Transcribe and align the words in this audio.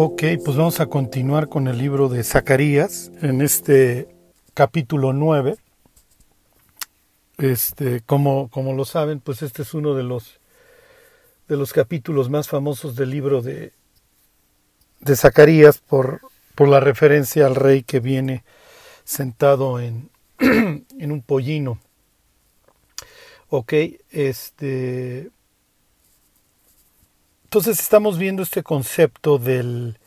Ok, 0.00 0.22
pues 0.44 0.56
vamos 0.56 0.78
a 0.78 0.86
continuar 0.86 1.48
con 1.48 1.66
el 1.66 1.76
libro 1.76 2.08
de 2.08 2.22
Zacarías 2.22 3.10
en 3.20 3.42
este 3.42 4.06
capítulo 4.54 5.12
9. 5.12 5.56
Este, 7.38 8.00
como, 8.02 8.48
como 8.48 8.74
lo 8.74 8.84
saben, 8.84 9.18
pues 9.18 9.42
este 9.42 9.62
es 9.62 9.74
uno 9.74 9.94
de 9.94 10.04
los 10.04 10.38
de 11.48 11.56
los 11.56 11.72
capítulos 11.72 12.30
más 12.30 12.46
famosos 12.46 12.94
del 12.94 13.10
libro 13.10 13.42
de, 13.42 13.72
de 15.00 15.16
Zacarías 15.16 15.78
por, 15.78 16.20
por 16.54 16.68
la 16.68 16.78
referencia 16.78 17.46
al 17.46 17.56
rey 17.56 17.82
que 17.82 17.98
viene 17.98 18.44
sentado 19.02 19.80
en, 19.80 20.10
en 20.38 21.10
un 21.10 21.22
pollino. 21.22 21.80
Ok, 23.48 23.72
este. 24.10 25.32
Entonces 27.48 27.80
estamos 27.80 28.18
viendo 28.18 28.42
este 28.42 28.62
concepto 28.62 29.38
del, 29.38 29.98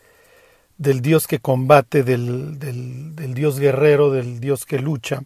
del 0.78 1.02
Dios 1.02 1.26
que 1.26 1.40
combate, 1.40 2.04
del, 2.04 2.60
del, 2.60 3.16
del, 3.16 3.34
Dios 3.34 3.60
guerrero, 3.60 4.12
del 4.12 4.40
Dios 4.40 4.68
que 4.68 4.78
lucha. 4.78 5.24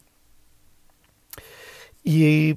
Y 2.05 2.55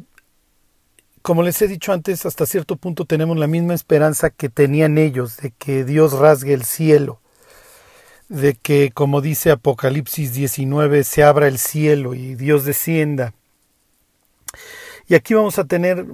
como 1.23 1.43
les 1.43 1.61
he 1.61 1.66
dicho 1.66 1.93
antes, 1.93 2.25
hasta 2.25 2.47
cierto 2.47 2.77
punto 2.77 3.05
tenemos 3.05 3.37
la 3.37 3.49
misma 3.49 3.75
esperanza 3.75 4.30
que 4.30 4.49
tenían 4.49 4.97
ellos, 4.97 5.39
de 5.39 5.51
que 5.51 5.85
Dios 5.85 6.13
rasgue 6.13 6.55
el 6.55 6.65
cielo, 6.65 7.21
de 8.29 8.55
que, 8.55 8.93
como 8.93 9.21
dice 9.21 9.51
Apocalipsis 9.51 10.35
19, 10.35 11.02
se 11.02 11.25
abra 11.25 11.49
el 11.49 11.59
cielo 11.59 12.15
y 12.15 12.37
Dios 12.37 12.65
descienda. 12.65 13.35
Y 15.09 15.15
aquí 15.15 15.33
vamos 15.33 15.59
a 15.59 15.65
tener 15.65 16.05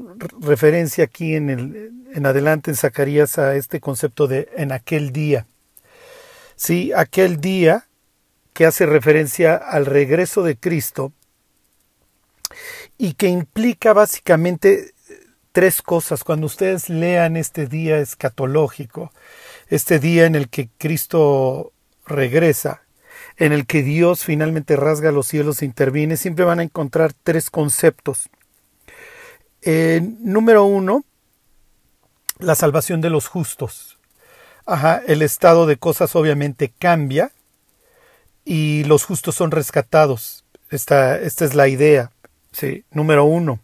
referencia 0.40 1.04
aquí 1.04 1.34
en, 1.34 1.50
el, 1.50 1.92
en 2.14 2.26
adelante 2.26 2.70
en 2.70 2.76
Zacarías 2.76 3.38
a 3.38 3.56
este 3.56 3.80
concepto 3.80 4.28
de 4.28 4.48
en 4.56 4.70
aquel 4.70 5.10
día. 5.10 5.46
Sí, 6.54 6.92
aquel 6.92 7.40
día 7.40 7.88
que 8.52 8.66
hace 8.66 8.86
referencia 8.86 9.56
al 9.56 9.86
regreso 9.86 10.44
de 10.44 10.56
Cristo 10.56 11.12
y 12.96 13.14
que 13.14 13.26
implica 13.26 13.92
básicamente 13.92 14.94
tres 15.50 15.82
cosas. 15.82 16.22
Cuando 16.22 16.46
ustedes 16.46 16.88
lean 16.88 17.36
este 17.36 17.66
día 17.66 17.98
escatológico, 17.98 19.12
este 19.68 19.98
día 19.98 20.26
en 20.26 20.36
el 20.36 20.48
que 20.48 20.68
Cristo 20.78 21.72
regresa, 22.06 22.82
en 23.38 23.52
el 23.52 23.66
que 23.66 23.82
Dios 23.82 24.24
finalmente 24.24 24.76
rasga 24.76 25.10
los 25.10 25.26
cielos 25.26 25.62
e 25.62 25.64
interviene, 25.64 26.16
siempre 26.16 26.44
van 26.44 26.60
a 26.60 26.62
encontrar 26.62 27.12
tres 27.12 27.50
conceptos. 27.50 28.30
Eh, 29.66 30.00
número 30.20 30.64
uno, 30.64 31.04
la 32.38 32.54
salvación 32.54 33.00
de 33.00 33.10
los 33.10 33.28
justos. 33.28 33.98
Ajá, 34.66 35.02
el 35.06 35.22
estado 35.22 35.66
de 35.66 35.76
cosas 35.76 36.14
obviamente 36.16 36.72
cambia 36.78 37.32
y 38.44 38.84
los 38.84 39.04
justos 39.04 39.34
son 39.34 39.50
rescatados. 39.50 40.44
Esta, 40.70 41.18
esta 41.18 41.44
es 41.44 41.54
la 41.54 41.68
idea. 41.68 42.10
Sí, 42.52 42.84
número 42.90 43.24
uno. 43.24 43.60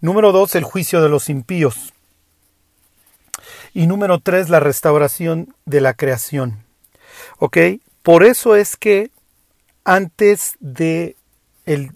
Número 0.00 0.32
dos, 0.32 0.54
el 0.54 0.64
juicio 0.64 1.00
de 1.00 1.08
los 1.08 1.28
impíos. 1.28 1.92
Y 3.72 3.86
número 3.86 4.18
tres, 4.18 4.48
la 4.48 4.60
restauración 4.60 5.54
de 5.64 5.80
la 5.80 5.94
creación. 5.94 6.64
¿Ok? 7.38 7.58
Por 8.02 8.24
eso 8.24 8.56
es 8.56 8.76
que 8.76 9.10
antes 9.84 10.56
de 10.60 11.16
el 11.66 11.92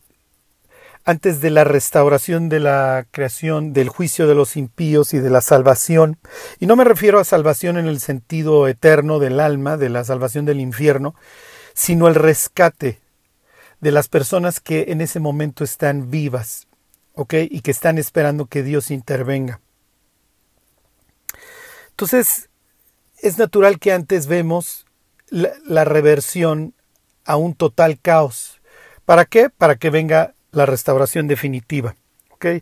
antes 1.05 1.41
de 1.41 1.51
la 1.51 1.65
restauración 1.65 2.49
de 2.49 2.61
la 2.61 3.07
creación, 3.11 3.73
del 3.73 3.89
juicio 3.89 4.27
de 4.27 4.35
los 4.35 4.57
impíos 4.57 5.15
y 5.15 5.19
de 5.19 5.31
la 5.31 5.41
salvación. 5.41 6.19
Y 6.59 6.67
no 6.67 6.77
me 6.77 6.85
refiero 6.85 7.19
a 7.19 7.25
salvación 7.25 7.79
en 7.79 7.87
el 7.87 8.01
sentido 8.01 8.69
eterno 8.69 9.19
del 9.19 9.41
alma, 9.41 9.77
de 9.77 9.89
la 9.89 10.05
salvación 10.05 10.45
del 10.45 10.61
infierno, 10.61 11.15
sino 11.75 12.09
el 12.09 12.15
rescate 12.15 13.01
de 13.81 13.93
las 13.93 14.09
personas 14.09 14.61
que 14.61 14.87
en 14.89 15.01
ese 15.01 15.21
momento 15.21 15.65
están 15.65 16.11
vivas, 16.11 16.69
¿ok? 17.15 17.35
Y 17.51 17.61
que 17.63 17.71
están 17.71 17.97
esperando 17.99 18.47
que 18.47 18.63
Dios 18.63 18.91
intervenga. 18.91 19.61
Entonces, 21.91 22.51
es 23.19 23.39
natural 23.39 23.79
que 23.79 23.93
antes 23.93 24.27
vemos 24.27 24.87
la, 25.29 25.51
la 25.65 25.85
reversión 25.85 26.75
a 27.25 27.37
un 27.37 27.55
total 27.55 27.99
caos. 28.01 28.61
¿Para 29.07 29.25
qué? 29.25 29.51
Para 29.51 29.77
que 29.77 29.91
venga 29.91 30.35
la 30.53 30.67
restauración 30.67 31.27
definitiva. 31.29 31.95
¿okay? 32.31 32.61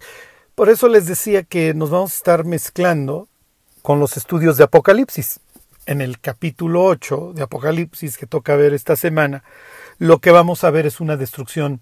Por 0.54 0.68
eso 0.68 0.88
les 0.88 1.06
decía 1.06 1.42
que 1.42 1.74
nos 1.74 1.90
vamos 1.90 2.12
a 2.12 2.16
estar 2.16 2.44
mezclando 2.44 3.28
con 3.82 4.00
los 4.00 4.16
estudios 4.16 4.56
de 4.56 4.64
Apocalipsis. 4.64 5.40
En 5.86 6.00
el 6.02 6.20
capítulo 6.20 6.84
8 6.84 7.32
de 7.34 7.42
Apocalipsis 7.42 8.18
que 8.18 8.26
toca 8.26 8.56
ver 8.56 8.74
esta 8.74 8.96
semana, 8.96 9.42
lo 9.98 10.18
que 10.18 10.30
vamos 10.30 10.64
a 10.64 10.70
ver 10.70 10.86
es 10.86 11.00
una 11.00 11.16
destrucción 11.16 11.80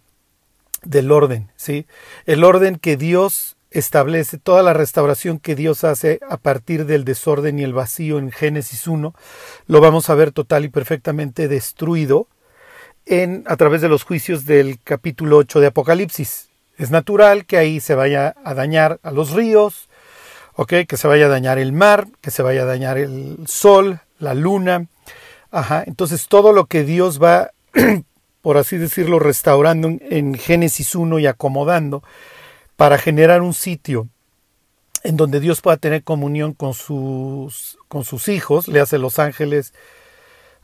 del 0.84 1.10
orden, 1.10 1.50
¿sí? 1.56 1.86
El 2.26 2.44
orden 2.44 2.76
que 2.76 2.96
Dios 2.96 3.56
establece, 3.70 4.38
toda 4.38 4.62
la 4.62 4.72
restauración 4.72 5.38
que 5.38 5.54
Dios 5.54 5.84
hace 5.84 6.20
a 6.28 6.36
partir 6.36 6.86
del 6.86 7.04
desorden 7.04 7.58
y 7.58 7.64
el 7.64 7.72
vacío 7.72 8.18
en 8.18 8.30
Génesis 8.30 8.86
1, 8.86 9.14
lo 9.66 9.80
vamos 9.80 10.08
a 10.08 10.14
ver 10.14 10.32
total 10.32 10.64
y 10.64 10.68
perfectamente 10.68 11.48
destruido 11.48 12.28
en, 13.06 13.44
a 13.46 13.56
través 13.56 13.80
de 13.80 13.88
los 13.88 14.02
juicios 14.02 14.44
del 14.44 14.78
capítulo 14.82 15.38
8 15.38 15.60
de 15.60 15.66
Apocalipsis. 15.68 16.48
Es 16.76 16.90
natural 16.90 17.46
que 17.46 17.56
ahí 17.56 17.80
se 17.80 17.94
vaya 17.94 18.34
a 18.44 18.54
dañar 18.54 19.00
a 19.02 19.12
los 19.12 19.30
ríos, 19.30 19.88
que 20.66 20.96
se 20.96 21.08
vaya 21.08 21.26
a 21.26 21.30
dañar 21.30 21.58
el 21.58 21.72
mar, 21.72 22.08
que 22.20 22.30
se 22.30 22.42
vaya 22.42 22.62
a 22.62 22.66
dañar 22.66 22.98
el 22.98 23.38
sol, 23.46 24.00
la 24.18 24.34
luna. 24.34 24.86
Ajá, 25.50 25.84
entonces 25.86 26.28
todo 26.28 26.52
lo 26.52 26.66
que 26.66 26.82
Dios 26.82 27.22
va, 27.22 27.50
por 28.42 28.56
así 28.56 28.76
decirlo, 28.76 29.18
restaurando 29.18 29.88
en 30.00 30.34
Génesis 30.34 30.94
1 30.94 31.18
y 31.18 31.26
acomodando 31.26 32.02
para 32.76 32.98
generar 32.98 33.42
un 33.42 33.54
sitio 33.54 34.08
en 35.02 35.16
donde 35.16 35.40
Dios 35.40 35.60
pueda 35.60 35.76
tener 35.76 36.02
comunión 36.02 36.52
con 36.52 36.74
sus, 36.74 37.78
con 37.88 38.04
sus 38.04 38.28
hijos, 38.28 38.66
le 38.66 38.80
hace 38.80 38.98
los 38.98 39.18
ángeles, 39.18 39.72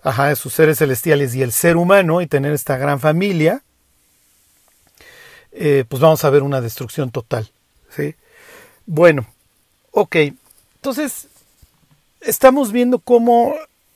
ajá, 0.03 0.29
de 0.29 0.37
sus 0.37 0.53
seres 0.53 0.79
celestiales 0.79 1.35
y 1.35 1.43
el 1.43 1.53
ser 1.53 1.77
humano 1.77 2.21
y 2.21 2.27
tener 2.27 2.53
esta 2.53 2.77
gran 2.77 3.01
familia, 3.01 3.63
eh, 5.53 5.85
pues 5.89 6.01
vamos 6.01 6.25
a 6.25 6.31
ver 6.31 6.43
una 6.43 6.61
destrucción 6.61 7.11
total. 7.11 7.51
¿sí? 7.95 8.15
Bueno, 8.87 9.27
ok, 9.93 10.17
entonces 10.77 11.29
estamos 12.21 12.73
viendo 12.73 12.99
cómo 12.99 13.55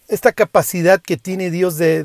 esta 0.08 0.32
capacidad 0.32 1.00
que 1.00 1.16
tiene 1.16 1.50
Dios 1.50 1.76
de, 1.76 2.04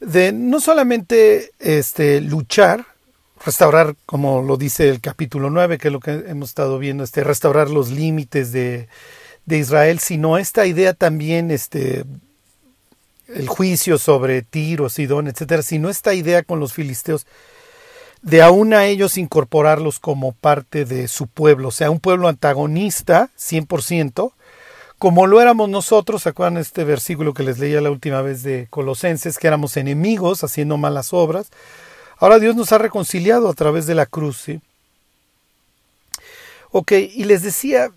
de, 0.00 0.32
no 0.32 0.60
solamente 0.60 1.52
este, 1.58 2.20
luchar, 2.20 2.84
restaurar, 3.44 3.96
como 4.04 4.42
lo 4.42 4.56
dice 4.56 4.88
el 4.90 5.00
capítulo 5.00 5.48
9, 5.48 5.78
que 5.78 5.88
es 5.88 5.92
lo 5.92 6.00
que 6.00 6.24
hemos 6.26 6.50
estado 6.50 6.78
viendo, 6.78 7.04
este, 7.04 7.24
restaurar 7.24 7.70
los 7.70 7.90
límites 7.90 8.52
de, 8.52 8.88
de 9.46 9.58
Israel, 9.58 9.98
sino 10.00 10.36
esta 10.36 10.66
idea 10.66 10.92
también 10.92 11.50
este, 11.50 12.04
el 13.28 13.48
juicio 13.48 13.98
sobre 13.98 14.42
Tiro, 14.42 14.88
Sidón, 14.88 15.28
etcétera, 15.28 15.62
sino 15.62 15.88
esta 15.88 16.14
idea 16.14 16.42
con 16.42 16.60
los 16.60 16.72
filisteos 16.72 17.26
de 18.22 18.42
aún 18.42 18.74
a 18.74 18.86
ellos 18.86 19.18
incorporarlos 19.18 20.00
como 20.00 20.32
parte 20.32 20.84
de 20.84 21.06
su 21.08 21.26
pueblo, 21.26 21.68
o 21.68 21.72
sea, 21.72 21.90
un 21.90 22.00
pueblo 22.00 22.28
antagonista, 22.28 23.30
100%, 23.38 24.32
como 24.98 25.26
lo 25.26 25.40
éramos 25.40 25.68
nosotros, 25.68 26.22
¿se 26.22 26.30
acuerdan 26.30 26.56
este 26.56 26.82
versículo 26.82 27.34
que 27.34 27.42
les 27.42 27.58
leía 27.58 27.80
la 27.82 27.90
última 27.90 28.22
vez 28.22 28.42
de 28.42 28.66
Colosenses, 28.70 29.38
que 29.38 29.46
éramos 29.46 29.76
enemigos 29.76 30.42
haciendo 30.42 30.78
malas 30.78 31.12
obras? 31.12 31.50
Ahora 32.18 32.38
Dios 32.38 32.56
nos 32.56 32.72
ha 32.72 32.78
reconciliado 32.78 33.50
a 33.50 33.54
través 33.54 33.86
de 33.86 33.94
la 33.94 34.06
cruz, 34.06 34.38
¿sí? 34.38 34.60
Ok, 36.70 36.92
y 36.92 37.24
les 37.24 37.42
decía, 37.42 37.90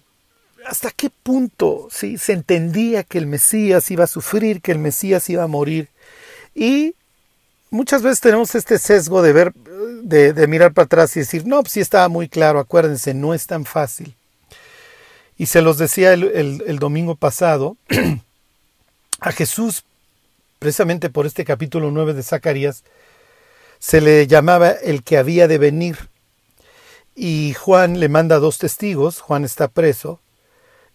hasta 0.66 0.92
qué 0.92 1.10
punto 1.10 1.88
¿sí? 1.92 2.18
se 2.18 2.34
entendía 2.34 3.04
que 3.04 3.18
el 3.18 3.28
Mesías 3.28 3.90
iba 3.92 4.04
a 4.04 4.08
sufrir, 4.08 4.62
que 4.62 4.72
el 4.72 4.80
Mesías 4.80 5.30
iba 5.30 5.44
a 5.44 5.48
morir. 5.48 5.90
Y 6.56 6.96
muchas 7.70 8.02
veces 8.02 8.22
tenemos 8.22 8.56
este 8.56 8.78
sesgo 8.78 9.22
de 9.22 9.34
ver, 9.34 9.54
de, 9.54 10.48
mirar 10.48 10.74
para 10.74 10.86
atrás 10.86 11.16
y 11.16 11.22
decir, 11.22 11.46
no, 11.46 11.62
pues 11.62 11.74
sí 11.74 11.80
estaba 11.80 12.08
muy 12.10 12.28
claro, 12.28 12.60
acuérdense, 12.60 13.14
no 13.14 13.34
es 13.34 13.48
tan 13.48 13.66
fácil. 13.66 14.16
Y 15.38 15.46
se 15.46 15.62
los 15.62 15.78
decía 15.78 16.14
el, 16.14 16.24
el, 16.24 16.64
el 16.68 16.80
domingo 16.80 17.16
pasado, 17.16 17.78
a 19.20 19.32
Jesús, 19.32 19.84
precisamente 20.60 21.10
por 21.10 21.26
este 21.26 21.46
capítulo 21.46 21.92
9 21.92 22.14
de 22.14 22.24
Zacarías, 22.24 22.84
se 23.80 24.02
le 24.02 24.28
llamaba 24.28 24.72
el 24.72 25.04
que 25.04 25.18
había 25.18 25.48
de 25.48 25.58
venir. 25.58 26.10
Y 27.16 27.54
Juan 27.54 28.00
le 28.00 28.10
manda 28.10 28.40
dos 28.40 28.58
testigos, 28.58 29.22
Juan 29.22 29.46
está 29.46 29.70
preso, 29.70 30.20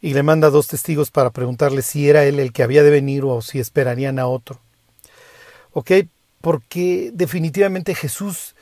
y 0.04 0.12
le 0.12 0.22
manda 0.22 0.50
dos 0.50 0.66
testigos 0.66 1.10
para 1.10 1.30
preguntarle 1.30 1.80
si 1.80 2.10
era 2.10 2.26
él 2.26 2.38
el 2.38 2.52
que 2.52 2.62
había 2.62 2.82
de 2.82 2.90
venir 2.90 3.24
o 3.24 3.40
si 3.40 3.58
esperarían 3.58 4.18
a 4.18 4.26
otro. 4.26 4.60
¿Ok? 5.72 5.92
Porque 6.42 7.10
definitivamente 7.14 7.94
Jesús 7.94 8.54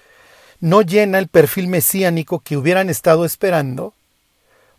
no 0.60 0.82
llena 0.82 1.18
el 1.18 1.26
perfil 1.26 1.66
mesiánico 1.66 2.38
que 2.38 2.56
hubieran 2.56 2.88
estado 2.88 3.24
esperando. 3.24 3.92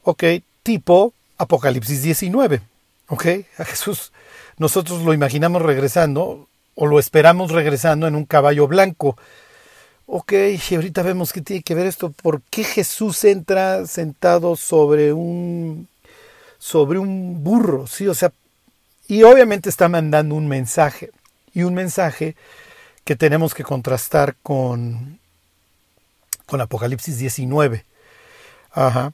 ¿Ok? 0.04 0.24
Tipo 0.64 1.14
Apocalipsis 1.38 2.02
19. 2.02 2.62
¿Ok? 3.10 3.26
A 3.58 3.66
Jesús 3.66 4.14
nosotros 4.58 5.02
lo 5.02 5.14
imaginamos 5.14 5.62
regresando 5.64 6.48
o 6.76 6.86
lo 6.86 6.98
esperamos 6.98 7.52
regresando 7.52 8.08
en 8.08 8.16
un 8.16 8.24
caballo 8.24 8.70
blanco. 8.70 9.18
Ok, 10.06 10.32
y 10.70 10.76
ahorita 10.76 11.04
vemos 11.04 11.34
qué 11.34 11.42
tiene 11.42 11.62
que 11.62 11.76
ver 11.76 11.88
esto. 11.88 12.12
¿Por 12.12 12.42
qué 12.44 12.64
Jesús 12.64 13.22
entra 13.26 13.86
sentado 13.86 14.56
sobre 14.56 15.12
un 15.12 15.90
sobre 16.64 16.98
un 16.98 17.44
burro? 17.44 17.88
Sí, 17.88 18.08
o 18.08 18.14
sea, 18.14 18.32
y 19.10 19.24
obviamente 19.24 19.70
está 19.70 19.90
mandando 19.90 20.36
un 20.36 20.48
mensaje. 20.48 21.12
Y 21.54 21.64
un 21.64 21.74
mensaje 21.74 22.38
que 23.04 23.18
tenemos 23.18 23.54
que 23.54 23.66
contrastar 23.66 24.38
con, 24.42 25.20
con 26.46 26.62
Apocalipsis 26.62 27.18
19. 27.20 27.84
Ajá. 28.72 29.12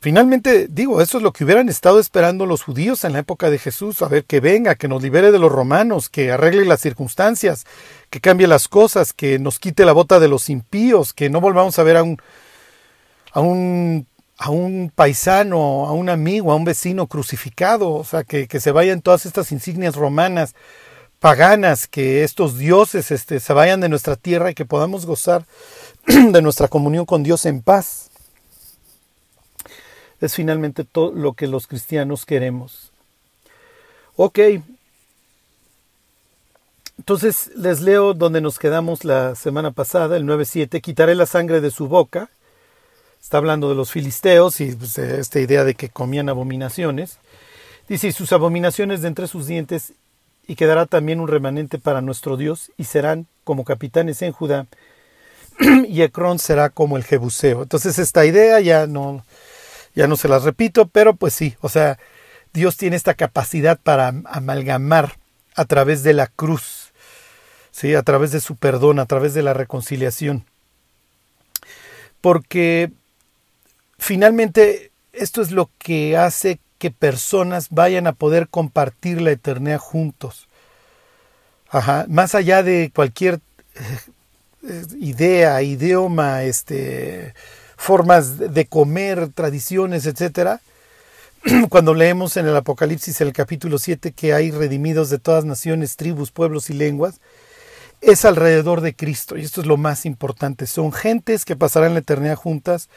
Finalmente, 0.00 0.66
digo, 0.68 1.00
eso 1.00 1.18
es 1.18 1.22
lo 1.22 1.32
que 1.32 1.44
hubieran 1.44 1.68
estado 1.68 2.00
esperando 2.00 2.44
los 2.44 2.62
judíos 2.64 3.04
en 3.04 3.12
la 3.12 3.20
época 3.20 3.50
de 3.50 3.58
Jesús, 3.58 4.02
a 4.02 4.08
ver 4.08 4.24
que 4.24 4.40
venga, 4.40 4.74
que 4.74 4.88
nos 4.88 5.00
libere 5.00 5.30
de 5.30 5.38
los 5.38 5.52
romanos, 5.52 6.08
que 6.08 6.32
arregle 6.32 6.64
las 6.64 6.80
circunstancias, 6.80 7.66
que 8.08 8.20
cambie 8.20 8.48
las 8.48 8.66
cosas, 8.66 9.12
que 9.12 9.38
nos 9.38 9.60
quite 9.60 9.84
la 9.84 9.92
bota 9.92 10.18
de 10.18 10.28
los 10.28 10.50
impíos, 10.50 11.12
que 11.12 11.30
no 11.30 11.40
volvamos 11.40 11.78
a 11.78 11.84
ver 11.84 11.98
a 11.98 12.02
un 12.02 12.20
a 13.32 13.40
un 13.40 14.06
a 14.40 14.48
un 14.48 14.90
paisano, 14.94 15.86
a 15.86 15.92
un 15.92 16.08
amigo, 16.08 16.50
a 16.50 16.56
un 16.56 16.64
vecino 16.64 17.06
crucificado, 17.06 17.92
o 17.92 18.04
sea, 18.04 18.24
que, 18.24 18.48
que 18.48 18.58
se 18.58 18.72
vayan 18.72 19.02
todas 19.02 19.26
estas 19.26 19.52
insignias 19.52 19.96
romanas, 19.96 20.54
paganas, 21.18 21.86
que 21.86 22.24
estos 22.24 22.56
dioses 22.56 23.10
este, 23.10 23.38
se 23.38 23.52
vayan 23.52 23.80
de 23.80 23.90
nuestra 23.90 24.16
tierra 24.16 24.50
y 24.50 24.54
que 24.54 24.64
podamos 24.64 25.04
gozar 25.04 25.44
de 26.06 26.40
nuestra 26.40 26.68
comunión 26.68 27.04
con 27.04 27.22
Dios 27.22 27.44
en 27.44 27.60
paz 27.60 28.10
es 30.20 30.34
finalmente 30.34 30.84
todo 30.84 31.12
lo 31.12 31.32
que 31.32 31.46
los 31.46 31.66
cristianos 31.66 32.26
queremos. 32.26 32.92
Ok. 34.16 34.38
Entonces 36.98 37.50
les 37.56 37.80
leo 37.80 38.12
donde 38.12 38.40
nos 38.40 38.58
quedamos 38.58 39.04
la 39.04 39.34
semana 39.34 39.70
pasada, 39.70 40.16
el 40.16 40.24
9.7, 40.24 40.80
quitaré 40.82 41.14
la 41.14 41.26
sangre 41.26 41.60
de 41.60 41.70
su 41.70 41.88
boca. 41.88 42.30
Está 43.20 43.38
hablando 43.38 43.68
de 43.68 43.74
los 43.74 43.90
filisteos 43.90 44.60
y 44.60 44.72
pues, 44.72 44.98
esta 44.98 45.40
idea 45.40 45.64
de 45.64 45.74
que 45.74 45.88
comían 45.88 46.28
abominaciones. 46.28 47.18
Dice, 47.88 48.08
y 48.08 48.12
sus 48.12 48.32
abominaciones 48.32 49.02
de 49.02 49.08
entre 49.08 49.26
sus 49.26 49.46
dientes, 49.46 49.92
y 50.46 50.56
quedará 50.56 50.86
también 50.86 51.20
un 51.20 51.28
remanente 51.28 51.78
para 51.78 52.00
nuestro 52.00 52.36
Dios, 52.36 52.72
y 52.76 52.84
serán 52.84 53.26
como 53.44 53.64
capitanes 53.64 54.22
en 54.22 54.32
Judá, 54.32 54.66
y 55.88 56.02
Ecrón 56.02 56.38
será 56.38 56.70
como 56.70 56.96
el 56.96 57.04
Jebuseo. 57.04 57.62
Entonces 57.62 57.98
esta 57.98 58.24
idea 58.24 58.60
ya 58.60 58.86
no, 58.86 59.24
ya 59.94 60.06
no 60.06 60.16
se 60.16 60.28
las 60.28 60.44
repito, 60.44 60.86
pero 60.86 61.14
pues 61.14 61.34
sí, 61.34 61.56
o 61.60 61.68
sea, 61.68 61.98
Dios 62.52 62.76
tiene 62.76 62.96
esta 62.96 63.14
capacidad 63.14 63.78
para 63.78 64.14
amalgamar 64.24 65.18
a 65.54 65.64
través 65.64 66.02
de 66.02 66.14
la 66.14 66.26
cruz, 66.26 66.92
¿sí? 67.70 67.94
a 67.94 68.02
través 68.02 68.32
de 68.32 68.40
su 68.40 68.56
perdón, 68.56 68.98
a 68.98 69.06
través 69.06 69.34
de 69.34 69.42
la 69.42 69.52
reconciliación. 69.52 70.44
Porque 72.20 72.90
finalmente 74.00 74.90
esto 75.12 75.42
es 75.42 75.52
lo 75.52 75.70
que 75.78 76.16
hace 76.16 76.58
que 76.78 76.90
personas 76.90 77.68
vayan 77.70 78.06
a 78.06 78.12
poder 78.12 78.48
compartir 78.48 79.20
la 79.20 79.30
eternidad 79.30 79.78
juntos. 79.78 80.48
Ajá, 81.68 82.06
más 82.08 82.34
allá 82.34 82.62
de 82.62 82.90
cualquier 82.92 83.40
eh, 84.68 84.82
idea, 84.98 85.62
idioma, 85.62 86.42
este, 86.42 87.34
formas 87.76 88.38
de 88.38 88.66
comer, 88.66 89.28
tradiciones, 89.28 90.06
etcétera. 90.06 90.60
Cuando 91.68 91.94
leemos 91.94 92.36
en 92.36 92.46
el 92.46 92.56
Apocalipsis, 92.56 93.20
el 93.20 93.32
capítulo 93.32 93.78
7, 93.78 94.12
que 94.12 94.32
hay 94.32 94.50
redimidos 94.50 95.10
de 95.10 95.18
todas 95.18 95.44
naciones, 95.44 95.96
tribus, 95.96 96.32
pueblos 96.32 96.70
y 96.70 96.74
lenguas, 96.74 97.20
es 98.00 98.24
alrededor 98.24 98.80
de 98.80 98.94
Cristo. 98.94 99.36
Y 99.36 99.42
esto 99.42 99.60
es 99.60 99.66
lo 99.66 99.76
más 99.76 100.06
importante. 100.06 100.66
Son 100.66 100.92
gentes 100.92 101.44
que 101.44 101.56
pasarán 101.56 101.92
la 101.92 102.00
eternidad 102.00 102.36
juntas 102.36 102.88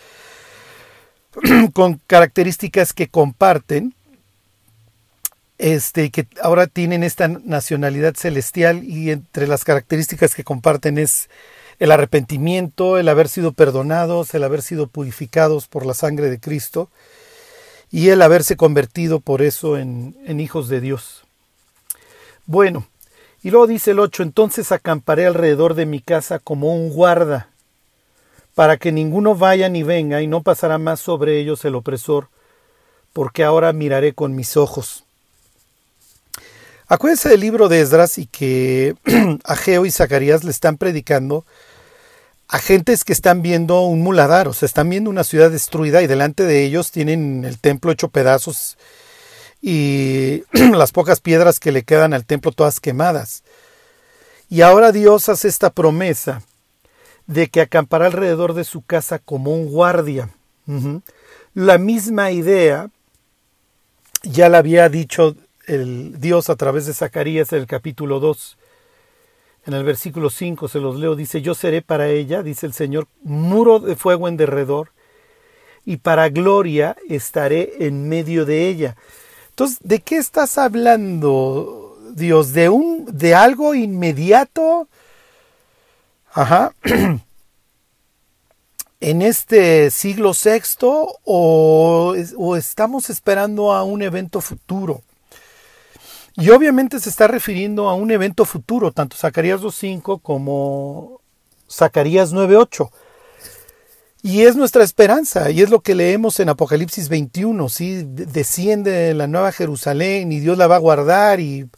con 1.74 2.00
características 2.08 2.94
que 2.94 3.08
comparten, 3.08 3.94
este, 5.58 6.10
que 6.10 6.28
ahora 6.42 6.68
tienen 6.68 7.04
esta 7.04 7.28
nacionalidad 7.28 8.16
celestial 8.16 8.84
y 8.84 9.12
entre 9.12 9.48
las 9.48 9.64
características 9.64 10.36
que 10.36 10.44
comparten 10.44 10.98
es 10.98 11.30
el 11.80 11.92
arrepentimiento, 11.92 12.98
el 12.98 13.10
haber 13.10 13.30
sido 13.30 13.52
perdonados, 13.52 14.34
el 14.34 14.44
haber 14.44 14.62
sido 14.62 14.88
purificados 14.88 15.68
por 15.68 15.86
la 15.86 15.94
sangre 15.94 16.30
de 16.30 16.40
Cristo 16.40 16.90
y 17.92 18.10
el 18.10 18.22
haberse 18.22 18.58
convertido 18.58 19.20
por 19.20 19.42
eso 19.42 19.78
en, 19.78 20.16
hijos 20.40 20.68
de 20.68 20.82
Dios. 20.82 21.24
Bueno, 22.46 22.88
y 23.44 23.52
luego 23.52 23.68
dice 23.68 23.92
el 23.92 24.00
8, 24.00 24.24
entonces 24.24 24.72
acamparé 24.72 25.26
alrededor 25.26 25.76
de 25.76 25.86
mi 25.86 26.02
casa 26.02 26.40
como 26.40 26.76
un 26.76 26.90
guarda, 26.90 27.50
para 28.56 28.78
que 28.78 28.92
ninguno 28.92 29.36
vaya 29.36 29.70
ni 29.70 29.84
venga 29.84 30.22
y 30.22 30.28
no 30.28 30.44
pasará 30.44 30.78
más 30.78 31.00
sobre 31.00 31.40
ellos 31.40 31.66
el 31.66 31.76
opresor, 31.76 32.30
porque 33.12 33.44
ahora 33.44 33.74
miraré 33.74 34.14
con 34.14 34.36
mis 34.36 34.58
ojos. 34.58 35.06
Acuérdense 36.88 37.30
del 37.30 37.40
libro 37.40 37.70
de 37.70 37.82
Esdras 37.82 38.18
y 38.18 38.28
que 38.28 38.96
Ageo 39.44 39.86
y 39.86 39.92
Zacarías 39.92 40.44
le 40.44 40.52
están 40.52 40.78
predicando 40.78 41.46
a 42.48 42.60
gentes 42.60 43.04
que 43.04 43.14
están 43.14 43.42
viendo 43.42 43.82
un 43.82 44.02
muladar, 44.02 44.48
o 44.48 44.54
sea, 44.54 44.68
están 44.68 44.90
viendo 44.90 45.10
una 45.10 45.24
ciudad 45.24 45.50
destruida 45.50 46.04
y 46.04 46.08
delante 46.08 46.44
de 46.44 46.64
ellos 46.64 46.92
tienen 46.92 47.46
el 47.46 47.58
templo 47.58 47.92
hecho 47.92 48.10
pedazos 48.10 48.78
y 49.62 50.44
las 50.52 50.92
pocas 50.92 51.22
piedras 51.22 51.60
que 51.60 51.72
le 51.72 51.84
quedan 51.84 52.14
al 52.14 52.26
templo 52.26 52.52
todas 52.52 52.80
quemadas. 52.80 53.44
Y 54.50 54.62
ahora 54.62 54.92
Dios 54.92 55.30
hace 55.30 55.48
esta 55.48 55.72
promesa 55.72 56.44
de 57.28 57.48
que 57.48 57.62
acampará 57.62 58.08
alrededor 58.08 58.54
de 58.54 58.64
su 58.64 58.82
casa 58.82 59.20
como 59.20 59.54
un 59.54 59.68
guardia. 59.68 60.30
La 61.54 61.78
misma 61.78 62.32
idea 62.32 62.90
ya 64.24 64.50
la 64.50 64.60
había 64.60 64.90
dicho 64.90 65.36
el 65.68 66.20
Dios 66.20 66.50
a 66.50 66.56
través 66.56 66.86
de 66.86 66.94
Zacarías 66.94 67.54
en 67.54 67.60
el 67.60 67.68
capítulo 67.68 68.20
2. 68.20 68.58
En 69.66 69.74
el 69.74 69.84
versículo 69.84 70.30
5 70.30 70.68
se 70.68 70.80
los 70.80 70.98
leo, 70.98 71.16
dice, 71.16 71.42
yo 71.42 71.56
seré 71.56 71.82
para 71.82 72.10
ella, 72.10 72.44
dice 72.44 72.66
el 72.66 72.74
Señor, 72.74 73.08
muro 73.24 73.80
de 73.80 73.96
fuego 73.96 74.28
en 74.28 74.36
derredor, 74.36 74.92
y 75.86 75.98
para 75.98 76.30
gloria 76.30 76.98
estaré 77.08 77.86
en 77.86 78.10
medio 78.10 78.46
de 78.46 78.68
ella. 78.68 78.98
Entonces, 79.50 79.80
¿de 79.82 80.00
qué 80.00 80.18
estás 80.18 80.58
hablando, 80.58 81.98
Dios? 82.14 82.52
¿De 82.54 82.70
un 82.70 83.06
de 83.06 83.36
algo 83.36 83.74
inmediato? 83.74 84.88
Ajá. 86.34 86.74
en 89.00 89.22
este 89.22 89.92
siglo 89.92 90.34
sexto 90.34 91.20
o, 91.26 92.16
o 92.38 92.56
estamos 92.56 93.10
esperando 93.10 93.74
a 93.74 93.84
un 93.84 94.02
evento 94.02 94.42
futuro? 94.42 95.02
Y 96.36 96.50
obviamente 96.50 97.00
se 97.00 97.10
está 97.10 97.28
refiriendo 97.28 97.90
a 97.90 97.94
un 97.94 98.10
evento 98.10 98.46
futuro, 98.46 98.92
tanto 98.92 99.16
Zacarías 99.16 99.62
2.5 99.62 100.22
como 100.22 101.22
Zacarías 101.70 102.34
9.8. 102.34 102.90
Y 104.24 104.44
es 104.44 104.56
nuestra 104.56 104.84
esperanza, 104.84 105.52
y 105.52 105.62
es 105.62 105.70
lo 105.70 105.82
que 105.82 105.96
leemos 105.96 106.40
en 106.40 106.48
Apocalipsis 106.48 107.10
21, 107.10 107.68
¿sí? 107.68 108.04
Desciende 108.06 109.14
la 109.14 109.28
nueva 109.28 109.52
Jerusalén 109.52 110.32
y 110.32 110.40
Dios 110.40 110.58
la 110.58 110.68
va 110.68 110.78
a 110.78 110.80
guardar 110.80 111.42
y, 111.42 111.70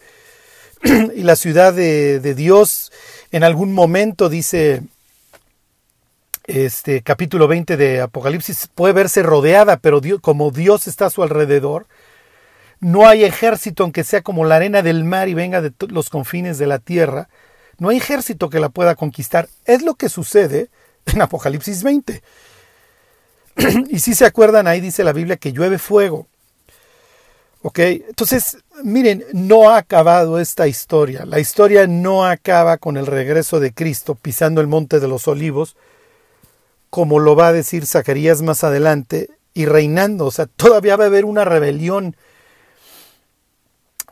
y 1.15 1.23
la 1.23 1.35
ciudad 1.35 1.73
de, 1.73 2.19
de, 2.19 2.35
Dios 2.35 2.91
en 3.35 3.43
algún 3.43 3.73
momento, 3.73 4.29
dice 4.29 4.81
este 6.45 7.01
capítulo 7.01 7.49
20 7.49 7.75
de 7.75 7.99
Apocalipsis, 7.99 8.69
puede 8.73 8.93
verse 8.93 9.23
rodeada, 9.23 9.75
pero 9.75 9.99
como 10.21 10.51
Dios 10.51 10.87
está 10.87 11.07
a 11.07 11.09
su 11.09 11.21
alrededor, 11.21 11.85
no 12.79 13.05
hay 13.05 13.25
ejército, 13.25 13.83
aunque 13.83 14.05
sea 14.05 14.21
como 14.21 14.45
la 14.45 14.55
arena 14.55 14.81
del 14.83 15.03
mar 15.03 15.27
y 15.27 15.33
venga 15.33 15.59
de 15.59 15.73
los 15.89 16.09
confines 16.09 16.57
de 16.57 16.67
la 16.67 16.79
tierra, 16.79 17.27
no 17.77 17.89
hay 17.89 17.97
ejército 17.97 18.49
que 18.49 18.61
la 18.61 18.69
pueda 18.69 18.95
conquistar. 18.95 19.49
Es 19.65 19.81
lo 19.81 19.95
que 19.95 20.07
sucede 20.07 20.69
en 21.05 21.21
Apocalipsis 21.21 21.83
20. 21.83 22.23
y 23.89 23.99
si 23.99 24.15
se 24.15 24.25
acuerdan, 24.25 24.65
ahí 24.65 24.79
dice 24.79 25.03
la 25.03 25.11
Biblia 25.11 25.35
que 25.35 25.51
llueve 25.51 25.77
fuego. 25.77 26.27
¿Ok? 27.67 27.79
Entonces, 27.79 28.59
miren, 28.83 29.25
no 29.33 29.71
ha 29.71 29.77
acabado 29.77 30.39
esta 30.39 30.67
historia. 30.67 31.25
La 31.25 31.39
historia 31.39 31.87
no 31.87 32.23
acaba 32.23 32.77
con 32.77 32.95
el 32.95 33.07
regreso 33.07 33.59
de 33.59 33.73
Cristo 33.73 34.13
pisando 34.13 34.61
el 34.61 34.67
monte 34.67 34.99
de 34.99 35.07
los 35.07 35.27
olivos, 35.27 35.75
como 36.91 37.17
lo 37.17 37.35
va 37.35 37.47
a 37.47 37.53
decir 37.53 37.87
Zacarías 37.87 38.43
más 38.43 38.63
adelante, 38.63 39.31
y 39.55 39.65
reinando. 39.65 40.27
O 40.27 40.31
sea, 40.31 40.45
todavía 40.45 40.95
va 40.95 41.05
a 41.05 41.07
haber 41.07 41.25
una 41.25 41.43
rebelión 41.43 42.15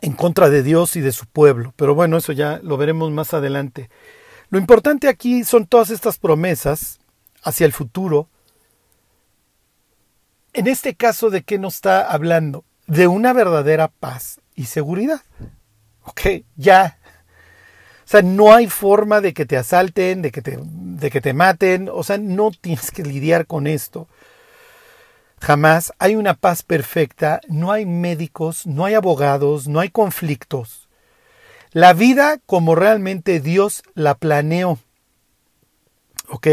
en 0.00 0.14
contra 0.14 0.50
de 0.50 0.64
Dios 0.64 0.96
y 0.96 1.00
de 1.00 1.12
su 1.12 1.26
pueblo. 1.26 1.72
Pero 1.76 1.94
bueno, 1.94 2.16
eso 2.16 2.32
ya 2.32 2.58
lo 2.60 2.76
veremos 2.76 3.12
más 3.12 3.34
adelante. 3.34 3.88
Lo 4.50 4.58
importante 4.58 5.06
aquí 5.06 5.44
son 5.44 5.68
todas 5.68 5.90
estas 5.90 6.18
promesas 6.18 6.98
hacia 7.44 7.66
el 7.66 7.72
futuro. 7.72 8.28
En 10.52 10.66
este 10.66 10.96
caso, 10.96 11.30
¿de 11.30 11.44
qué 11.44 11.56
nos 11.56 11.76
está 11.76 12.10
hablando? 12.10 12.64
De 12.86 13.06
una 13.06 13.32
verdadera 13.32 13.88
paz 13.88 14.40
y 14.54 14.64
seguridad. 14.66 15.22
Ok, 16.04 16.20
ya. 16.56 16.98
O 18.04 18.06
sea, 18.06 18.22
no 18.22 18.52
hay 18.52 18.68
forma 18.68 19.20
de 19.20 19.32
que 19.32 19.46
te 19.46 19.56
asalten, 19.56 20.20
de 20.20 20.30
que 20.30 20.42
te, 20.42 20.58
de 20.60 21.10
que 21.10 21.20
te 21.20 21.32
maten. 21.32 21.88
O 21.90 22.02
sea, 22.02 22.18
no 22.18 22.50
tienes 22.50 22.90
que 22.90 23.02
lidiar 23.02 23.46
con 23.46 23.66
esto. 23.66 24.08
Jamás 25.40 25.92
hay 25.98 26.16
una 26.16 26.34
paz 26.34 26.62
perfecta, 26.62 27.40
no 27.48 27.72
hay 27.72 27.86
médicos, 27.86 28.66
no 28.66 28.84
hay 28.84 28.94
abogados, 28.94 29.68
no 29.68 29.80
hay 29.80 29.90
conflictos. 29.90 30.88
La 31.72 31.92
vida 31.92 32.38
como 32.46 32.74
realmente 32.74 33.40
Dios 33.40 33.82
la 33.94 34.14
planeó. 34.14 34.78
¿Ok? 36.28 36.48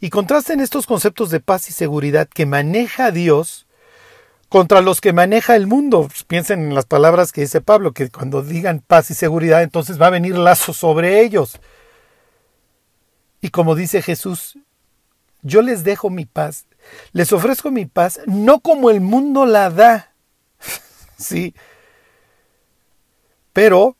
Y 0.00 0.10
contrasten 0.10 0.60
estos 0.60 0.86
conceptos 0.86 1.30
de 1.30 1.40
paz 1.40 1.68
y 1.68 1.72
seguridad 1.72 2.28
que 2.28 2.44
maneja 2.44 3.12
Dios 3.12 3.66
contra 4.52 4.82
los 4.82 5.00
que 5.00 5.14
maneja 5.14 5.56
el 5.56 5.66
mundo. 5.66 6.10
Piensen 6.26 6.60
en 6.60 6.74
las 6.74 6.84
palabras 6.84 7.32
que 7.32 7.40
dice 7.40 7.62
Pablo, 7.62 7.92
que 7.92 8.10
cuando 8.10 8.42
digan 8.42 8.80
paz 8.86 9.10
y 9.10 9.14
seguridad, 9.14 9.62
entonces 9.62 9.98
va 9.98 10.08
a 10.08 10.10
venir 10.10 10.36
lazo 10.36 10.74
sobre 10.74 11.22
ellos. 11.22 11.58
Y 13.40 13.48
como 13.48 13.74
dice 13.74 14.02
Jesús, 14.02 14.58
yo 15.40 15.62
les 15.62 15.84
dejo 15.84 16.10
mi 16.10 16.26
paz, 16.26 16.66
les 17.12 17.32
ofrezco 17.32 17.70
mi 17.70 17.86
paz, 17.86 18.20
no 18.26 18.60
como 18.60 18.90
el 18.90 19.00
mundo 19.00 19.46
la 19.46 19.70
da. 19.70 20.12
sí. 21.16 21.54
Pero 23.54 23.96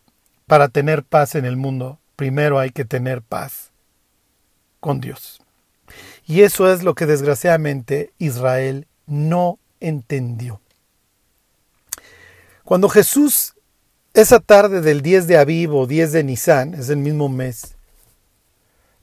para 0.46 0.68
tener 0.68 1.02
paz 1.02 1.34
en 1.34 1.46
el 1.46 1.56
mundo, 1.56 1.98
primero 2.14 2.58
hay 2.58 2.72
que 2.72 2.84
tener 2.84 3.22
paz 3.22 3.70
con 4.80 5.00
Dios. 5.00 5.40
Y 6.26 6.42
eso 6.42 6.70
es 6.70 6.82
lo 6.82 6.94
que 6.94 7.06
desgraciadamente 7.06 8.12
Israel 8.18 8.86
no 9.06 9.58
entendió. 9.88 10.60
Cuando 12.64 12.88
Jesús, 12.88 13.54
esa 14.14 14.40
tarde 14.40 14.80
del 14.80 15.02
10 15.02 15.26
de 15.26 15.38
Aviv 15.38 15.74
o 15.74 15.86
10 15.86 16.12
de 16.12 16.24
Nisan, 16.24 16.74
es 16.74 16.88
el 16.88 16.98
mismo 16.98 17.28
mes, 17.28 17.76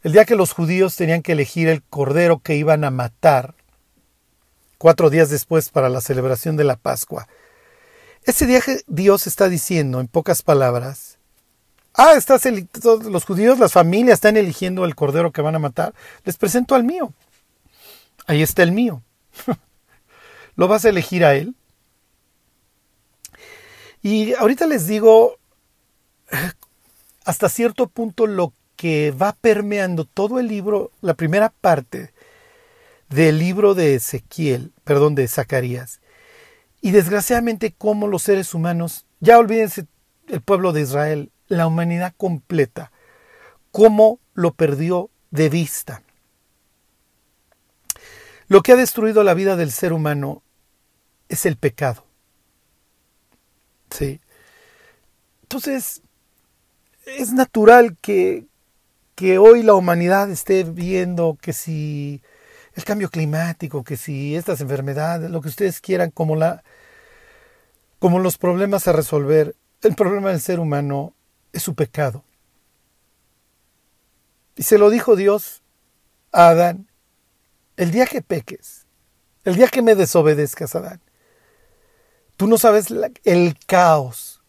el 0.02 0.14
día 0.14 0.26
que 0.26 0.36
los 0.36 0.54
judíos 0.54 0.96
tenían 0.96 1.22
que 1.22 1.34
elegir 1.34 1.68
el 1.68 1.84
cordero 1.84 2.40
que 2.40 2.56
iban 2.56 2.84
a 2.84 2.92
matar, 2.92 3.56
cuatro 4.78 5.10
días 5.10 5.30
después 5.30 5.70
para 5.70 5.90
la 5.90 6.00
celebración 6.00 6.56
de 6.56 6.64
la 6.64 6.78
Pascua, 6.78 7.28
ese 8.24 8.46
día 8.46 8.62
Dios 8.88 9.28
está 9.28 9.50
diciendo, 9.50 10.00
en 10.00 10.08
pocas 10.08 10.42
palabras, 10.42 11.18
ah, 11.94 12.14
estás 12.16 12.46
los 13.06 13.26
judíos, 13.26 13.60
las 13.60 13.74
familias 13.74 14.16
están 14.16 14.38
eligiendo 14.38 14.86
el 14.86 14.96
cordero 14.96 15.32
que 15.32 15.42
van 15.42 15.56
a 15.56 15.60
matar, 15.60 15.94
les 16.24 16.38
presento 16.38 16.76
al 16.76 16.84
mío. 16.84 17.14
Ahí 18.26 18.42
está 18.42 18.64
el 18.64 18.72
mío. 18.72 19.02
¿Lo 20.60 20.68
vas 20.68 20.84
a 20.84 20.90
elegir 20.90 21.24
a 21.24 21.36
Él? 21.36 21.56
Y 24.02 24.34
ahorita 24.34 24.68
les 24.68 24.88
digo 24.88 25.38
hasta 27.24 27.48
cierto 27.48 27.88
punto 27.88 28.28
lo 28.28 28.52
que 28.76 29.12
va 29.12 29.38
permeando 29.40 30.04
todo 30.04 30.38
el 30.38 30.50
libro, 30.50 30.92
la 31.00 31.14
primera 31.14 31.48
parte 31.62 32.12
del 33.08 33.40
libro 33.40 33.74
de 33.74 33.96
Ezequiel, 33.96 34.74
perdón, 34.84 35.16
de 35.16 35.30
Zacarías. 35.30 36.02
Y 36.82 36.92
desgraciadamente 36.92 37.74
cómo 37.78 38.08
los 38.08 38.24
seres 38.24 38.54
humanos, 38.54 39.06
ya 39.22 39.40
olvídense 39.40 39.88
el 40.28 40.42
pueblo 40.42 40.74
de 40.74 40.82
Israel, 40.82 41.32
la 41.48 41.68
humanidad 41.68 42.14
completa, 42.18 42.92
cómo 43.72 44.20
lo 44.34 44.52
perdió 44.52 45.10
de 45.32 45.48
vista. 45.48 46.04
Lo 48.50 48.62
que 48.62 48.74
ha 48.74 48.76
destruido 48.76 49.24
la 49.24 49.34
vida 49.34 49.56
del 49.56 49.72
ser 49.72 49.94
humano 49.94 50.44
es 51.30 51.46
el 51.46 51.56
pecado. 51.56 52.04
Sí. 53.92 54.20
Entonces, 55.44 56.02
es 57.06 57.32
natural 57.32 57.98
que, 58.02 58.46
que 59.16 59.38
hoy 59.38 59.64
la 59.64 59.76
humanidad 59.76 60.30
esté 60.30 60.64
viendo 60.64 61.38
que 61.42 61.54
si 61.54 62.22
el 62.74 62.84
cambio 62.84 63.10
climático, 63.10 63.84
que 63.84 63.98
si 63.98 64.36
estas 64.36 64.62
enfermedades, 64.62 65.32
lo 65.32 65.42
que 65.42 65.50
ustedes 65.50 65.80
quieran, 65.80 66.12
como 66.12 66.36
la 66.36 66.64
como 68.00 68.20
los 68.20 68.38
problemas 68.38 68.88
a 68.88 68.94
resolver, 68.94 69.56
el 69.82 69.96
problema 69.96 70.30
del 70.30 70.40
ser 70.40 70.60
humano 70.60 71.14
es 71.52 71.64
su 71.64 71.76
pecado. 71.76 72.24
Y 74.56 74.64
se 74.64 74.78
lo 74.78 74.90
dijo 74.90 75.18
Dios 75.18 75.62
a 76.32 76.50
Adán, 76.50 76.88
el 77.76 77.92
día 77.92 78.06
que 78.06 78.22
peques, 78.22 78.86
el 79.44 79.56
día 79.56 79.68
que 79.68 79.82
me 79.82 79.96
desobedezcas, 79.96 80.76
Adán, 80.76 81.02
Tú 82.40 82.48
no 82.48 82.58
sabes 82.58 82.88
el 83.26 83.58
caos 83.66 84.42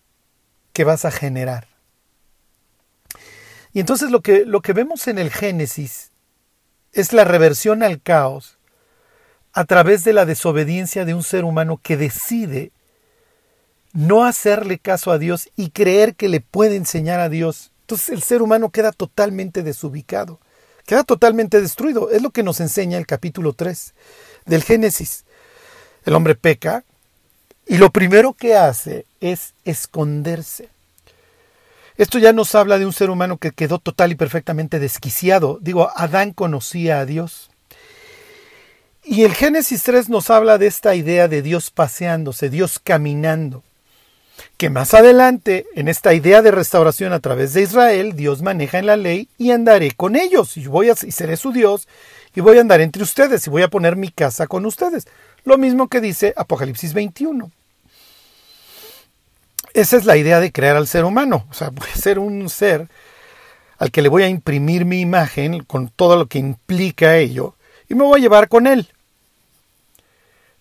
que 0.72 0.84
vas 0.84 1.04
a 1.04 1.10
generar. 1.10 1.66
Y 3.72 3.80
entonces 3.80 4.12
lo 4.12 4.20
que, 4.20 4.44
lo 4.46 4.62
que 4.62 4.72
vemos 4.72 5.08
en 5.08 5.18
el 5.18 5.32
Génesis 5.32 6.12
es 6.92 7.12
la 7.12 7.24
reversión 7.24 7.82
al 7.82 8.00
caos 8.00 8.58
a 9.52 9.64
través 9.64 10.04
de 10.04 10.12
la 10.12 10.24
desobediencia 10.24 11.04
de 11.04 11.14
un 11.14 11.24
ser 11.24 11.44
humano 11.44 11.80
que 11.82 11.96
decide 11.96 12.70
no 13.92 14.24
hacerle 14.24 14.78
caso 14.78 15.10
a 15.10 15.18
Dios 15.18 15.50
y 15.56 15.70
creer 15.70 16.14
que 16.14 16.28
le 16.28 16.40
puede 16.40 16.76
enseñar 16.76 17.18
a 17.18 17.28
Dios. 17.28 17.72
Entonces 17.80 18.10
el 18.10 18.22
ser 18.22 18.40
humano 18.40 18.70
queda 18.70 18.92
totalmente 18.92 19.64
desubicado, 19.64 20.38
queda 20.86 21.02
totalmente 21.02 21.60
destruido. 21.60 22.12
Es 22.12 22.22
lo 22.22 22.30
que 22.30 22.44
nos 22.44 22.60
enseña 22.60 22.98
el 22.98 23.06
capítulo 23.08 23.52
3 23.52 23.94
del 24.46 24.62
Génesis. 24.62 25.24
El 26.04 26.14
hombre 26.14 26.36
peca, 26.36 26.84
y 27.70 27.78
lo 27.78 27.90
primero 27.90 28.32
que 28.32 28.56
hace 28.56 29.06
es 29.20 29.54
esconderse. 29.64 30.70
Esto 31.96 32.18
ya 32.18 32.32
nos 32.32 32.56
habla 32.56 32.80
de 32.80 32.84
un 32.84 32.92
ser 32.92 33.10
humano 33.10 33.36
que 33.36 33.52
quedó 33.52 33.78
total 33.78 34.10
y 34.10 34.16
perfectamente 34.16 34.80
desquiciado. 34.80 35.56
Digo, 35.60 35.88
Adán 35.94 36.32
conocía 36.32 36.98
a 36.98 37.06
Dios. 37.06 37.48
Y 39.04 39.22
el 39.22 39.34
Génesis 39.34 39.84
3 39.84 40.08
nos 40.08 40.30
habla 40.30 40.58
de 40.58 40.66
esta 40.66 40.96
idea 40.96 41.28
de 41.28 41.42
Dios 41.42 41.70
paseándose, 41.70 42.50
Dios 42.50 42.80
caminando. 42.80 43.62
Que 44.56 44.68
más 44.68 44.92
adelante, 44.92 45.66
en 45.76 45.86
esta 45.86 46.12
idea 46.12 46.42
de 46.42 46.50
restauración 46.50 47.12
a 47.12 47.20
través 47.20 47.52
de 47.52 47.62
Israel, 47.62 48.16
Dios 48.16 48.42
maneja 48.42 48.80
en 48.80 48.86
la 48.86 48.96
ley 48.96 49.28
y 49.38 49.52
andaré 49.52 49.92
con 49.92 50.16
ellos, 50.16 50.56
y, 50.56 50.66
voy 50.66 50.90
a, 50.90 50.96
seré 50.96 51.36
su 51.36 51.52
Dios, 51.52 51.86
y 52.34 52.40
voy 52.40 52.58
a 52.58 52.62
andar 52.62 52.80
entre 52.80 53.04
ustedes, 53.04 53.46
y 53.46 53.50
voy 53.50 53.62
a 53.62 53.68
poner 53.68 53.94
mi 53.94 54.10
casa 54.10 54.48
con 54.48 54.66
ustedes. 54.66 55.06
Lo 55.44 55.56
mismo 55.56 55.86
que 55.86 56.00
dice 56.00 56.34
Apocalipsis 56.36 56.94
21. 56.94 57.52
Esa 59.74 59.96
es 59.96 60.04
la 60.04 60.16
idea 60.16 60.40
de 60.40 60.52
crear 60.52 60.76
al 60.76 60.86
ser 60.86 61.04
humano. 61.04 61.46
O 61.50 61.54
sea, 61.54 61.68
a 61.68 61.96
ser 61.96 62.18
un 62.18 62.48
ser 62.48 62.88
al 63.78 63.90
que 63.90 64.02
le 64.02 64.08
voy 64.08 64.22
a 64.22 64.28
imprimir 64.28 64.84
mi 64.84 65.00
imagen 65.00 65.64
con 65.64 65.88
todo 65.88 66.16
lo 66.16 66.26
que 66.26 66.38
implica 66.38 67.16
ello 67.16 67.54
y 67.88 67.94
me 67.94 68.04
voy 68.04 68.20
a 68.20 68.22
llevar 68.22 68.48
con 68.48 68.66
él. 68.66 68.88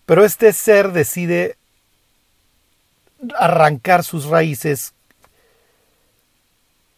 Pero 0.06 0.24
este 0.24 0.52
ser 0.52 0.92
decide 0.92 1.56
arrancar 3.38 4.04
sus 4.04 4.24
raíces 4.24 4.94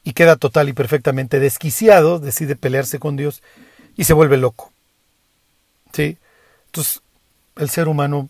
y 0.04 0.12
queda 0.12 0.37
total 0.37 0.69
y 0.69 0.73
perfectamente 0.73 1.40
desquiciado, 1.40 2.19
decide 2.19 2.57
pelearse 2.57 2.99
con 2.99 3.16
Dios 3.16 3.42
y 3.97 4.04
se 4.04 4.12
vuelve 4.12 4.37
loco. 4.37 4.73
¿Sí? 5.92 6.16
Entonces, 6.66 7.02
el 7.57 7.69
ser 7.69 7.88
humano 7.88 8.28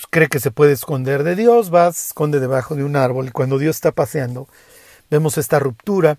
pues, 0.00 0.08
cree 0.08 0.28
que 0.28 0.40
se 0.40 0.50
puede 0.50 0.72
esconder 0.72 1.24
de 1.24 1.36
Dios, 1.36 1.72
va, 1.72 1.92
se 1.92 2.08
esconde 2.08 2.40
debajo 2.40 2.74
de 2.74 2.84
un 2.84 2.96
árbol 2.96 3.28
y 3.28 3.32
cuando 3.32 3.58
Dios 3.58 3.76
está 3.76 3.92
paseando, 3.92 4.48
vemos 5.10 5.36
esta 5.36 5.58
ruptura 5.58 6.18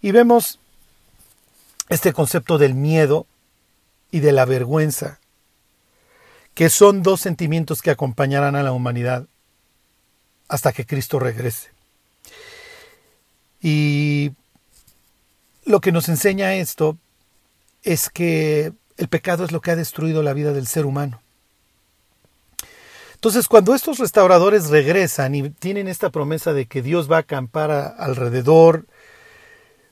y 0.00 0.10
vemos 0.10 0.58
este 1.88 2.12
concepto 2.12 2.58
del 2.58 2.74
miedo 2.74 3.26
y 4.10 4.20
de 4.20 4.32
la 4.32 4.44
vergüenza, 4.44 5.20
que 6.54 6.68
son 6.68 7.04
dos 7.04 7.20
sentimientos 7.20 7.80
que 7.80 7.92
acompañarán 7.92 8.56
a 8.56 8.64
la 8.64 8.72
humanidad 8.72 9.26
hasta 10.48 10.72
que 10.72 10.84
Cristo 10.84 11.20
regrese. 11.20 11.70
Y 13.60 14.32
lo 15.64 15.80
que 15.80 15.92
nos 15.92 16.08
enseña 16.08 16.56
esto 16.56 16.98
es 17.84 18.10
que 18.10 18.72
el 18.96 19.08
pecado 19.08 19.44
es 19.44 19.52
lo 19.52 19.60
que 19.60 19.70
ha 19.70 19.76
destruido 19.76 20.24
la 20.24 20.32
vida 20.32 20.52
del 20.52 20.66
ser 20.66 20.86
humano. 20.86 21.21
Entonces, 23.22 23.46
cuando 23.46 23.72
estos 23.72 24.00
restauradores 24.00 24.68
regresan 24.68 25.36
y 25.36 25.48
tienen 25.48 25.86
esta 25.86 26.10
promesa 26.10 26.52
de 26.52 26.66
que 26.66 26.82
Dios 26.82 27.08
va 27.08 27.18
a 27.18 27.20
acampar 27.20 27.70
alrededor, 27.70 28.84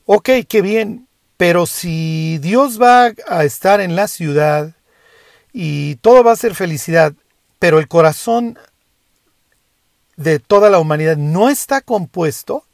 ok, 0.04 0.30
qué 0.48 0.60
bien, 0.62 1.06
pero 1.36 1.64
si 1.66 2.38
Dios 2.38 2.82
va 2.82 3.12
a 3.28 3.44
estar 3.44 3.80
en 3.80 3.94
la 3.94 4.08
ciudad 4.08 4.74
y 5.52 5.94
todo 6.00 6.24
va 6.24 6.32
a 6.32 6.36
ser 6.36 6.56
felicidad, 6.56 7.12
pero 7.60 7.78
el 7.78 7.86
corazón 7.86 8.58
de 10.16 10.40
toda 10.40 10.68
la 10.68 10.80
humanidad 10.80 11.16
no 11.16 11.48
está 11.50 11.82
compuesto, 11.82 12.64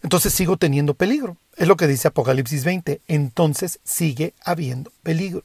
entonces 0.00 0.32
sigo 0.32 0.56
teniendo 0.58 0.94
peligro. 0.94 1.38
Es 1.56 1.66
lo 1.66 1.76
que 1.76 1.88
dice 1.88 2.06
Apocalipsis 2.06 2.62
20. 2.62 3.00
Entonces 3.08 3.80
sigue 3.82 4.32
habiendo 4.44 4.92
peligro. 5.02 5.40
O 5.40 5.44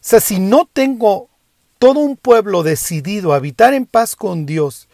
sea, 0.00 0.20
si 0.20 0.38
no 0.40 0.66
tengo 0.72 1.29
todo 1.80 2.00
un 2.00 2.18
pueblo 2.18 2.62
decidido 2.62 3.32
a 3.32 3.36
habitar 3.36 3.72
en 3.72 3.86
paz 3.86 4.14
con 4.14 4.44
Dios 4.44 4.86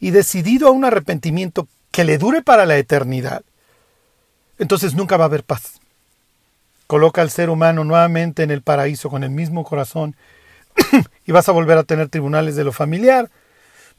y 0.00 0.10
decidido 0.10 0.66
a 0.66 0.72
un 0.72 0.84
arrepentimiento 0.84 1.68
que 1.92 2.02
le 2.02 2.18
dure 2.18 2.42
para 2.42 2.66
la 2.66 2.76
eternidad, 2.76 3.44
entonces 4.58 4.94
nunca 4.94 5.16
va 5.16 5.24
a 5.24 5.28
haber 5.28 5.44
paz. 5.44 5.80
Coloca 6.88 7.22
al 7.22 7.30
ser 7.30 7.48
humano 7.48 7.84
nuevamente 7.84 8.42
en 8.42 8.50
el 8.50 8.60
paraíso 8.60 9.08
con 9.08 9.22
el 9.22 9.30
mismo 9.30 9.62
corazón 9.62 10.16
y 11.26 11.30
vas 11.30 11.48
a 11.48 11.52
volver 11.52 11.78
a 11.78 11.84
tener 11.84 12.08
tribunales 12.08 12.56
de 12.56 12.64
lo 12.64 12.72
familiar, 12.72 13.30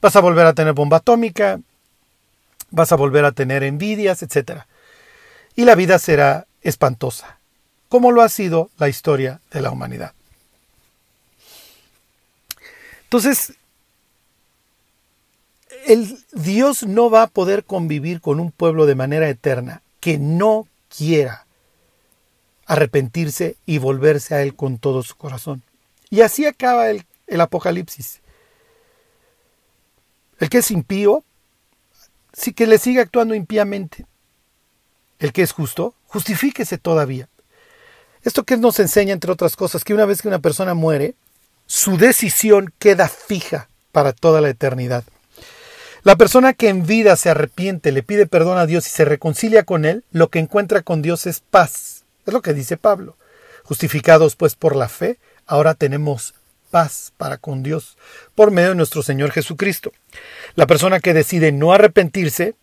vas 0.02 0.18
a 0.18 0.20
volver 0.20 0.48
a 0.48 0.54
tener 0.54 0.74
bomba 0.74 0.98
atómica, 0.98 1.62
vas 2.72 2.92
a 2.92 2.98
volver 2.98 3.24
a 3.24 3.32
tener 3.32 3.64
envidias, 3.64 4.22
etc. 4.22 4.64
Y 5.56 5.64
la 5.64 5.76
vida 5.76 5.98
será 5.98 6.46
espantosa, 6.62 7.40
como 7.88 8.12
lo 8.12 8.22
ha 8.22 8.28
sido 8.28 8.70
la 8.78 8.90
historia 8.90 9.40
de 9.50 9.62
la 9.62 9.72
humanidad. 9.72 10.17
Entonces, 13.08 13.54
el 15.86 16.18
Dios 16.34 16.86
no 16.86 17.10
va 17.10 17.24
a 17.24 17.28
poder 17.28 17.64
convivir 17.64 18.20
con 18.20 18.42
un 18.42 18.52
pueblo 18.52 18.86
de 18.86 18.96
manera 18.96 19.30
eterna 19.30 19.82
que 20.02 20.18
no 20.18 20.68
quiera 20.96 21.46
arrepentirse 22.66 23.56
y 23.66 23.78
volverse 23.78 24.36
a 24.36 24.42
Él 24.42 24.56
con 24.56 24.78
todo 24.78 25.04
su 25.04 25.16
corazón. 25.16 25.64
Y 26.10 26.20
así 26.20 26.46
acaba 26.46 26.90
el, 26.90 27.06
el 27.28 27.40
Apocalipsis. 27.40 28.20
El 30.40 30.50
que 30.50 30.58
es 30.58 30.70
impío, 30.70 31.24
sí 32.34 32.52
que 32.52 32.68
le 32.68 32.78
sigue 32.78 33.00
actuando 33.00 33.36
impíamente. 33.36 34.06
El 35.20 35.32
que 35.32 35.44
es 35.44 35.54
justo, 35.54 35.96
justifíquese 36.08 36.78
todavía. 36.78 37.30
Esto 38.24 38.44
que 38.44 38.58
nos 38.58 38.82
enseña, 38.82 39.14
entre 39.14 39.32
otras 39.32 39.56
cosas, 39.56 39.86
que 39.86 39.94
una 39.94 40.06
vez 40.06 40.22
que 40.22 40.28
una 40.28 40.40
persona 40.40 40.74
muere, 40.74 41.16
su 41.68 41.98
decisión 41.98 42.74
queda 42.80 43.08
fija 43.08 43.70
para 43.92 44.14
toda 44.14 44.42
la 44.42 44.50
eternidad. 44.50 45.04
La 46.04 46.16
persona 46.16 46.54
que 46.54 46.70
en 46.70 46.86
vida 46.86 47.16
se 47.18 47.30
arrepiente, 47.30 47.92
le 47.92 48.02
pide 48.02 48.28
perdón 48.28 48.58
a 48.58 48.66
Dios 48.66 48.88
y 48.88 48.90
se 48.90 49.06
reconcilia 49.06 49.64
con 49.64 49.84
Él, 49.84 50.04
lo 50.12 50.30
que 50.30 50.40
encuentra 50.40 50.82
con 50.82 51.02
Dios 51.02 51.28
es 51.28 51.42
paz. 51.42 52.06
Es 52.26 52.34
lo 52.34 52.42
que 52.42 52.54
dice 52.54 52.78
Pablo. 52.78 53.18
Justificados 53.64 54.38
pues 54.38 54.56
por 54.56 54.76
la 54.76 54.88
fe, 54.88 55.20
ahora 55.46 55.74
tenemos 55.74 56.34
paz 56.72 57.12
para 57.18 57.38
con 57.38 57.64
Dios 57.64 57.98
por 58.36 58.52
medio 58.52 58.70
de 58.70 58.76
nuestro 58.76 59.04
Señor 59.04 59.32
Jesucristo. 59.32 59.92
La 60.56 60.68
persona 60.68 61.00
que 61.02 61.14
decide 61.14 61.52
no 61.52 61.74
arrepentirse, 61.74 62.56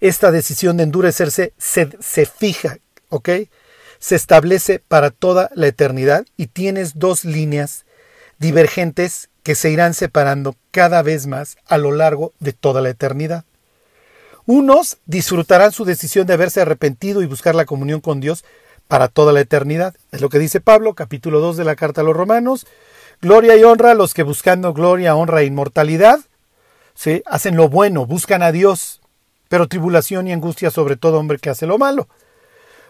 esta 0.00 0.30
decisión 0.30 0.76
de 0.76 0.82
endurecerse 0.82 1.52
se, 1.58 1.90
se 2.00 2.26
fija, 2.26 2.78
¿ok? 3.08 3.28
Se 4.04 4.16
establece 4.16 4.80
para 4.80 5.08
toda 5.08 5.50
la 5.54 5.66
eternidad 5.66 6.26
y 6.36 6.48
tienes 6.48 6.98
dos 6.98 7.24
líneas 7.24 7.86
divergentes 8.38 9.30
que 9.42 9.54
se 9.54 9.70
irán 9.70 9.94
separando 9.94 10.56
cada 10.72 11.00
vez 11.00 11.26
más 11.26 11.56
a 11.64 11.78
lo 11.78 11.90
largo 11.90 12.34
de 12.38 12.52
toda 12.52 12.82
la 12.82 12.90
eternidad. 12.90 13.46
Unos 14.44 14.98
disfrutarán 15.06 15.72
su 15.72 15.86
decisión 15.86 16.26
de 16.26 16.34
haberse 16.34 16.60
arrepentido 16.60 17.22
y 17.22 17.26
buscar 17.26 17.54
la 17.54 17.64
comunión 17.64 18.02
con 18.02 18.20
Dios 18.20 18.44
para 18.88 19.08
toda 19.08 19.32
la 19.32 19.40
eternidad. 19.40 19.94
Es 20.12 20.20
lo 20.20 20.28
que 20.28 20.38
dice 20.38 20.60
Pablo, 20.60 20.92
capítulo 20.92 21.40
2 21.40 21.56
de 21.56 21.64
la 21.64 21.74
carta 21.74 22.02
a 22.02 22.04
los 22.04 22.14
romanos. 22.14 22.66
Gloria 23.22 23.56
y 23.56 23.64
honra 23.64 23.92
a 23.92 23.94
los 23.94 24.12
que 24.12 24.22
buscando 24.22 24.74
gloria, 24.74 25.16
honra 25.16 25.40
e 25.40 25.46
inmortalidad, 25.46 26.20
¿sí? 26.94 27.22
hacen 27.24 27.56
lo 27.56 27.70
bueno, 27.70 28.04
buscan 28.04 28.42
a 28.42 28.52
Dios, 28.52 29.00
pero 29.48 29.66
tribulación 29.66 30.28
y 30.28 30.34
angustia 30.34 30.70
sobre 30.70 30.96
todo 30.96 31.18
hombre 31.18 31.38
que 31.38 31.48
hace 31.48 31.64
lo 31.64 31.78
malo. 31.78 32.06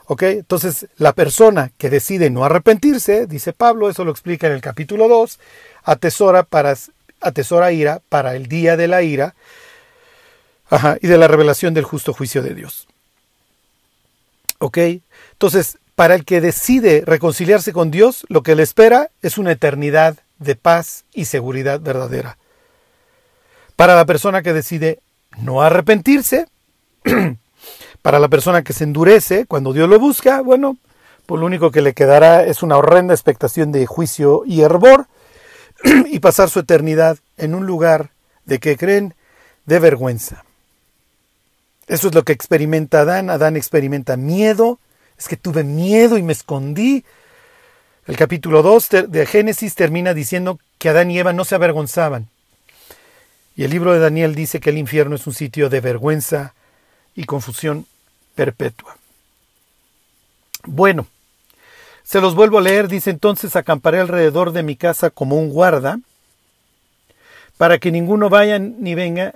¿Ok? 0.06 0.22
Entonces, 0.22 0.86
la 0.96 1.12
persona 1.12 1.70
que 1.78 1.90
decide 1.90 2.30
no 2.30 2.44
arrepentirse, 2.44 3.26
dice 3.26 3.52
Pablo, 3.52 3.88
eso 3.88 4.04
lo 4.04 4.10
explica 4.10 4.46
en 4.46 4.52
el 4.52 4.60
capítulo 4.60 5.08
2, 5.08 5.38
atesora, 5.84 6.42
para, 6.42 6.76
atesora 7.20 7.72
ira 7.72 8.00
para 8.08 8.36
el 8.36 8.46
día 8.46 8.76
de 8.76 8.88
la 8.88 9.02
ira 9.02 9.34
ajá, 10.68 10.98
y 11.00 11.06
de 11.06 11.18
la 11.18 11.28
revelación 11.28 11.72
del 11.72 11.84
justo 11.84 12.12
juicio 12.12 12.42
de 12.42 12.54
Dios. 12.54 12.86
¿Ok? 14.58 14.78
Entonces, 15.32 15.78
para 15.94 16.14
el 16.14 16.24
que 16.24 16.40
decide 16.40 17.02
reconciliarse 17.06 17.72
con 17.72 17.90
Dios, 17.90 18.26
lo 18.28 18.42
que 18.42 18.54
le 18.54 18.62
espera 18.62 19.10
es 19.22 19.38
una 19.38 19.52
eternidad 19.52 20.18
de 20.38 20.56
paz 20.56 21.04
y 21.14 21.26
seguridad 21.26 21.80
verdadera. 21.80 22.36
Para 23.76 23.94
la 23.94 24.04
persona 24.04 24.42
que 24.42 24.52
decide 24.52 25.00
no 25.38 25.62
arrepentirse, 25.62 26.46
para 28.04 28.18
la 28.18 28.28
persona 28.28 28.62
que 28.62 28.74
se 28.74 28.84
endurece 28.84 29.46
cuando 29.46 29.72
Dios 29.72 29.88
lo 29.88 29.98
busca, 29.98 30.42
bueno, 30.42 30.76
pues 31.24 31.40
lo 31.40 31.46
único 31.46 31.70
que 31.70 31.80
le 31.80 31.94
quedará 31.94 32.44
es 32.44 32.62
una 32.62 32.76
horrenda 32.76 33.14
expectación 33.14 33.72
de 33.72 33.86
juicio 33.86 34.42
y 34.44 34.60
hervor 34.60 35.06
y 36.10 36.18
pasar 36.18 36.50
su 36.50 36.60
eternidad 36.60 37.16
en 37.38 37.54
un 37.54 37.64
lugar 37.64 38.10
de 38.44 38.58
que 38.58 38.76
creen 38.76 39.14
de 39.64 39.78
vergüenza. 39.78 40.44
Eso 41.86 42.08
es 42.08 42.14
lo 42.14 42.24
que 42.24 42.34
experimenta 42.34 43.00
Adán. 43.00 43.30
Adán 43.30 43.56
experimenta 43.56 44.18
miedo, 44.18 44.78
es 45.16 45.26
que 45.26 45.38
tuve 45.38 45.64
miedo 45.64 46.18
y 46.18 46.22
me 46.22 46.34
escondí. 46.34 47.06
El 48.06 48.18
capítulo 48.18 48.60
2 48.60 48.88
de 49.08 49.24
Génesis 49.24 49.74
termina 49.74 50.12
diciendo 50.12 50.58
que 50.76 50.90
Adán 50.90 51.10
y 51.10 51.18
Eva 51.18 51.32
no 51.32 51.46
se 51.46 51.54
avergonzaban. 51.54 52.28
Y 53.56 53.64
el 53.64 53.70
libro 53.70 53.94
de 53.94 54.00
Daniel 54.00 54.34
dice 54.34 54.60
que 54.60 54.68
el 54.68 54.76
infierno 54.76 55.16
es 55.16 55.26
un 55.26 55.32
sitio 55.32 55.70
de 55.70 55.80
vergüenza 55.80 56.52
y 57.14 57.24
confusión 57.24 57.86
perpetua. 58.34 58.96
Bueno, 60.64 61.06
se 62.02 62.20
los 62.20 62.34
vuelvo 62.34 62.58
a 62.58 62.62
leer. 62.62 62.88
Dice 62.88 63.10
entonces 63.10 63.56
acamparé 63.56 64.00
alrededor 64.00 64.52
de 64.52 64.62
mi 64.62 64.76
casa 64.76 65.10
como 65.10 65.36
un 65.36 65.50
guarda, 65.50 65.98
para 67.56 67.78
que 67.78 67.90
ninguno 67.90 68.28
vaya 68.28 68.58
ni 68.58 68.94
venga, 68.94 69.34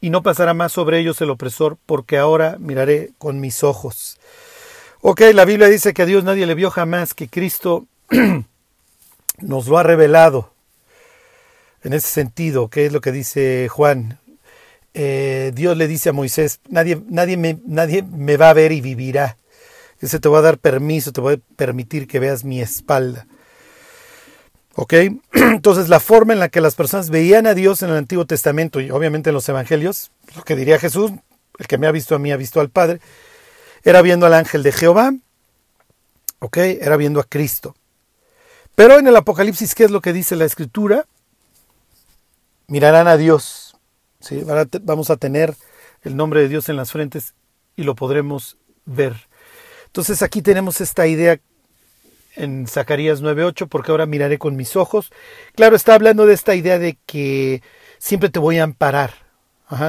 y 0.00 0.10
no 0.10 0.22
pasará 0.22 0.54
más 0.54 0.72
sobre 0.72 0.98
ellos 0.98 1.20
el 1.20 1.30
opresor, 1.30 1.76
porque 1.86 2.18
ahora 2.18 2.56
miraré 2.58 3.10
con 3.18 3.40
mis 3.40 3.62
ojos. 3.62 4.18
Ok, 5.02 5.22
la 5.32 5.44
Biblia 5.44 5.68
dice 5.68 5.94
que 5.94 6.02
a 6.02 6.06
Dios 6.06 6.24
nadie 6.24 6.46
le 6.46 6.54
vio 6.54 6.70
jamás, 6.70 7.14
que 7.14 7.28
Cristo 7.28 7.86
nos 9.38 9.66
lo 9.66 9.78
ha 9.78 9.82
revelado. 9.82 10.52
En 11.82 11.94
ese 11.94 12.08
sentido, 12.08 12.68
¿qué 12.68 12.86
es 12.86 12.92
lo 12.92 13.00
que 13.00 13.12
dice 13.12 13.68
Juan? 13.68 14.18
Eh, 14.94 15.52
Dios 15.54 15.76
le 15.76 15.86
dice 15.86 16.08
a 16.08 16.12
Moisés, 16.12 16.60
nadie, 16.68 17.02
nadie, 17.08 17.36
me, 17.36 17.58
nadie 17.64 18.02
me 18.02 18.36
va 18.36 18.50
a 18.50 18.54
ver 18.54 18.72
y 18.72 18.80
vivirá. 18.80 19.36
Ese 20.00 20.18
te 20.18 20.28
va 20.28 20.38
a 20.38 20.42
dar 20.42 20.58
permiso, 20.58 21.12
te 21.12 21.20
va 21.20 21.32
a 21.32 21.38
permitir 21.56 22.06
que 22.06 22.18
veas 22.18 22.44
mi 22.44 22.60
espalda. 22.60 23.26
¿Ok? 24.74 24.94
Entonces 25.32 25.88
la 25.88 26.00
forma 26.00 26.32
en 26.32 26.38
la 26.38 26.48
que 26.48 26.60
las 26.60 26.74
personas 26.74 27.10
veían 27.10 27.46
a 27.46 27.54
Dios 27.54 27.82
en 27.82 27.90
el 27.90 27.96
Antiguo 27.96 28.26
Testamento 28.26 28.80
y 28.80 28.90
obviamente 28.90 29.30
en 29.30 29.34
los 29.34 29.48
Evangelios, 29.48 30.10
lo 30.36 30.42
que 30.42 30.56
diría 30.56 30.78
Jesús, 30.78 31.12
el 31.58 31.66
que 31.66 31.78
me 31.78 31.86
ha 31.86 31.92
visto 31.92 32.14
a 32.14 32.18
mí 32.18 32.32
ha 32.32 32.36
visto 32.36 32.60
al 32.60 32.70
Padre, 32.70 33.00
era 33.82 34.02
viendo 34.02 34.26
al 34.26 34.34
ángel 34.34 34.62
de 34.62 34.72
Jehová, 34.72 35.12
¿ok? 36.38 36.56
Era 36.56 36.96
viendo 36.96 37.20
a 37.20 37.24
Cristo. 37.24 37.76
Pero 38.74 38.98
en 38.98 39.06
el 39.06 39.16
Apocalipsis, 39.16 39.74
¿qué 39.74 39.84
es 39.84 39.90
lo 39.90 40.00
que 40.00 40.12
dice 40.12 40.36
la 40.36 40.46
Escritura? 40.46 41.04
Mirarán 42.66 43.08
a 43.08 43.16
Dios, 43.16 43.69
¿sí? 44.20 44.42
Vamos 44.82 45.10
a 45.10 45.16
tener 45.16 45.54
el 46.02 46.16
nombre 46.16 46.40
de 46.40 46.48
Dios 46.48 46.68
en 46.68 46.76
las 46.76 46.92
frentes 46.92 47.34
y 47.76 47.82
lo 47.82 47.94
podremos 47.94 48.58
ver. 48.84 49.14
Entonces 49.86 50.22
aquí 50.22 50.42
tenemos 50.42 50.80
esta 50.80 51.06
idea 51.06 51.40
en 52.36 52.66
Zacarías 52.68 53.22
9:8, 53.22 53.68
porque 53.68 53.90
ahora 53.90 54.06
miraré 54.06 54.38
con 54.38 54.56
mis 54.56 54.76
ojos. 54.76 55.10
Claro, 55.54 55.74
está 55.74 55.94
hablando 55.94 56.26
de 56.26 56.34
esta 56.34 56.54
idea 56.54 56.78
de 56.78 56.96
que 57.06 57.62
siempre 57.98 58.28
te 58.28 58.38
voy 58.38 58.58
a 58.58 58.62
amparar, 58.62 59.12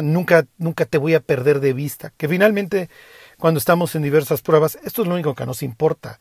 nunca, 0.01 0.47
nunca 0.57 0.85
te 0.85 0.97
voy 0.97 1.13
a 1.13 1.19
perder 1.19 1.59
de 1.59 1.73
vista, 1.73 2.13
que 2.17 2.27
finalmente 2.27 2.89
cuando 3.37 3.57
estamos 3.59 3.95
en 3.95 4.01
diversas 4.01 4.41
pruebas, 4.41 4.77
esto 4.83 5.01
es 5.01 5.07
lo 5.07 5.13
único 5.13 5.35
que 5.35 5.45
nos 5.45 5.63
importa. 5.63 6.19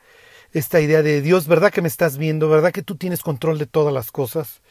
Esta 0.53 0.81
idea 0.81 1.03
de 1.03 1.21
Dios, 1.23 1.47
¿verdad 1.47 1.71
que 1.73 1.83
me 1.83 1.89
estás 1.89 2.19
viendo? 2.19 2.49
¿Verdad 2.49 2.73
que 2.73 2.83
tú 2.83 2.97
tienes 2.97 3.23
control 3.23 3.59
de 3.59 3.67
todas 3.67 3.95
las 3.95 4.11
cosas? 4.11 4.63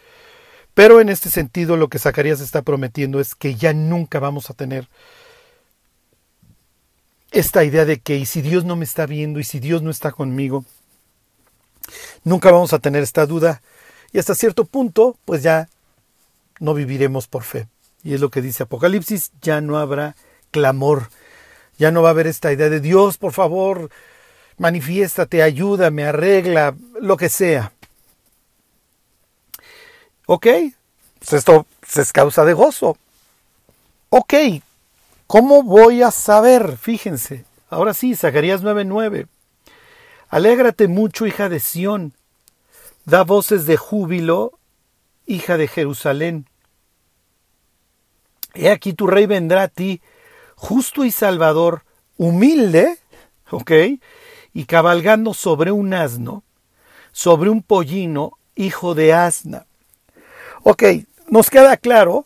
Pero 0.79 1.01
en 1.01 1.09
este 1.09 1.29
sentido 1.29 1.75
lo 1.75 1.89
que 1.89 1.99
Zacarías 1.99 2.39
está 2.39 2.61
prometiendo 2.61 3.19
es 3.19 3.35
que 3.35 3.55
ya 3.55 3.73
nunca 3.73 4.21
vamos 4.21 4.49
a 4.49 4.53
tener 4.53 4.87
esta 7.31 7.65
idea 7.65 7.83
de 7.83 7.99
que 7.99 8.15
y 8.15 8.25
si 8.25 8.41
Dios 8.41 8.63
no 8.63 8.77
me 8.77 8.85
está 8.85 9.05
viendo 9.05 9.41
y 9.41 9.43
si 9.43 9.59
Dios 9.59 9.81
no 9.81 9.89
está 9.89 10.13
conmigo, 10.13 10.63
nunca 12.23 12.49
vamos 12.49 12.71
a 12.71 12.79
tener 12.79 13.03
esta 13.03 13.25
duda 13.25 13.61
y 14.13 14.19
hasta 14.19 14.35
cierto 14.35 14.63
punto 14.63 15.17
pues 15.25 15.43
ya 15.43 15.67
no 16.61 16.73
viviremos 16.73 17.27
por 17.27 17.43
fe. 17.43 17.67
Y 18.01 18.13
es 18.13 18.21
lo 18.21 18.29
que 18.29 18.41
dice 18.41 18.63
Apocalipsis, 18.63 19.33
ya 19.41 19.59
no 19.59 19.79
habrá 19.79 20.15
clamor, 20.49 21.09
ya 21.77 21.91
no 21.91 22.03
va 22.03 22.07
a 22.07 22.11
haber 22.11 22.27
esta 22.27 22.53
idea 22.53 22.69
de 22.69 22.79
Dios, 22.79 23.17
por 23.17 23.33
favor, 23.33 23.89
manifiéstate, 24.57 25.43
ayúdame, 25.43 26.05
arregla, 26.05 26.73
lo 27.01 27.17
que 27.17 27.27
sea. 27.27 27.73
Ok, 30.31 30.45
pues 31.17 31.33
esto 31.33 31.65
es 31.95 32.13
causa 32.13 32.45
de 32.45 32.53
gozo. 32.53 32.99
Ok, 34.09 34.35
¿cómo 35.25 35.63
voy 35.63 36.03
a 36.03 36.11
saber? 36.11 36.77
Fíjense, 36.77 37.45
ahora 37.67 37.95
sí, 37.95 38.15
Zacarías 38.15 38.61
9:9. 38.61 39.25
Alégrate 40.27 40.87
mucho, 40.87 41.25
hija 41.25 41.49
de 41.49 41.59
Sión. 41.59 42.13
Da 43.05 43.23
voces 43.23 43.65
de 43.65 43.75
júbilo, 43.75 44.59
hija 45.25 45.57
de 45.57 45.67
Jerusalén. 45.67 46.45
He 48.53 48.69
aquí 48.69 48.93
tu 48.93 49.07
rey 49.07 49.25
vendrá 49.25 49.63
a 49.63 49.67
ti, 49.67 49.99
justo 50.53 51.05
y 51.05 51.11
salvador, 51.11 51.85
humilde, 52.17 52.99
¿ok? 53.49 53.71
Y 54.53 54.65
cabalgando 54.65 55.33
sobre 55.33 55.71
un 55.71 55.91
asno, 55.95 56.43
sobre 57.13 57.49
un 57.49 57.63
pollino, 57.63 58.37
hijo 58.53 58.93
de 58.93 59.13
asna. 59.13 59.65
Ok, 60.63 60.83
nos 61.29 61.49
queda 61.49 61.77
claro, 61.77 62.25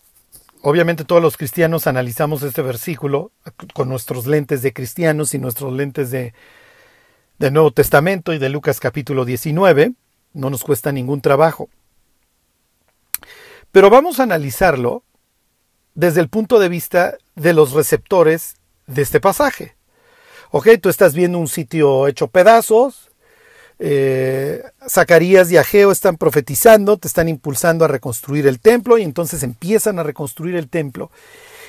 obviamente 0.62 1.06
todos 1.06 1.22
los 1.22 1.38
cristianos 1.38 1.86
analizamos 1.86 2.42
este 2.42 2.64
versículo 2.64 3.32
con 3.74 3.90
nuestros 3.90 4.26
lentes 4.26 4.64
de 4.64 4.74
cristianos 4.74 5.36
y 5.36 5.40
nuestros 5.40 5.72
lentes 5.72 6.10
de, 6.10 6.34
Nuevo 7.38 7.72
Testamento 7.72 8.34
y 8.34 8.40
de 8.40 8.50
Lucas 8.50 8.80
capítulo 8.80 9.26
19, 9.26 9.94
no 10.34 10.50
nos 10.50 10.64
cuesta 10.64 10.92
ningún 10.92 11.22
trabajo. 11.22 11.70
Pero 13.72 13.90
vamos 13.90 14.20
a 14.20 14.24
analizarlo 14.24 15.04
desde 15.94 16.22
el 16.22 16.30
punto 16.30 16.58
de 16.58 16.70
vista 16.70 17.18
de 17.36 17.54
los 17.54 17.74
receptores 17.74 18.56
de 18.88 19.02
este 19.04 19.20
pasaje. 19.20 19.76
Ok, 20.50 20.70
tú 20.82 20.90
estás 20.90 21.14
viendo 21.14 21.38
un 21.38 21.50
sitio 21.50 22.08
hecho 22.08 22.28
pedazos, 22.28 23.12
eh, 23.80 24.64
Zacarías 24.88 25.52
y 25.52 25.58
Ageo 25.58 25.92
están 25.92 26.18
profetizando, 26.18 26.98
te 26.98 27.08
están 27.08 27.28
impulsando 27.28 27.86
a 27.86 27.88
reconstruir 27.88 28.48
el 28.48 28.60
templo 28.60 28.98
y 28.98 29.04
entonces 29.04 29.44
empiezan 29.44 30.00
a 30.00 30.04
reconstruir 30.04 30.56
el 30.56 30.70
templo. 30.70 31.12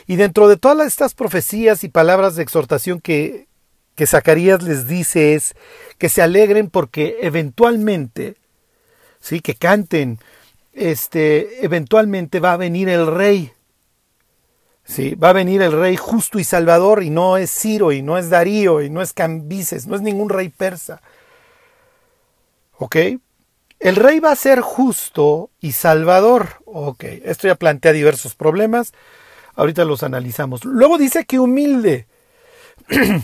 Y 0.06 0.16
dentro 0.16 0.48
de 0.48 0.56
todas 0.56 0.86
estas 0.86 1.14
profecías 1.14 1.82
y 1.82 1.88
palabras 1.88 2.36
de 2.36 2.42
exhortación 2.42 3.00
que, 3.00 3.48
que 3.94 4.06
Zacarías 4.06 4.62
les 4.62 4.86
dice 4.86 5.34
es 5.34 5.54
que 5.98 6.08
se 6.08 6.22
alegren 6.22 6.68
porque 6.68 7.18
eventualmente, 7.22 8.36
sí, 9.20 9.40
que 9.40 9.54
canten, 9.54 10.18
este, 10.72 11.64
eventualmente 11.64 12.40
va 12.40 12.52
a 12.52 12.58
venir 12.58 12.88
el 12.88 13.06
rey. 13.06 13.52
Sí, 14.86 15.14
va 15.14 15.30
a 15.30 15.32
venir 15.32 15.62
el 15.62 15.72
rey 15.72 15.96
justo 15.96 16.38
y 16.38 16.44
salvador 16.44 17.02
y 17.02 17.08
no 17.08 17.38
es 17.38 17.50
Ciro 17.50 17.90
y 17.92 18.02
no 18.02 18.18
es 18.18 18.28
Darío 18.28 18.82
y 18.82 18.90
no 18.90 19.00
es 19.00 19.14
Cambises, 19.14 19.86
no 19.86 19.96
es 19.96 20.02
ningún 20.02 20.28
rey 20.28 20.50
persa. 20.50 21.00
¿Ok? 22.78 22.96
El 23.80 23.96
rey 23.96 24.20
va 24.20 24.32
a 24.32 24.36
ser 24.36 24.60
justo 24.60 25.50
y 25.60 25.72
salvador. 25.72 26.62
Ok, 26.64 27.04
esto 27.04 27.48
ya 27.48 27.54
plantea 27.54 27.92
diversos 27.92 28.34
problemas. 28.34 28.92
Ahorita 29.54 29.84
los 29.84 30.02
analizamos. 30.02 30.64
Luego 30.64 30.98
dice 30.98 31.24
que 31.26 31.38
humilde. 31.38 32.06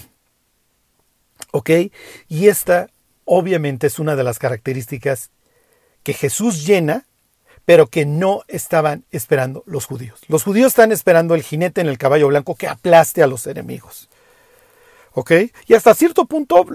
¿Ok? 1.52 1.70
Y 2.28 2.48
esta 2.48 2.88
obviamente 3.24 3.86
es 3.86 3.98
una 3.98 4.16
de 4.16 4.24
las 4.24 4.38
características 4.38 5.30
que 6.02 6.12
Jesús 6.14 6.66
llena, 6.66 7.06
pero 7.64 7.86
que 7.86 8.04
no 8.04 8.42
estaban 8.48 9.04
esperando 9.10 9.62
los 9.66 9.86
judíos. 9.86 10.20
Los 10.28 10.42
judíos 10.42 10.68
están 10.68 10.92
esperando 10.92 11.34
el 11.34 11.42
jinete 11.42 11.80
en 11.80 11.86
el 11.86 11.98
caballo 11.98 12.28
blanco 12.28 12.54
que 12.54 12.68
aplaste 12.68 13.22
a 13.22 13.26
los 13.26 13.46
enemigos. 13.46 14.08
¿Ok? 15.12 15.32
Y 15.66 15.74
hasta 15.74 15.94
cierto 15.94 16.26
punto 16.26 16.66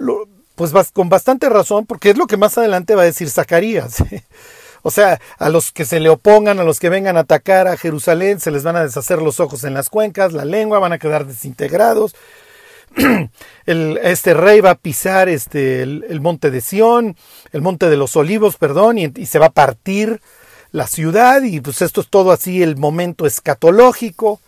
pues 0.55 0.73
con 0.91 1.09
bastante 1.09 1.49
razón, 1.49 1.85
porque 1.85 2.09
es 2.09 2.17
lo 2.17 2.27
que 2.27 2.37
más 2.37 2.57
adelante 2.57 2.95
va 2.95 3.03
a 3.03 3.05
decir 3.05 3.29
Zacarías. 3.29 3.97
o 4.81 4.91
sea, 4.91 5.19
a 5.37 5.49
los 5.49 5.71
que 5.71 5.85
se 5.85 5.99
le 5.99 6.09
opongan, 6.09 6.59
a 6.59 6.63
los 6.63 6.79
que 6.79 6.89
vengan 6.89 7.17
a 7.17 7.21
atacar 7.21 7.67
a 7.67 7.77
Jerusalén, 7.77 8.39
se 8.39 8.51
les 8.51 8.63
van 8.63 8.77
a 8.77 8.83
deshacer 8.83 9.21
los 9.21 9.39
ojos 9.39 9.63
en 9.65 9.73
las 9.73 9.89
cuencas, 9.89 10.33
la 10.33 10.45
lengua, 10.45 10.79
van 10.79 10.93
a 10.93 10.99
quedar 10.99 11.25
desintegrados. 11.25 12.15
Este 13.65 14.33
rey 14.33 14.61
va 14.61 14.71
a 14.71 14.75
pisar 14.75 15.27
este, 15.27 15.81
el, 15.81 16.21
monte 16.21 16.51
de 16.51 16.61
Sión, 16.61 17.17
el 17.51 17.61
monte 17.61 17.89
de 17.89 17.97
los 17.97 18.15
olivos, 18.15 18.57
perdón, 18.57 18.97
y, 18.97 19.11
y 19.15 19.25
se 19.25 19.39
va 19.39 19.47
a 19.47 19.53
partir 19.53 20.21
la 20.71 20.87
ciudad, 20.87 21.41
y 21.41 21.59
pues 21.61 21.81
esto 21.81 22.01
es 22.01 22.09
todo 22.09 22.31
así 22.31 22.61
el 22.63 22.77
momento 22.77 23.25
escatológico, 23.25 24.39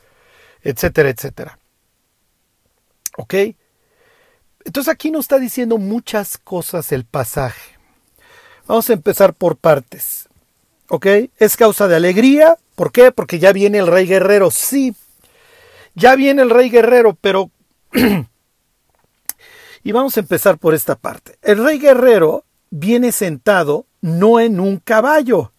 etcétera, 0.62 1.10
etcétera. 1.10 1.60
¿Ok? 3.18 3.34
Entonces 4.68 4.94
aquí 4.94 5.12
nos 5.12 5.22
está 5.22 5.40
diciendo 5.40 5.78
muchas 5.78 6.38
cosas 6.38 6.92
el 6.92 7.06
pasaje. 7.06 7.78
Vamos 8.68 8.90
a 8.90 8.94
empezar 8.94 9.34
por 9.34 9.56
partes. 9.56 10.28
¿Ok? 10.90 11.08
Es 11.38 11.56
causa 11.56 11.88
de 11.88 11.96
alegría. 11.96 12.58
¿Por 12.76 12.92
qué? 12.92 13.14
Porque 13.14 13.40
ya 13.40 13.54
viene 13.54 13.78
el 13.78 13.88
rey 13.88 14.06
guerrero. 14.06 14.52
Sí, 14.52 14.94
ya 15.96 16.18
viene 16.18 16.42
el 16.42 16.50
rey 16.50 16.70
guerrero, 16.70 17.18
pero... 17.22 17.50
y 19.84 19.92
vamos 19.94 20.18
a 20.18 20.20
empezar 20.20 20.58
por 20.58 20.74
esta 20.74 20.98
parte. 20.98 21.40
El 21.42 21.64
rey 21.64 21.80
guerrero 21.80 22.44
viene 22.70 23.14
sentado 23.14 23.86
no 24.02 24.38
en 24.38 24.60
un 24.60 24.80
caballo. 24.80 25.54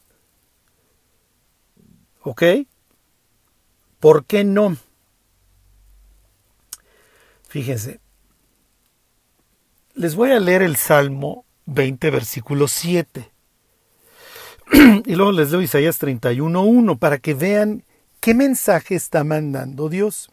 ¿Ok? 2.24 2.42
¿Por 4.00 4.26
qué 4.26 4.44
no? 4.44 4.76
Fíjense, 7.48 8.00
les 9.98 10.14
voy 10.14 10.30
a 10.30 10.38
leer 10.38 10.62
el 10.62 10.76
Salmo 10.76 11.44
20, 11.66 12.10
versículo 12.10 12.68
7. 12.68 13.30
y 15.04 15.14
luego 15.16 15.32
les 15.32 15.50
leo 15.50 15.60
Isaías 15.60 16.00
31.1 16.00 16.98
para 16.98 17.18
que 17.18 17.34
vean 17.34 17.82
qué 18.20 18.32
mensaje 18.32 18.94
está 18.94 19.24
mandando 19.24 19.88
Dios. 19.88 20.30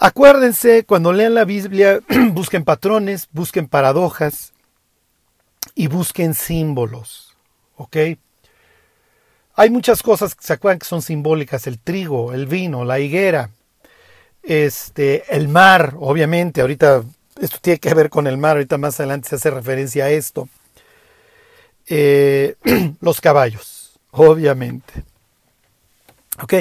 Acuérdense, 0.00 0.84
cuando 0.84 1.12
lean 1.12 1.34
la 1.34 1.44
Biblia, 1.44 2.00
busquen 2.32 2.64
patrones, 2.64 3.28
busquen 3.30 3.68
paradojas 3.68 4.52
y 5.76 5.86
busquen 5.86 6.34
símbolos. 6.34 7.36
¿Ok? 7.76 7.96
Hay 9.54 9.70
muchas 9.70 10.02
cosas 10.02 10.34
que 10.34 10.44
se 10.44 10.52
acuerdan 10.52 10.80
que 10.80 10.86
son 10.86 11.00
simbólicas, 11.00 11.68
el 11.68 11.78
trigo, 11.78 12.32
el 12.32 12.46
vino, 12.46 12.84
la 12.84 12.98
higuera, 12.98 13.50
este, 14.42 15.32
el 15.34 15.46
mar, 15.46 15.94
obviamente, 16.00 16.60
ahorita 16.60 17.04
esto 17.40 17.58
tiene 17.60 17.80
que 17.80 17.94
ver 17.94 18.10
con 18.10 18.26
el 18.26 18.38
mar, 18.38 18.52
ahorita 18.52 18.78
más 18.78 19.00
adelante 19.00 19.28
se 19.28 19.34
hace 19.36 19.50
referencia 19.50 20.04
a 20.04 20.10
esto. 20.10 20.48
Eh, 21.86 22.56
los 23.00 23.20
caballos, 23.20 23.98
obviamente. 24.10 25.04
¿Ok? 26.42 26.54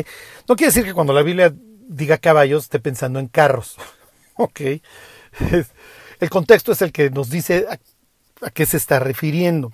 No 0.48 0.56
quiere 0.56 0.72
decir 0.72 0.84
que 0.84 0.94
cuando 0.94 1.14
la 1.14 1.24
Biblia 1.24 1.54
diga 1.88 2.18
caballos 2.18 2.64
esté 2.64 2.80
pensando 2.80 3.20
en 3.20 3.28
carros. 3.28 3.78
¿Ok? 4.36 4.62
El 6.20 6.30
contexto 6.30 6.72
es 6.72 6.82
el 6.82 6.92
que 6.92 7.10
nos 7.10 7.30
dice 7.30 7.66
a, 7.70 7.80
a 8.46 8.50
qué 8.50 8.66
se 8.66 8.78
está 8.78 9.00
refiriendo. 9.00 9.72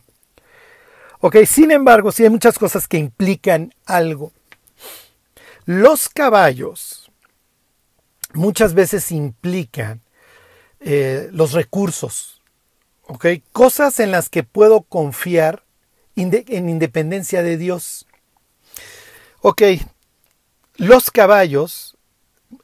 ¿Ok? 1.21 1.37
Sin 1.45 1.71
embargo, 1.71 2.11
sí 2.11 2.23
hay 2.23 2.29
muchas 2.29 2.57
cosas 2.57 2.87
que 2.87 2.97
implican 2.97 3.73
algo. 3.85 4.31
Los 5.65 6.09
caballos 6.09 7.11
muchas 8.33 8.73
veces 8.73 9.11
implican 9.11 10.01
eh, 10.81 11.29
los 11.31 11.53
recursos, 11.53 12.41
¿ok? 13.07 13.25
Cosas 13.51 13.99
en 13.99 14.11
las 14.11 14.29
que 14.29 14.43
puedo 14.43 14.81
confiar 14.81 15.63
en 16.15 16.69
independencia 16.69 17.43
de 17.43 17.57
Dios. 17.57 18.05
Ok, 19.41 19.61
los 20.75 21.11
caballos 21.11 21.97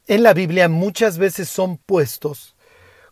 en 0.06 0.22
la 0.22 0.34
Biblia 0.34 0.68
muchas 0.68 1.18
veces 1.18 1.48
son 1.48 1.78
puestos 1.78 2.54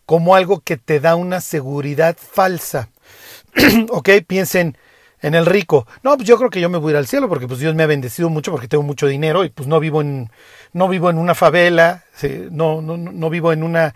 como 0.05 0.35
algo 0.35 0.59
que 0.59 0.77
te 0.77 0.99
da 0.99 1.15
una 1.15 1.41
seguridad 1.41 2.15
falsa. 2.17 2.89
ok, 3.89 4.09
piensen 4.27 4.77
en 5.21 5.33
el 5.33 5.45
rico. 5.45 5.87
No, 6.03 6.15
pues 6.15 6.27
yo 6.27 6.37
creo 6.37 6.49
que 6.49 6.61
yo 6.61 6.69
me 6.69 6.77
voy 6.77 6.89
a 6.89 6.91
ir 6.91 6.97
al 6.97 7.07
cielo 7.07 7.27
porque 7.27 7.47
pues 7.47 7.59
Dios 7.59 7.73
me 7.73 7.83
ha 7.83 7.87
bendecido 7.87 8.29
mucho 8.29 8.51
porque 8.51 8.67
tengo 8.67 8.83
mucho 8.83 9.07
dinero 9.07 9.43
y 9.43 9.49
pues 9.49 9.67
no 9.67 9.79
vivo 9.79 10.01
en, 10.01 10.29
no 10.73 10.87
vivo 10.87 11.09
en 11.09 11.17
una 11.17 11.33
favela, 11.33 12.03
no, 12.51 12.81
no, 12.81 12.97
no 12.97 13.29
vivo 13.29 13.51
en 13.51 13.63
una 13.63 13.95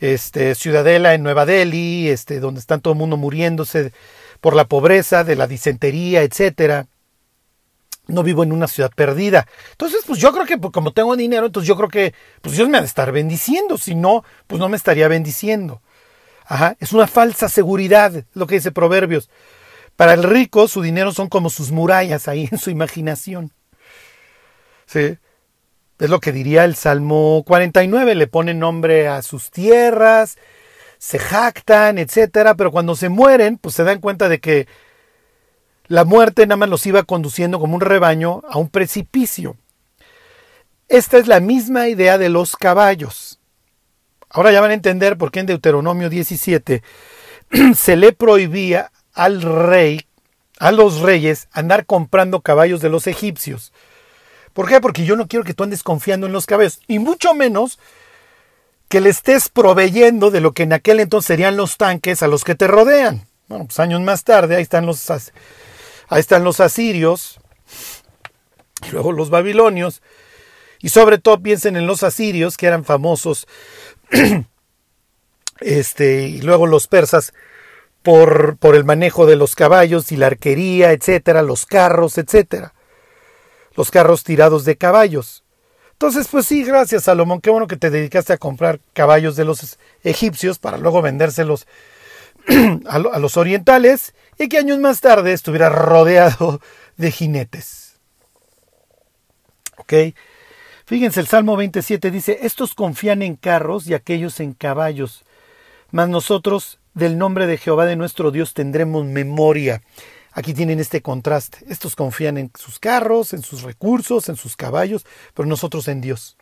este, 0.00 0.54
Ciudadela 0.54 1.14
en 1.14 1.22
Nueva 1.22 1.46
Delhi, 1.46 2.08
este, 2.08 2.40
donde 2.40 2.60
están 2.60 2.80
todo 2.80 2.94
el 2.94 2.98
mundo 2.98 3.16
muriéndose 3.16 3.92
por 4.40 4.56
la 4.56 4.64
pobreza, 4.64 5.22
de 5.22 5.36
la 5.36 5.46
disentería, 5.46 6.22
etcétera. 6.22 6.86
No 8.06 8.22
vivo 8.22 8.42
en 8.42 8.50
una 8.50 8.66
ciudad 8.66 8.90
perdida. 8.94 9.46
Entonces, 9.72 10.02
pues 10.06 10.18
yo 10.18 10.32
creo 10.32 10.46
que 10.46 10.58
pues, 10.58 10.72
como 10.72 10.92
tengo 10.92 11.14
dinero, 11.14 11.46
entonces 11.46 11.68
yo 11.68 11.76
creo 11.76 11.88
que 11.88 12.14
pues 12.40 12.56
Dios 12.56 12.68
me 12.68 12.78
ha 12.78 12.80
de 12.80 12.86
estar 12.86 13.12
bendiciendo. 13.12 13.78
Si 13.78 13.94
no, 13.94 14.24
pues 14.46 14.58
no 14.58 14.68
me 14.68 14.76
estaría 14.76 15.06
bendiciendo. 15.06 15.80
Ajá, 16.46 16.76
es 16.80 16.92
una 16.92 17.06
falsa 17.06 17.48
seguridad, 17.48 18.24
lo 18.34 18.46
que 18.48 18.56
dice 18.56 18.72
Proverbios. 18.72 19.30
Para 19.94 20.14
el 20.14 20.24
rico, 20.24 20.66
su 20.66 20.82
dinero 20.82 21.12
son 21.12 21.28
como 21.28 21.50
sus 21.50 21.70
murallas 21.70 22.26
ahí 22.26 22.48
en 22.50 22.58
su 22.58 22.70
imaginación. 22.70 23.52
¿Sí? 24.86 25.18
Es 26.00 26.08
lo 26.08 26.18
que 26.18 26.32
diría 26.32 26.64
el 26.64 26.76
Salmo 26.76 27.44
49, 27.46 28.14
le 28.14 28.26
ponen 28.26 28.58
nombre 28.58 29.06
a 29.06 29.20
sus 29.20 29.50
tierras, 29.50 30.38
se 30.96 31.18
jactan, 31.18 31.98
etcétera, 31.98 32.54
pero 32.54 32.72
cuando 32.72 32.96
se 32.96 33.10
mueren, 33.10 33.58
pues 33.58 33.74
se 33.74 33.84
dan 33.84 34.00
cuenta 34.00 34.30
de 34.30 34.40
que 34.40 34.66
la 35.88 36.04
muerte 36.04 36.46
nada 36.46 36.56
más 36.56 36.70
los 36.70 36.86
iba 36.86 37.02
conduciendo 37.02 37.60
como 37.60 37.74
un 37.74 37.82
rebaño 37.82 38.40
a 38.48 38.56
un 38.56 38.70
precipicio. 38.70 39.56
Esta 40.88 41.18
es 41.18 41.26
la 41.26 41.40
misma 41.40 41.88
idea 41.88 42.16
de 42.16 42.30
los 42.30 42.56
caballos. 42.56 43.38
Ahora 44.30 44.52
ya 44.52 44.62
van 44.62 44.70
a 44.70 44.74
entender 44.74 45.18
por 45.18 45.30
qué 45.30 45.40
en 45.40 45.46
Deuteronomio 45.46 46.08
17 46.08 46.82
se 47.76 47.96
le 47.96 48.12
prohibía 48.12 48.90
al 49.12 49.42
rey 49.42 50.06
a 50.58 50.72
los 50.72 51.00
reyes 51.00 51.48
andar 51.52 51.84
comprando 51.84 52.40
caballos 52.40 52.80
de 52.80 52.88
los 52.88 53.06
egipcios. 53.06 53.72
¿Por 54.52 54.68
qué? 54.68 54.80
Porque 54.80 55.04
yo 55.04 55.16
no 55.16 55.28
quiero 55.28 55.44
que 55.44 55.54
tú 55.54 55.64
andes 55.64 55.82
confiando 55.82 56.26
en 56.26 56.32
los 56.32 56.46
caballos, 56.46 56.80
y 56.86 56.98
mucho 56.98 57.34
menos 57.34 57.78
que 58.88 59.00
le 59.00 59.10
estés 59.10 59.48
proveyendo 59.48 60.30
de 60.30 60.40
lo 60.40 60.52
que 60.52 60.64
en 60.64 60.72
aquel 60.72 60.98
entonces 60.98 61.28
serían 61.28 61.56
los 61.56 61.76
tanques 61.76 62.22
a 62.22 62.28
los 62.28 62.42
que 62.42 62.56
te 62.56 62.66
rodean. 62.66 63.28
Bueno, 63.46 63.66
pues 63.66 63.78
años 63.78 64.00
más 64.00 64.24
tarde, 64.24 64.56
ahí 64.56 64.62
están 64.62 64.86
los, 64.86 65.08
ahí 65.10 66.20
están 66.20 66.42
los 66.42 66.60
asirios, 66.60 67.38
y 68.86 68.90
luego 68.90 69.12
los 69.12 69.30
babilonios, 69.30 70.02
y 70.80 70.88
sobre 70.88 71.18
todo 71.18 71.40
piensen 71.40 71.76
en 71.76 71.86
los 71.86 72.02
asirios, 72.02 72.56
que 72.56 72.66
eran 72.66 72.84
famosos, 72.84 73.46
este, 75.60 76.22
y 76.22 76.40
luego 76.40 76.66
los 76.66 76.88
persas, 76.88 77.32
por, 78.02 78.56
por 78.56 78.74
el 78.74 78.84
manejo 78.84 79.26
de 79.26 79.36
los 79.36 79.54
caballos 79.54 80.10
y 80.10 80.16
la 80.16 80.26
arquería, 80.26 80.92
etcétera, 80.92 81.42
los 81.42 81.66
carros, 81.66 82.18
etcétera. 82.18 82.74
Los 83.76 83.90
carros 83.90 84.24
tirados 84.24 84.64
de 84.64 84.76
caballos. 84.76 85.44
Entonces, 85.92 86.28
pues 86.28 86.46
sí, 86.46 86.64
gracias 86.64 87.04
Salomón, 87.04 87.42
qué 87.42 87.50
bueno 87.50 87.66
que 87.66 87.76
te 87.76 87.90
dedicaste 87.90 88.32
a 88.32 88.38
comprar 88.38 88.80
caballos 88.94 89.36
de 89.36 89.44
los 89.44 89.78
egipcios 90.02 90.58
para 90.58 90.78
luego 90.78 91.02
vendérselos 91.02 91.66
a, 92.86 92.98
los 92.98 93.36
orientales 93.36 94.14
y 94.38 94.48
que 94.48 94.56
años 94.56 94.78
más 94.78 95.02
tarde 95.02 95.34
estuviera 95.34 95.68
rodeado 95.68 96.62
de 96.96 97.10
jinetes. 97.10 97.98
¿Ok? 99.76 99.92
Fíjense, 100.86 101.20
el 101.20 101.26
Salmo 101.26 101.56
27 101.56 102.10
dice, 102.10 102.38
estos 102.42 102.74
confían 102.74 103.20
en 103.20 103.36
carros 103.36 103.86
y 103.86 103.92
aquellos 103.92 104.40
en 104.40 104.54
caballos, 104.54 105.24
mas 105.90 106.08
nosotros 106.08 106.78
del 106.94 107.18
nombre 107.18 107.46
de 107.46 107.58
Jehová 107.58 107.84
de 107.84 107.96
nuestro 107.96 108.30
Dios 108.30 108.54
tendremos 108.54 109.04
memoria. 109.04 109.82
Aquí 110.32 110.54
tienen 110.54 110.78
este 110.78 111.02
contraste. 111.02 111.58
Estos 111.68 111.96
confían 111.96 112.38
en 112.38 112.50
sus 112.58 112.78
carros, 112.78 113.32
en 113.32 113.42
sus 113.42 113.62
recursos, 113.62 114.28
en 114.28 114.36
sus 114.36 114.56
caballos, 114.56 115.04
pero 115.34 115.48
nosotros 115.48 115.88
en 115.88 116.00
Dios. 116.00 116.36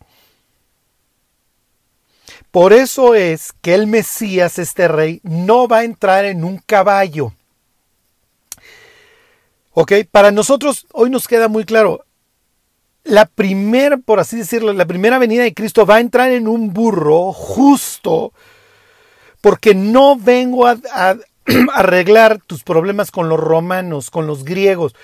Por 2.51 2.73
eso 2.73 3.15
es 3.15 3.53
que 3.63 3.75
el 3.75 3.87
Mesías, 3.87 4.59
este 4.59 4.89
rey, 4.89 5.21
no 5.23 5.69
va 5.69 5.79
a 5.79 5.85
entrar 5.85 6.25
en 6.25 6.45
un 6.45 6.59
caballo. 6.59 7.33
¿Ok? 9.73 9.93
Para 10.11 10.31
nosotros 10.31 10.87
hoy 10.93 11.09
nos 11.11 11.29
queda 11.29 11.49
muy 11.49 11.65
claro. 11.65 12.05
La 13.05 13.27
primera, 13.27 13.97
por 13.97 14.21
así 14.21 14.37
decirlo, 14.37 14.73
la 14.73 14.87
primera 14.87 15.19
venida 15.19 15.43
de 15.43 15.55
Cristo 15.55 15.87
va 15.87 15.97
a 15.97 16.01
entrar 16.01 16.31
en 16.31 16.47
un 16.47 16.75
burro 16.75 17.33
justo, 17.33 18.33
porque 19.41 19.75
no 19.75 20.17
vengo 20.17 20.67
a, 20.67 20.77
arreglar 21.75 22.41
tus 22.47 22.63
problemas 22.63 23.11
con 23.11 23.29
los 23.29 23.41
romanos, 23.41 24.11
con 24.11 24.27
los 24.27 24.45
griegos, 24.45 24.95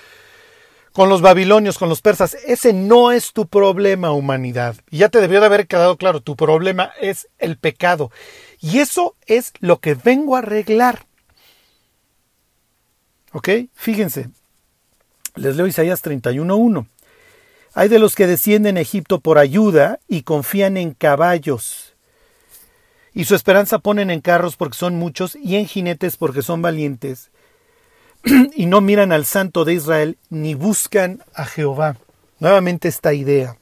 con 0.93 1.09
los 1.09 1.21
babilonios, 1.21 1.77
con 1.77 1.89
los 1.89 2.01
persas. 2.01 2.35
Ese 2.45 2.73
no 2.73 3.11
es 3.11 3.33
tu 3.33 3.47
problema, 3.47 4.11
humanidad. 4.11 4.75
Y 4.89 4.99
ya 4.99 5.09
te 5.09 5.21
debió 5.21 5.39
de 5.39 5.47
haber 5.47 5.67
quedado 5.67 5.97
claro, 5.97 6.21
tu 6.21 6.35
problema 6.35 6.91
es 7.01 7.27
el 7.37 7.57
pecado. 7.57 8.11
Y 8.59 8.79
eso 8.79 9.15
es 9.25 9.53
lo 9.59 9.79
que 9.79 9.95
vengo 9.95 10.35
a 10.35 10.39
arreglar. 10.39 11.05
¿Ok? 13.33 13.49
Fíjense. 13.73 14.29
Les 15.35 15.57
leo 15.57 15.67
Isaías 15.67 16.01
31.1. 16.01 16.87
Hay 17.73 17.89
de 17.89 17.99
los 17.99 18.15
que 18.15 18.25
descienden 18.25 18.77
a 18.77 18.81
Egipto 18.81 19.19
por 19.19 19.37
ayuda 19.37 19.99
y 20.07 20.21
confían 20.21 20.77
en 20.77 20.93
caballos 20.93 21.94
y 23.15 23.23
su 23.23 23.33
esperanza 23.33 23.79
ponen 23.79 24.11
en 24.11 24.19
carros 24.19 24.57
porque 24.57 24.77
son 24.77 24.97
muchos 24.97 25.35
y 25.35 25.55
en 25.55 25.65
jinetes 25.65 26.17
porque 26.17 26.41
son 26.41 26.61
valientes, 26.61 27.31
y 28.55 28.65
no 28.65 28.81
miran 28.81 29.13
al 29.13 29.25
Santo 29.25 29.63
de 29.63 29.73
Israel 29.73 30.17
ni 30.29 30.53
buscan 30.53 31.23
a 31.33 31.45
Jehová. 31.45 31.97
Nuevamente 32.39 32.89
esta 32.89 33.13
idea. 33.13 33.57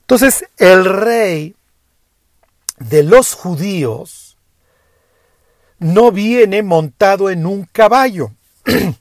Entonces 0.00 0.44
el 0.58 0.84
rey 0.84 1.54
de 2.80 3.04
los 3.04 3.34
judíos 3.34 4.36
no 5.78 6.10
viene 6.10 6.64
montado 6.64 7.30
en 7.30 7.46
un 7.46 7.64
caballo. 7.64 8.32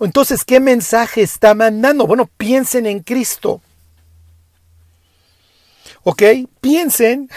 Entonces, 0.00 0.44
¿qué 0.44 0.58
mensaje 0.58 1.22
está 1.22 1.54
mandando? 1.54 2.06
Bueno, 2.06 2.28
piensen 2.36 2.86
en 2.86 3.00
Cristo. 3.00 3.62
¿Ok? 6.02 6.22
Piensen 6.60 7.30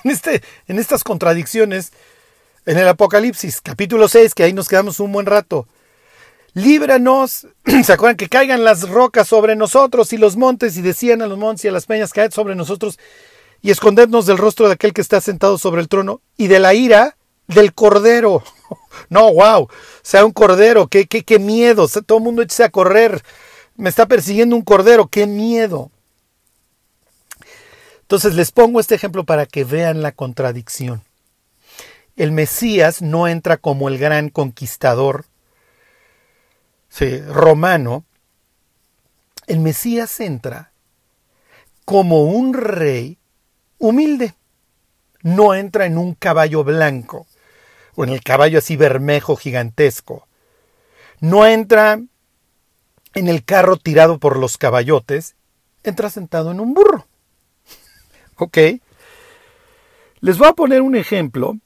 en, 0.04 0.10
este, 0.10 0.42
en 0.66 0.78
estas 0.78 1.04
contradicciones 1.04 1.92
en 2.66 2.78
el 2.78 2.88
Apocalipsis, 2.88 3.60
capítulo 3.60 4.08
6, 4.08 4.34
que 4.34 4.44
ahí 4.44 4.52
nos 4.52 4.68
quedamos 4.68 5.00
un 5.00 5.12
buen 5.12 5.26
rato. 5.26 5.66
Líbranos, 6.54 7.46
¿se 7.84 7.92
acuerdan 7.92 8.16
que 8.16 8.28
caigan 8.28 8.64
las 8.64 8.88
rocas 8.88 9.28
sobre 9.28 9.56
nosotros 9.56 10.12
y 10.12 10.18
los 10.18 10.36
montes 10.36 10.76
y 10.76 10.82
decían 10.82 11.22
a 11.22 11.26
los 11.26 11.38
montes 11.38 11.64
y 11.64 11.68
a 11.68 11.72
las 11.72 11.86
peñas, 11.86 12.12
caed 12.12 12.32
sobre 12.32 12.54
nosotros 12.54 12.98
y 13.62 13.70
escondednos 13.70 14.26
del 14.26 14.38
rostro 14.38 14.66
de 14.66 14.74
aquel 14.74 14.92
que 14.92 15.00
está 15.00 15.20
sentado 15.20 15.58
sobre 15.58 15.80
el 15.80 15.88
trono 15.88 16.20
y 16.36 16.48
de 16.48 16.60
la 16.60 16.74
ira 16.74 17.16
del 17.46 17.74
cordero. 17.74 18.42
No, 19.08 19.32
wow, 19.32 19.68
sea 20.02 20.24
un 20.24 20.32
cordero, 20.32 20.86
qué, 20.88 21.06
qué, 21.06 21.24
qué 21.24 21.38
miedo, 21.38 21.88
todo 21.88 22.18
el 22.18 22.24
mundo 22.24 22.42
eche 22.42 22.62
a 22.62 22.70
correr, 22.70 23.22
me 23.76 23.88
está 23.88 24.06
persiguiendo 24.06 24.54
un 24.54 24.62
cordero, 24.62 25.08
qué 25.08 25.26
miedo. 25.26 25.90
Entonces 28.10 28.34
les 28.34 28.50
pongo 28.50 28.80
este 28.80 28.96
ejemplo 28.96 29.22
para 29.22 29.46
que 29.46 29.62
vean 29.62 30.02
la 30.02 30.10
contradicción. 30.10 31.04
El 32.16 32.32
Mesías 32.32 33.02
no 33.02 33.28
entra 33.28 33.56
como 33.56 33.86
el 33.86 33.98
gran 33.98 34.30
conquistador 34.30 35.26
romano. 37.28 38.04
El 39.46 39.60
Mesías 39.60 40.18
entra 40.18 40.72
como 41.84 42.24
un 42.24 42.52
rey 42.52 43.16
humilde. 43.78 44.34
No 45.22 45.54
entra 45.54 45.86
en 45.86 45.96
un 45.96 46.14
caballo 46.14 46.64
blanco 46.64 47.28
o 47.94 48.02
en 48.02 48.10
el 48.10 48.24
caballo 48.24 48.58
así 48.58 48.74
bermejo 48.74 49.36
gigantesco. 49.36 50.26
No 51.20 51.46
entra 51.46 52.00
en 53.14 53.28
el 53.28 53.44
carro 53.44 53.76
tirado 53.76 54.18
por 54.18 54.36
los 54.36 54.58
caballotes, 54.58 55.36
entra 55.84 56.10
sentado 56.10 56.50
en 56.50 56.58
un 56.58 56.74
burro. 56.74 57.06
¿Ok? 58.40 58.56
Les 60.20 60.38
voy 60.38 60.48
a 60.48 60.54
poner 60.54 60.80
un 60.80 60.96
ejemplo. 60.96 61.58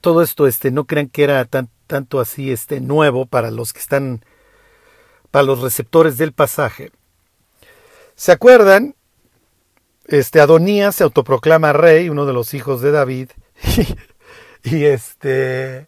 Todo 0.00 0.22
esto, 0.22 0.48
este, 0.48 0.72
no 0.72 0.86
crean 0.86 1.08
que 1.08 1.22
era 1.22 1.44
tan, 1.44 1.70
tanto 1.86 2.18
así, 2.18 2.50
este, 2.50 2.80
nuevo 2.80 3.26
para 3.26 3.52
los 3.52 3.72
que 3.72 3.78
están, 3.78 4.24
para 5.30 5.44
los 5.44 5.60
receptores 5.60 6.18
del 6.18 6.32
pasaje. 6.32 6.90
¿Se 8.16 8.32
acuerdan? 8.32 8.96
Este, 10.06 10.40
Adonías 10.40 10.96
se 10.96 11.04
autoproclama 11.04 11.72
rey, 11.72 12.08
uno 12.08 12.26
de 12.26 12.32
los 12.32 12.54
hijos 12.54 12.82
de 12.82 12.90
David, 12.90 13.30
y, 14.64 14.84
este, 14.84 15.86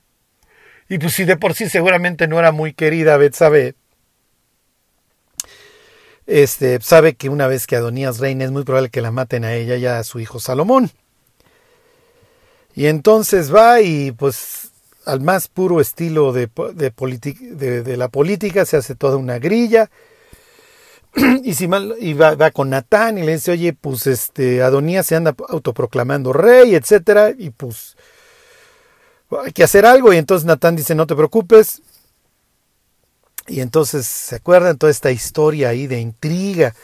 y 0.88 0.98
pues 0.98 1.14
si 1.14 1.24
de 1.24 1.36
por 1.36 1.54
sí 1.54 1.68
seguramente 1.68 2.28
no 2.28 2.38
era 2.38 2.52
muy 2.52 2.74
querida 2.74 3.16
Betsabé, 3.16 3.74
este, 6.26 6.80
sabe 6.80 7.14
que 7.14 7.28
una 7.28 7.46
vez 7.46 7.66
que 7.66 7.76
Adonías 7.76 8.18
reina 8.18 8.44
es 8.44 8.50
muy 8.50 8.64
probable 8.64 8.90
que 8.90 9.00
la 9.00 9.12
maten 9.12 9.44
a 9.44 9.54
ella 9.54 9.76
y 9.76 9.86
a 9.86 10.02
su 10.04 10.18
hijo 10.18 10.40
Salomón. 10.40 10.90
Y 12.74 12.86
entonces 12.86 13.54
va 13.54 13.80
y 13.80 14.12
pues 14.12 14.70
al 15.06 15.20
más 15.20 15.48
puro 15.48 15.80
estilo 15.80 16.32
de, 16.32 16.50
de, 16.74 17.96
la 17.96 18.08
política 18.08 18.66
se 18.66 18.76
hace 18.76 18.94
toda 18.94 19.16
una 19.16 19.38
grilla. 19.38 19.90
Y, 21.44 21.54
si 21.54 21.66
mal, 21.66 21.94
y 21.98 22.12
va, 22.12 22.50
con 22.50 22.68
Natán 22.68 23.16
y 23.16 23.22
le 23.22 23.32
dice, 23.32 23.52
oye, 23.52 23.72
pues 23.72 24.06
este 24.06 24.62
Adonías 24.62 25.06
se 25.06 25.16
anda 25.16 25.34
autoproclamando 25.48 26.34
rey, 26.34 26.74
etcétera, 26.74 27.30
y 27.30 27.48
pues 27.48 27.96
hay 29.30 29.52
que 29.52 29.64
hacer 29.64 29.86
algo. 29.86 30.12
Y 30.12 30.18
entonces 30.18 30.44
Natán 30.44 30.76
dice, 30.76 30.94
no 30.94 31.06
te 31.06 31.14
preocupes, 31.14 31.80
y 33.48 33.60
entonces, 33.60 34.06
¿se 34.06 34.36
acuerdan 34.36 34.78
toda 34.78 34.90
esta 34.90 35.10
historia 35.10 35.68
ahí 35.68 35.86
de 35.86 36.00
intriga? 36.00 36.74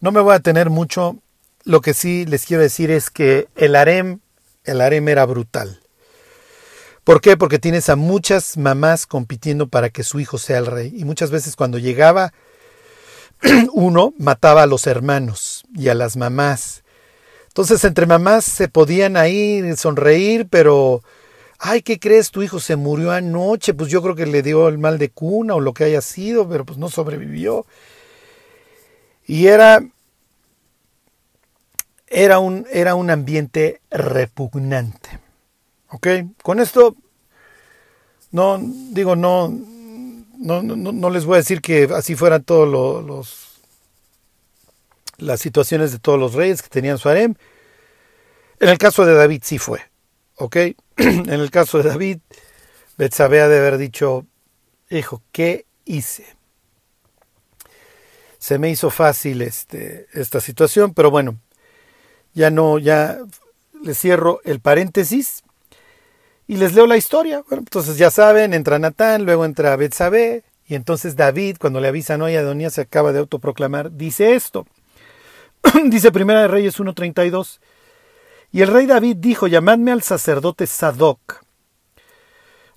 No 0.00 0.12
me 0.12 0.20
voy 0.20 0.34
a 0.34 0.40
tener 0.40 0.70
mucho. 0.70 1.16
Lo 1.64 1.80
que 1.80 1.94
sí 1.94 2.24
les 2.26 2.46
quiero 2.46 2.62
decir 2.62 2.90
es 2.90 3.10
que 3.10 3.48
el 3.56 3.74
harem, 3.74 4.20
el 4.64 4.80
harem 4.80 5.08
era 5.08 5.24
brutal. 5.26 5.80
¿Por 7.04 7.20
qué? 7.20 7.36
Porque 7.36 7.58
tienes 7.58 7.88
a 7.88 7.96
muchas 7.96 8.56
mamás 8.58 9.06
compitiendo 9.06 9.68
para 9.68 9.88
que 9.88 10.02
su 10.02 10.20
hijo 10.20 10.36
sea 10.36 10.58
el 10.58 10.66
rey. 10.66 10.92
Y 10.94 11.04
muchas 11.04 11.30
veces 11.30 11.56
cuando 11.56 11.78
llegaba 11.78 12.32
uno, 13.72 14.12
mataba 14.18 14.64
a 14.64 14.66
los 14.66 14.86
hermanos 14.86 15.64
y 15.74 15.88
a 15.88 15.94
las 15.94 16.16
mamás. 16.16 16.84
Entonces 17.46 17.82
entre 17.84 18.06
mamás 18.06 18.44
se 18.44 18.68
podían 18.68 19.16
ahí 19.16 19.74
sonreír, 19.76 20.46
pero 20.48 21.02
ay, 21.58 21.82
¿qué 21.82 21.98
crees? 21.98 22.30
Tu 22.30 22.42
hijo 22.42 22.60
se 22.60 22.76
murió 22.76 23.10
anoche, 23.12 23.74
pues 23.74 23.90
yo 23.90 24.02
creo 24.02 24.14
que 24.14 24.26
le 24.26 24.42
dio 24.42 24.68
el 24.68 24.78
mal 24.78 24.98
de 24.98 25.10
cuna 25.10 25.54
o 25.54 25.60
lo 25.60 25.74
que 25.74 25.84
haya 25.84 26.00
sido, 26.00 26.48
pero 26.48 26.64
pues 26.64 26.78
no 26.78 26.88
sobrevivió. 26.88 27.66
Y 29.26 29.46
era, 29.48 29.80
era, 32.06 32.38
un, 32.38 32.66
era 32.72 32.94
un 32.94 33.10
ambiente 33.10 33.80
repugnante. 33.90 35.20
¿Ok? 35.90 36.06
Con 36.42 36.60
esto 36.60 36.96
No, 38.30 38.58
digo, 38.60 39.16
no, 39.16 39.48
no, 40.38 40.62
no, 40.62 41.10
les 41.10 41.24
voy 41.24 41.34
a 41.34 41.38
decir 41.38 41.60
que 41.60 41.88
así 41.94 42.14
fueran 42.14 42.44
todos 42.44 43.56
las 45.18 45.40
situaciones 45.40 45.92
de 45.92 45.98
todos 45.98 46.18
los 46.18 46.34
reyes 46.34 46.62
que 46.62 46.68
tenían 46.68 46.98
su 46.98 47.08
harem. 47.08 47.34
En 48.60 48.68
el 48.68 48.78
caso 48.78 49.06
de 49.06 49.14
David 49.14 49.42
sí 49.44 49.58
fue, 49.58 49.80
¿ok? 50.38 50.56
en 50.96 51.28
el 51.28 51.50
caso 51.50 51.78
de 51.78 51.88
David, 51.90 52.18
Betsabé 52.96 53.40
ha 53.40 53.48
de 53.48 53.58
haber 53.58 53.78
dicho, 53.78 54.26
hijo, 54.90 55.22
¿qué 55.32 55.66
hice? 55.84 56.26
Se 58.38 58.58
me 58.58 58.70
hizo 58.70 58.90
fácil 58.90 59.42
este, 59.42 60.06
esta 60.12 60.40
situación, 60.40 60.94
pero 60.94 61.10
bueno, 61.10 61.38
ya 62.34 62.50
no, 62.50 62.78
ya 62.78 63.18
le 63.82 63.94
cierro 63.94 64.40
el 64.44 64.60
paréntesis 64.60 65.42
y 66.46 66.56
les 66.56 66.74
leo 66.74 66.86
la 66.86 66.96
historia. 66.96 67.42
Bueno, 67.48 67.60
entonces 67.60 67.98
ya 67.98 68.10
saben, 68.10 68.54
entra 68.54 68.78
Natán, 68.78 69.24
luego 69.24 69.44
entra 69.44 69.76
Betsabé, 69.76 70.44
y 70.66 70.74
entonces 70.74 71.16
David, 71.16 71.56
cuando 71.58 71.80
le 71.80 71.88
avisan 71.88 72.20
hoy 72.20 72.36
Adonías 72.36 72.74
se 72.74 72.82
acaba 72.82 73.12
de 73.12 73.20
autoproclamar, 73.20 73.92
dice 73.92 74.34
esto. 74.34 74.66
dice 75.86 76.12
Primera 76.12 76.42
de 76.42 76.48
Reyes 76.48 76.78
1.32. 76.78 77.58
Y 78.50 78.62
el 78.62 78.68
rey 78.68 78.86
David 78.86 79.16
dijo, 79.18 79.46
llamadme 79.46 79.92
al 79.92 80.02
sacerdote 80.02 80.66
Sadoc, 80.66 81.44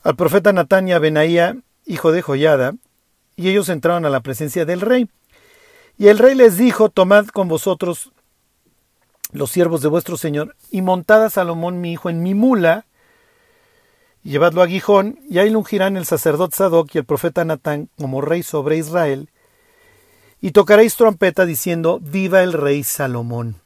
al 0.04 0.16
profeta 0.16 0.52
Natán 0.52 0.88
y 0.88 0.94
a 0.94 1.00
Benaía, 1.00 1.58
hijo 1.86 2.12
de 2.12 2.22
Joyada, 2.22 2.74
y 3.36 3.50
ellos 3.50 3.70
entraron 3.70 4.06
a 4.06 4.10
la 4.10 4.20
presencia 4.20 4.66
del 4.66 4.82
rey. 4.82 5.10
Y 5.98 6.08
el 6.08 6.18
rey 6.18 6.36
les 6.36 6.58
dijo, 6.58 6.90
tomad 6.90 7.28
con 7.28 7.48
vosotros 7.48 8.12
los 9.32 9.50
siervos 9.50 9.82
de 9.82 9.88
vuestro 9.88 10.18
señor, 10.18 10.56
y 10.72 10.82
montad 10.82 11.24
a 11.24 11.30
Salomón 11.30 11.80
mi 11.80 11.94
hijo 11.94 12.10
en 12.10 12.22
mi 12.22 12.34
mula, 12.34 12.86
y 14.24 14.32
llevadlo 14.32 14.62
a 14.62 14.68
Gijón, 14.68 15.20
y 15.30 15.40
ahí 15.40 15.56
ungirán 15.56 15.96
el 15.96 16.06
sacerdote 16.06 16.58
Sadoc 16.58 16.94
y 16.94 16.98
el 16.98 17.06
profeta 17.06 17.46
Natán 17.46 17.90
como 17.98 18.20
rey 18.20 18.44
sobre 18.44 18.78
Israel, 18.78 19.30
y 20.42 20.52
tocaréis 20.52 20.96
trompeta 20.96 21.46
diciendo, 21.46 22.00
viva 22.02 22.44
el 22.44 22.52
rey 22.52 22.84
Salomón. 22.84 23.62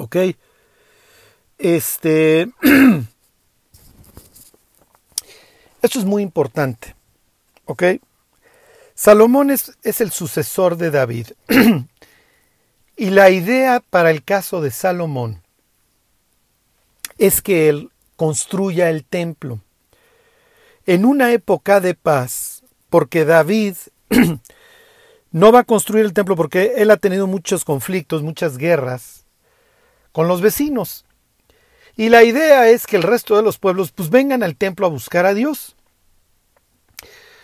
¿Ok? 0.00 0.16
Este... 1.58 2.50
Esto 5.82 5.98
es 5.98 6.04
muy 6.06 6.22
importante. 6.22 6.94
¿Ok? 7.66 7.82
Salomón 8.94 9.50
es, 9.50 9.76
es 9.82 10.00
el 10.00 10.10
sucesor 10.10 10.78
de 10.78 10.90
David. 10.90 11.28
y 12.96 13.10
la 13.10 13.28
idea 13.28 13.80
para 13.90 14.10
el 14.10 14.24
caso 14.24 14.62
de 14.62 14.70
Salomón 14.70 15.42
es 17.18 17.42
que 17.42 17.68
él 17.68 17.90
construya 18.16 18.88
el 18.88 19.04
templo. 19.04 19.60
En 20.86 21.04
una 21.04 21.32
época 21.32 21.80
de 21.80 21.94
paz, 21.94 22.62
porque 22.88 23.26
David 23.26 23.74
no 25.30 25.52
va 25.52 25.60
a 25.60 25.64
construir 25.64 26.06
el 26.06 26.14
templo 26.14 26.36
porque 26.36 26.72
él 26.76 26.90
ha 26.90 26.96
tenido 26.96 27.26
muchos 27.26 27.66
conflictos, 27.66 28.22
muchas 28.22 28.56
guerras 28.56 29.19
con 30.12 30.28
los 30.28 30.40
vecinos. 30.40 31.04
Y 31.96 32.08
la 32.08 32.22
idea 32.24 32.68
es 32.68 32.86
que 32.86 32.96
el 32.96 33.02
resto 33.02 33.36
de 33.36 33.42
los 33.42 33.58
pueblos 33.58 33.92
pues 33.92 34.10
vengan 34.10 34.42
al 34.42 34.56
templo 34.56 34.86
a 34.86 34.90
buscar 34.90 35.26
a 35.26 35.34
Dios. 35.34 35.76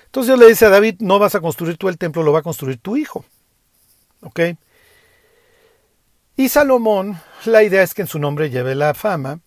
Entonces 0.07 0.29
Dios 0.29 0.39
le 0.39 0.49
dice 0.49 0.67
a 0.67 0.71
David, 0.71 0.97
no 1.01 1.19
vas 1.19 1.35
a 1.35 1.41
construir 1.41 1.77
tú 1.77 1.89
el 1.89 1.99
templo, 1.99 2.23
lo 2.23 2.33
va 2.33 2.39
a 2.39 2.43
construir 2.43 2.79
tu 2.79 2.97
hijo. 2.97 3.25
¿Ok? 4.23 4.41
Y 6.37 6.49
Salomón, 6.49 7.21
la 7.45 7.63
idea 7.63 7.83
es 7.83 7.95
que 7.95 8.03
en 8.03 8.09
su 8.09 8.19
nombre 8.19 8.51
lleve 8.51 8.75
la 8.75 8.95
fama. 8.95 9.41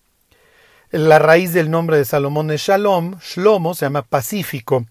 La 0.92 1.20
raíz 1.20 1.54
del 1.54 1.70
nombre 1.70 1.98
de 1.98 2.06
Salomón 2.06 2.50
es 2.50 2.62
Shalom, 2.62 3.20
Shlomo 3.20 3.76
se 3.76 3.86
llama 3.86 4.02
Pacífico. 4.02 4.86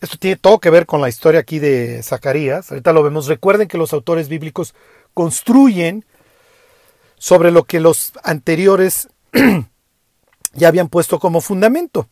Esto 0.00 0.16
tiene 0.16 0.36
todo 0.36 0.58
que 0.58 0.70
ver 0.70 0.86
con 0.86 1.00
la 1.00 1.08
historia 1.08 1.40
aquí 1.40 1.58
de 1.58 2.02
Zacarías. 2.02 2.70
Ahorita 2.70 2.92
lo 2.92 3.02
vemos. 3.02 3.26
Recuerden 3.26 3.68
que 3.68 3.78
los 3.78 3.92
autores 3.92 4.28
bíblicos 4.28 4.74
construyen 5.14 6.04
sobre 7.20 7.50
lo 7.50 7.64
que 7.64 7.80
los 7.80 8.14
anteriores 8.24 9.08
ya 10.54 10.68
habían 10.68 10.88
puesto 10.88 11.20
como 11.20 11.42
fundamento. 11.42 12.08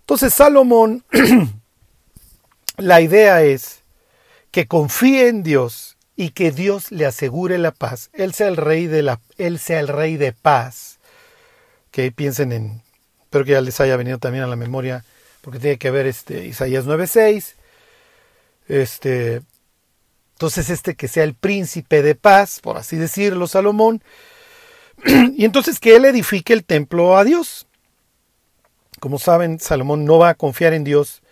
Entonces 0.00 0.32
Salomón, 0.32 1.04
la 2.78 3.02
idea 3.02 3.42
es 3.42 3.82
que 4.50 4.66
confíe 4.66 5.28
en 5.28 5.42
Dios 5.42 5.98
y 6.16 6.30
que 6.30 6.50
Dios 6.50 6.92
le 6.92 7.04
asegure 7.04 7.58
la 7.58 7.72
paz. 7.72 8.08
Él 8.14 8.32
sea 8.32 8.48
el 8.48 8.56
rey 8.56 8.86
de 8.86 9.02
la, 9.02 9.20
él 9.36 9.58
sea 9.58 9.80
el 9.80 9.88
rey 9.88 10.16
de 10.16 10.32
paz. 10.32 10.98
Que 11.90 12.10
piensen 12.10 12.52
en, 12.52 12.82
espero 13.22 13.44
que 13.44 13.52
ya 13.52 13.60
les 13.60 13.80
haya 13.80 13.96
venido 13.96 14.18
también 14.18 14.44
a 14.44 14.48
la 14.48 14.56
memoria 14.56 15.04
porque 15.42 15.58
tiene 15.58 15.76
que 15.76 15.90
ver 15.90 16.06
este 16.06 16.46
Isaías 16.46 16.86
9:6. 16.86 17.52
Este 18.66 19.42
entonces 20.34 20.68
este 20.68 20.96
que 20.96 21.08
sea 21.08 21.24
el 21.24 21.34
príncipe 21.34 22.02
de 22.02 22.14
paz, 22.14 22.60
por 22.60 22.76
así 22.76 22.96
decirlo, 22.96 23.46
Salomón, 23.46 24.02
y 25.36 25.44
entonces 25.44 25.78
que 25.78 25.96
él 25.96 26.04
edifique 26.04 26.52
el 26.52 26.64
templo 26.64 27.16
a 27.16 27.24
Dios. 27.24 27.66
Como 29.00 29.18
saben, 29.18 29.60
Salomón 29.60 30.04
no 30.04 30.18
va 30.18 30.30
a 30.30 30.34
confiar 30.34 30.72
en 30.72 30.82
Dios 30.82 31.22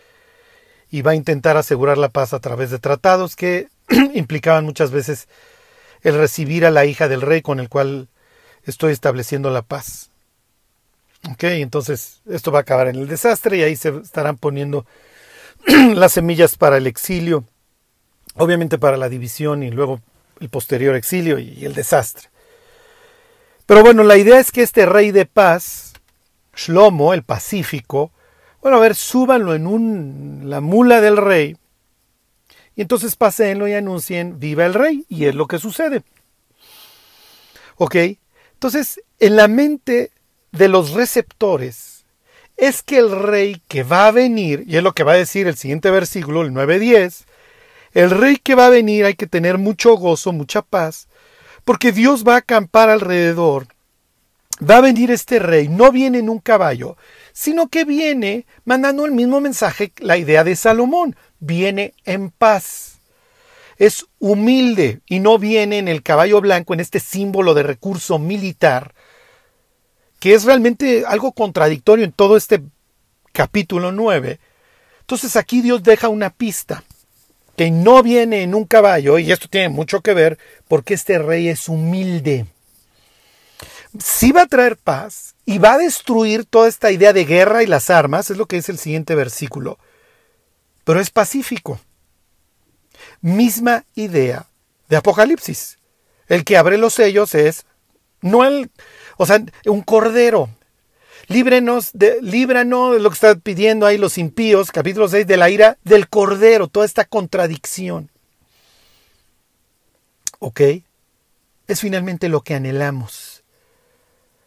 y 0.91 1.03
va 1.03 1.12
a 1.12 1.17
intentar 1.17 1.57
asegurar 1.57 1.99
la 1.99 2.11
paz 2.11 2.33
a 2.33 2.41
través 2.41 2.71
de 2.71 2.79
tratados 2.79 3.35
que 3.35 3.69
implicaban 4.15 4.65
muchas 4.65 4.93
veces 4.93 5.27
el 6.03 6.17
recibir 6.17 6.65
a 6.65 6.71
la 6.71 6.85
hija 6.85 7.09
del 7.09 7.23
rey 7.23 7.43
con 7.43 7.59
el 7.59 7.69
cual 7.69 8.09
estoy 8.65 8.93
estableciendo 8.93 9.51
la 9.51 9.62
paz. 9.62 10.11
Ok, 11.31 11.45
entonces 11.45 12.21
esto 12.27 12.53
va 12.53 12.61
a 12.61 12.62
acabar 12.62 12.88
en 12.88 12.97
el 12.97 13.09
desastre 13.09 13.57
y 13.57 13.62
ahí 13.62 13.75
se 13.75 13.88
estarán 13.99 14.37
poniendo 14.37 14.87
las 15.95 16.12
semillas 16.12 16.57
para 16.57 16.77
el 16.77 16.87
exilio, 16.87 17.45
obviamente 18.37 18.79
para 18.79 18.97
la 18.97 19.09
división 19.09 19.62
y 19.62 19.71
luego 19.71 20.01
el 20.40 20.49
posterior 20.49 20.95
exilio 20.95 21.38
y 21.38 21.64
el 21.64 21.75
desastre. 21.75 22.29
Pero 23.66 23.83
bueno, 23.83 24.03
la 24.03 24.16
idea 24.16 24.38
es 24.38 24.51
que 24.51 24.62
este 24.62 24.87
rey 24.87 25.12
de 25.12 25.27
paz, 25.27 25.95
Shlomo, 26.55 27.14
el 27.14 27.23
pacífico, 27.23 28.12
bueno, 28.61 28.77
a 28.77 28.81
ver, 28.81 28.95
súbanlo 28.95 29.55
en 29.55 29.66
un, 29.66 30.42
la 30.45 30.61
mula 30.61 31.01
del 31.01 31.16
rey 31.16 31.57
y 32.75 32.83
entonces 32.83 33.16
pasenlo 33.16 33.68
y 33.68 33.75
anuncien 33.75 34.38
viva 34.38 34.64
el 34.64 34.75
rey 34.75 35.05
y 35.09 35.27
es 35.27 35.35
lo 35.35 35.47
que 35.47 35.59
sucede. 35.59 36.03
¿Ok? 37.77 37.97
Entonces, 38.55 39.01
en 39.18 39.37
la 39.37 39.49
mente 39.49 40.12
de 40.53 40.68
los 40.68 40.92
receptores 40.92 42.05
es 42.57 42.83
que 42.83 42.99
el 42.99 43.11
rey 43.11 43.61
que 43.68 43.83
va 43.83 44.07
a 44.07 44.12
venir, 44.12 44.64
y 44.66 44.77
es 44.77 44.83
lo 44.83 44.92
que 44.92 45.03
va 45.03 45.12
a 45.12 45.16
decir 45.16 45.47
el 45.47 45.57
siguiente 45.57 45.90
versículo, 45.90 46.42
el 46.42 46.53
9.10, 46.53 47.25
el 47.94 48.11
rey 48.11 48.37
que 48.37 48.55
va 48.55 48.66
a 48.66 48.70
venir 48.70 49.05
hay 49.05 49.14
que 49.14 49.26
tener 49.26 49.59
mucho 49.59 49.96
gozo, 49.96 50.33
mucha 50.33 50.62
paz, 50.62 51.09
porque 51.64 51.92
Dios 51.92 52.24
va 52.26 52.35
a 52.35 52.38
acampar 52.38 52.88
alrededor. 52.88 53.66
Va 54.68 54.76
a 54.76 54.83
venir 54.83 55.11
este 55.11 55.38
rey, 55.38 55.68
no 55.68 55.90
viene 55.90 56.18
en 56.18 56.28
un 56.28 56.38
caballo, 56.38 56.96
sino 57.33 57.68
que 57.68 57.85
viene 57.85 58.46
mandando 58.64 59.05
el 59.05 59.12
mismo 59.12 59.40
mensaje, 59.40 59.92
la 59.98 60.16
idea 60.16 60.44
de 60.44 60.57
Salomón, 60.57 61.16
viene 61.40 61.94
en 62.05 62.31
paz. 62.31 63.00
Es 63.76 64.07
humilde 64.20 65.00
y 65.07 65.18
no 65.18 65.38
viene 65.38 65.78
en 65.78 65.88
el 65.88 66.02
caballo 66.02 66.40
blanco, 66.40 66.74
en 66.74 66.81
este 66.81 67.00
símbolo 67.00 67.55
de 67.55 67.64
recurso 67.64 68.18
militar, 68.18 68.94
que 70.20 70.35
es 70.35 70.44
realmente 70.44 71.05
algo 71.07 71.33
contradictorio 71.33 72.05
en 72.05 72.12
todo 72.12 72.37
este 72.37 72.62
capítulo 73.33 73.90
9. 73.90 74.38
Entonces 75.00 75.35
aquí 75.35 75.61
Dios 75.61 75.83
deja 75.83 76.09
una 76.09 76.31
pista 76.31 76.85
que 77.57 77.71
no 77.71 78.03
viene 78.03 78.43
en 78.43 78.55
un 78.55 78.65
caballo, 78.65 79.19
y 79.19 79.31
esto 79.31 79.49
tiene 79.49 79.69
mucho 79.69 80.01
que 80.01 80.15
ver 80.15 80.38
porque 80.69 80.95
este 80.95 81.19
rey 81.19 81.49
es 81.49 81.69
humilde. 81.69 82.47
Sí 83.98 84.33
va 84.33 84.42
a 84.42 84.46
traer 84.46 84.77
paz 84.77 85.35
y 85.44 85.59
va 85.59 85.75
a 85.75 85.79
destruir 85.79 86.44
toda 86.44 86.69
esta 86.69 86.90
idea 86.90 87.13
de 87.13 87.25
guerra 87.25 87.63
y 87.63 87.67
las 87.67 87.90
armas, 87.90 88.31
es 88.31 88.37
lo 88.37 88.46
que 88.46 88.57
es 88.57 88.69
el 88.69 88.79
siguiente 88.79 89.15
versículo, 89.15 89.79
pero 90.85 91.00
es 91.00 91.11
pacífico. 91.11 91.79
Misma 93.21 93.85
idea 93.94 94.46
de 94.88 94.96
Apocalipsis. 94.96 95.79
El 96.29 96.44
que 96.44 96.57
abre 96.57 96.79
los 96.79 96.94
sellos 96.94 97.35
es 97.35 97.67
no 98.23 98.44
el, 98.44 98.71
o 99.17 99.27
sea, 99.27 99.44
un 99.67 99.83
cordero. 99.83 100.48
Líbrenos 101.33 101.90
de, 101.94 102.18
líbranos 102.20 102.92
de 102.92 103.00
lo 103.00 103.08
que 103.08 103.14
están 103.14 103.40
pidiendo 103.40 103.87
ahí 103.87 103.96
los 103.96 104.18
impíos, 104.18 104.70
capítulo 104.70 105.08
6, 105.08 105.26
de 105.26 105.37
la 105.38 105.48
ira 105.48 105.78
del 105.83 106.08
cordero, 106.08 106.68
toda 106.68 106.85
esta 106.85 107.06
contradicción. 107.06 108.10
¿Ok? 110.40 110.60
Es 111.66 111.80
finalmente 111.80 112.28
lo 112.28 112.42
que 112.42 112.54
anhelamos. 112.54 113.42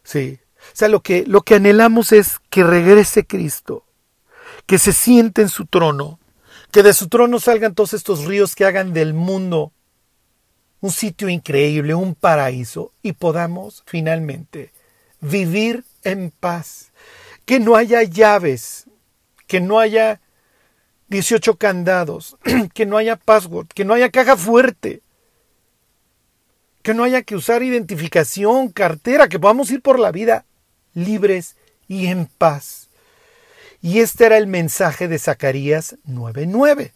Sí. 0.04 0.38
O 0.58 0.76
sea, 0.76 0.88
lo 0.88 1.00
que, 1.00 1.24
lo 1.26 1.42
que 1.42 1.56
anhelamos 1.56 2.12
es 2.12 2.38
que 2.50 2.62
regrese 2.62 3.26
Cristo, 3.26 3.84
que 4.66 4.78
se 4.78 4.92
siente 4.92 5.42
en 5.42 5.48
su 5.48 5.66
trono, 5.66 6.20
que 6.70 6.84
de 6.84 6.92
su 6.92 7.08
trono 7.08 7.40
salgan 7.40 7.74
todos 7.74 7.94
estos 7.94 8.26
ríos 8.26 8.54
que 8.54 8.64
hagan 8.64 8.92
del 8.92 9.12
mundo 9.12 9.72
un 10.80 10.92
sitio 10.92 11.28
increíble, 11.28 11.94
un 11.94 12.14
paraíso, 12.14 12.92
y 13.02 13.12
podamos 13.12 13.82
finalmente 13.86 14.72
vivir 15.20 15.84
en 16.06 16.30
paz. 16.30 16.92
que 17.44 17.60
no 17.60 17.76
haya 17.76 18.02
llaves, 18.02 18.86
que 19.46 19.60
no 19.60 19.78
haya 19.78 20.20
18 21.08 21.56
candados, 21.56 22.36
que 22.74 22.86
no 22.86 22.96
haya 22.96 23.14
password, 23.14 23.68
que 23.68 23.84
no 23.84 23.94
haya 23.94 24.10
caja 24.10 24.36
fuerte, 24.36 25.00
que 26.82 26.92
no 26.92 27.04
haya 27.04 27.22
que 27.22 27.36
usar 27.36 27.62
identificación, 27.62 28.70
cartera, 28.70 29.28
que 29.28 29.38
podamos 29.38 29.70
ir 29.70 29.80
por 29.80 30.00
la 30.00 30.10
vida 30.10 30.44
libres 30.94 31.54
y 31.86 32.06
en 32.06 32.26
paz. 32.26 32.88
Y 33.80 34.00
este 34.00 34.26
era 34.26 34.38
el 34.38 34.48
mensaje 34.48 35.06
de 35.06 35.18
Zacarías 35.18 35.96
9:9. 36.04 36.92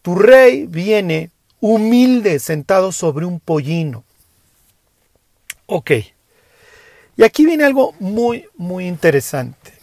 Tu 0.00 0.14
rey 0.14 0.64
viene 0.66 1.30
humilde, 1.60 2.38
sentado 2.38 2.92
sobre 2.92 3.26
un 3.26 3.40
pollino. 3.40 4.04
Ok. 5.66 5.90
Y 7.20 7.22
aquí 7.22 7.44
viene 7.44 7.64
algo 7.64 7.94
muy, 8.00 8.48
muy 8.56 8.86
interesante. 8.86 9.74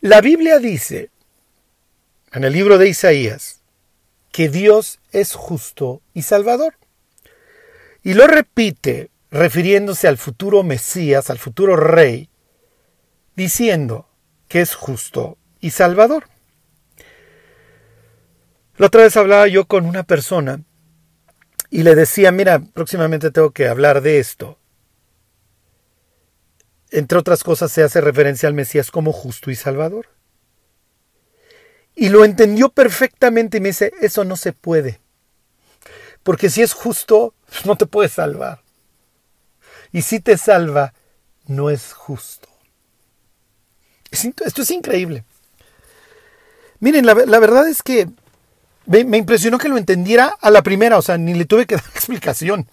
La 0.00 0.20
Biblia 0.20 0.60
dice, 0.60 1.10
en 2.30 2.44
el 2.44 2.52
libro 2.52 2.78
de 2.78 2.88
Isaías, 2.88 3.58
que 4.30 4.48
Dios 4.48 5.00
es 5.10 5.34
justo 5.34 6.00
y 6.14 6.22
salvador. 6.22 6.74
Y 8.04 8.14
lo 8.14 8.28
repite 8.28 9.10
refiriéndose 9.32 10.06
al 10.06 10.16
futuro 10.16 10.62
Mesías, 10.62 11.28
al 11.28 11.40
futuro 11.40 11.74
rey, 11.74 12.30
diciendo 13.34 14.08
que 14.46 14.60
es 14.60 14.76
justo 14.76 15.38
y 15.58 15.70
salvador. 15.70 16.28
La 18.76 18.86
otra 18.86 19.02
vez 19.02 19.16
hablaba 19.16 19.48
yo 19.48 19.66
con 19.66 19.86
una 19.86 20.04
persona 20.04 20.60
y 21.70 21.82
le 21.82 21.94
decía, 21.94 22.32
mira, 22.32 22.60
próximamente 22.60 23.30
tengo 23.30 23.50
que 23.50 23.68
hablar 23.68 24.00
de 24.02 24.18
esto. 24.18 24.58
Entre 26.90 27.18
otras 27.18 27.42
cosas 27.42 27.72
se 27.72 27.82
hace 27.82 28.00
referencia 28.00 28.48
al 28.48 28.54
Mesías 28.54 28.90
como 28.90 29.12
justo 29.12 29.50
y 29.50 29.56
salvador. 29.56 30.08
Y 31.94 32.10
lo 32.10 32.24
entendió 32.24 32.68
perfectamente 32.68 33.56
y 33.56 33.60
me 33.60 33.68
dice, 33.70 33.92
eso 34.00 34.24
no 34.24 34.36
se 34.36 34.52
puede. 34.52 35.00
Porque 36.22 36.50
si 36.50 36.62
es 36.62 36.72
justo, 36.72 37.34
no 37.64 37.76
te 37.76 37.86
puede 37.86 38.08
salvar. 38.08 38.62
Y 39.92 40.02
si 40.02 40.20
te 40.20 40.36
salva, 40.36 40.92
no 41.46 41.70
es 41.70 41.92
justo. 41.92 42.48
Esto 44.10 44.62
es 44.62 44.70
increíble. 44.70 45.24
Miren, 46.80 47.06
la, 47.06 47.14
verdad 47.14 47.68
es 47.68 47.82
que 47.82 48.08
me, 48.86 49.16
impresionó 49.16 49.58
que 49.58 49.68
lo 49.68 49.78
entendiera 49.78 50.36
a 50.40 50.50
la 50.50 50.62
primera, 50.62 50.98
o 50.98 51.02
sea, 51.02 51.18
ni 51.18 51.34
le 51.34 51.44
tuve 51.44 51.66
que 51.66 51.76
dar 51.76 51.84
explicación. 51.94 52.68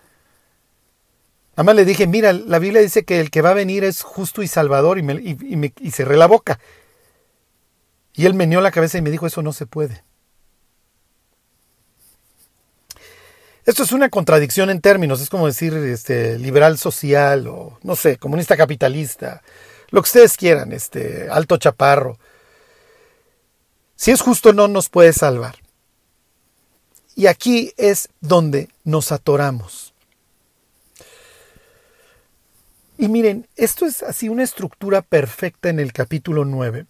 Nada 1.52 1.64
más 1.64 1.76
le 1.76 1.86
dije, 1.86 2.08
mira, 2.08 2.34
la 2.34 2.60
Biblia 2.60 2.82
dice 2.82 3.04
que 3.04 3.20
el 3.20 3.30
que 3.30 3.42
va 3.42 3.52
a 3.52 3.56
venir 3.56 3.84
es 3.84 4.02
justo 4.02 4.42
y 4.42 4.48
salvador 4.48 4.98
y, 4.98 5.04
me, 5.04 5.14
y, 5.14 5.74
y 5.80 5.92
cerré 5.92 6.18
la 6.18 6.28
boca. 6.28 6.60
Y 8.16 8.26
él 8.26 8.34
meneó 8.34 8.62
la 8.62 8.72
cabeza 8.72 8.98
y 8.98 9.02
me 9.02 9.12
dijo, 9.12 9.28
eso 9.28 9.42
no 9.42 9.54
se 9.54 9.66
puede. 9.66 10.04
Esto 13.66 13.84
es 13.84 13.94
una 13.94 14.10
contradicción 14.10 14.70
en 14.70 14.82
términos, 14.82 15.22
es 15.22 15.30
como 15.30 15.48
decir 15.48 15.74
este, 15.74 16.38
liberal 16.38 16.78
social 16.78 17.48
o, 17.48 17.80
no 17.82 17.96
sé, 17.96 18.18
comunista 18.18 18.58
capitalista, 18.58 19.42
lo 19.90 20.02
que 20.02 20.08
ustedes 20.08 20.36
quieran, 20.36 20.74
este, 20.74 21.30
alto 21.30 21.56
chaparro. 21.56 22.20
Si 23.96 24.12
es 24.12 24.22
justo 24.22 24.52
no 24.52 24.68
nos 24.68 24.90
puede 24.90 25.14
salvar. 25.14 25.63
Y 27.16 27.28
aquí 27.28 27.74
es 27.78 28.10
donde 28.22 28.70
nos 28.84 29.12
atoramos. 29.12 29.94
Y 32.98 33.08
miren, 33.08 33.48
esto 33.56 33.86
es 33.86 34.04
así 34.04 34.30
una 34.30 34.44
estructura 34.44 35.02
perfecta 35.02 35.70
en 35.70 35.80
el 35.80 35.94
capítulo 35.94 36.46
9 36.46 36.88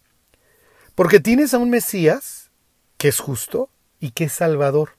porque 0.96 1.20
tienes 1.20 1.54
a 1.54 1.58
un 1.58 1.70
Mesías 1.70 2.52
que 2.98 3.08
es 3.08 3.20
justo 3.20 3.70
y 4.00 4.12
que 4.12 4.26
es 4.26 4.34
salvador, 4.34 4.92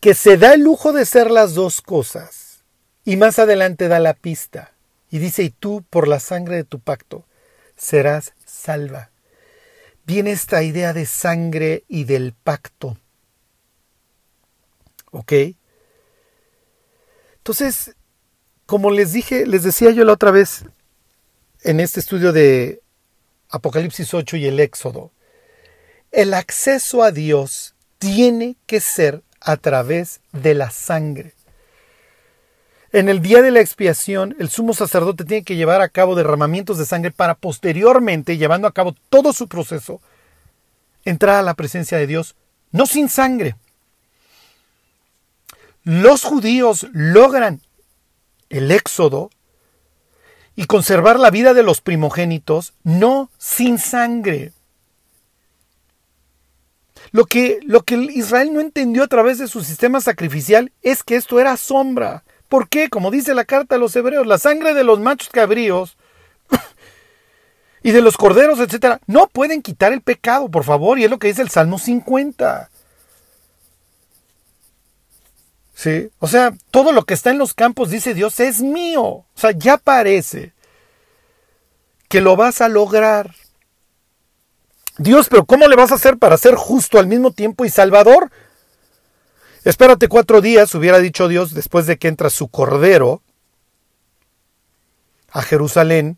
que 0.00 0.14
se 0.14 0.36
da 0.36 0.54
el 0.54 0.62
lujo 0.62 0.92
de 0.92 1.06
ser 1.06 1.30
las 1.30 1.54
dos 1.54 1.80
cosas. 1.80 2.64
Y 3.04 3.16
más 3.16 3.38
adelante 3.38 3.88
da 3.88 4.00
la 4.00 4.14
pista 4.14 4.72
y 5.10 5.18
dice, 5.18 5.44
y 5.44 5.50
tú 5.50 5.84
por 5.88 6.08
la 6.08 6.18
sangre 6.18 6.56
de 6.56 6.64
tu 6.64 6.80
pacto 6.80 7.24
serás 7.76 8.32
salva. 8.44 9.10
Viene 10.04 10.32
esta 10.32 10.62
idea 10.62 10.92
de 10.92 11.06
sangre 11.06 11.84
y 11.88 12.04
del 12.04 12.32
pacto. 12.32 12.98
¿Ok? 15.16 15.32
Entonces, 17.38 17.96
como 18.66 18.90
les 18.90 19.14
dije, 19.14 19.46
les 19.46 19.62
decía 19.62 19.90
yo 19.90 20.04
la 20.04 20.12
otra 20.12 20.30
vez 20.30 20.66
en 21.62 21.80
este 21.80 22.00
estudio 22.00 22.32
de 22.34 22.82
Apocalipsis 23.48 24.12
8 24.12 24.36
y 24.36 24.46
el 24.46 24.60
Éxodo, 24.60 25.12
el 26.12 26.34
acceso 26.34 27.02
a 27.02 27.12
Dios 27.12 27.74
tiene 27.98 28.56
que 28.66 28.80
ser 28.80 29.22
a 29.40 29.56
través 29.56 30.20
de 30.32 30.54
la 30.54 30.70
sangre. 30.70 31.32
En 32.92 33.08
el 33.08 33.22
día 33.22 33.40
de 33.40 33.52
la 33.52 33.60
expiación, 33.60 34.36
el 34.38 34.50
sumo 34.50 34.74
sacerdote 34.74 35.24
tiene 35.24 35.44
que 35.44 35.56
llevar 35.56 35.80
a 35.80 35.88
cabo 35.88 36.14
derramamientos 36.14 36.76
de 36.76 36.84
sangre 36.84 37.10
para 37.10 37.34
posteriormente, 37.34 38.36
llevando 38.36 38.68
a 38.68 38.72
cabo 38.72 38.94
todo 39.08 39.32
su 39.32 39.48
proceso, 39.48 40.02
entrar 41.06 41.36
a 41.36 41.42
la 41.42 41.54
presencia 41.54 41.96
de 41.96 42.06
Dios, 42.06 42.36
no 42.70 42.84
sin 42.84 43.08
sangre. 43.08 43.56
Los 45.86 46.24
judíos 46.24 46.88
logran 46.92 47.60
el 48.48 48.72
éxodo 48.72 49.30
y 50.56 50.64
conservar 50.64 51.20
la 51.20 51.30
vida 51.30 51.54
de 51.54 51.62
los 51.62 51.80
primogénitos, 51.80 52.74
no 52.82 53.30
sin 53.38 53.78
sangre. 53.78 54.52
Lo 57.12 57.26
que, 57.26 57.60
lo 57.62 57.84
que 57.84 57.94
Israel 58.12 58.52
no 58.52 58.60
entendió 58.60 59.04
a 59.04 59.06
través 59.06 59.38
de 59.38 59.46
su 59.46 59.62
sistema 59.62 60.00
sacrificial 60.00 60.72
es 60.82 61.04
que 61.04 61.14
esto 61.14 61.38
era 61.38 61.56
sombra. 61.56 62.24
¿Por 62.48 62.68
qué? 62.68 62.88
Como 62.88 63.12
dice 63.12 63.32
la 63.32 63.44
carta 63.44 63.76
a 63.76 63.78
los 63.78 63.94
hebreos, 63.94 64.26
la 64.26 64.38
sangre 64.38 64.74
de 64.74 64.82
los 64.82 64.98
machos 64.98 65.28
cabríos 65.28 65.96
y 67.84 67.92
de 67.92 68.00
los 68.00 68.16
corderos, 68.16 68.58
etcétera, 68.58 69.00
no 69.06 69.28
pueden 69.28 69.62
quitar 69.62 69.92
el 69.92 70.00
pecado, 70.00 70.48
por 70.48 70.64
favor, 70.64 70.98
y 70.98 71.04
es 71.04 71.10
lo 71.10 71.20
que 71.20 71.28
dice 71.28 71.42
el 71.42 71.50
Salmo 71.50 71.78
50. 71.78 72.70
¿Sí? 75.76 76.08
O 76.20 76.26
sea, 76.26 76.54
todo 76.70 76.90
lo 76.90 77.04
que 77.04 77.12
está 77.12 77.30
en 77.30 77.38
los 77.38 77.52
campos, 77.52 77.90
dice 77.90 78.14
Dios, 78.14 78.40
es 78.40 78.62
mío. 78.62 79.02
O 79.02 79.26
sea, 79.34 79.50
ya 79.50 79.76
parece 79.76 80.54
que 82.08 82.22
lo 82.22 82.34
vas 82.34 82.62
a 82.62 82.68
lograr. 82.68 83.34
Dios, 84.96 85.28
pero 85.28 85.44
¿cómo 85.44 85.68
le 85.68 85.76
vas 85.76 85.92
a 85.92 85.96
hacer 85.96 86.16
para 86.16 86.38
ser 86.38 86.54
justo 86.54 86.98
al 86.98 87.06
mismo 87.06 87.30
tiempo 87.30 87.66
y 87.66 87.68
salvador? 87.68 88.30
Espérate 89.64 90.08
cuatro 90.08 90.40
días, 90.40 90.74
hubiera 90.74 90.98
dicho 90.98 91.28
Dios, 91.28 91.52
después 91.52 91.86
de 91.86 91.98
que 91.98 92.08
entra 92.08 92.30
su 92.30 92.48
cordero 92.48 93.20
a 95.30 95.42
Jerusalén, 95.42 96.16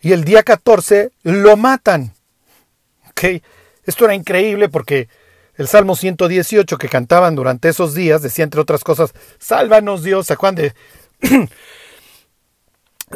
y 0.00 0.12
el 0.12 0.24
día 0.24 0.42
14 0.42 1.12
lo 1.22 1.58
matan. 1.58 2.14
¿Okay? 3.10 3.42
Esto 3.84 4.06
era 4.06 4.14
increíble 4.14 4.70
porque 4.70 5.10
el 5.58 5.66
Salmo 5.66 5.96
118 5.96 6.78
que 6.78 6.88
cantaban 6.88 7.34
durante 7.34 7.68
esos 7.68 7.92
días 7.92 8.22
decía, 8.22 8.44
entre 8.44 8.60
otras 8.60 8.84
cosas, 8.84 9.12
sálvanos 9.38 10.04
Dios, 10.04 10.30
¿a 10.30 10.36
Juan 10.36 10.54
de 10.54 10.72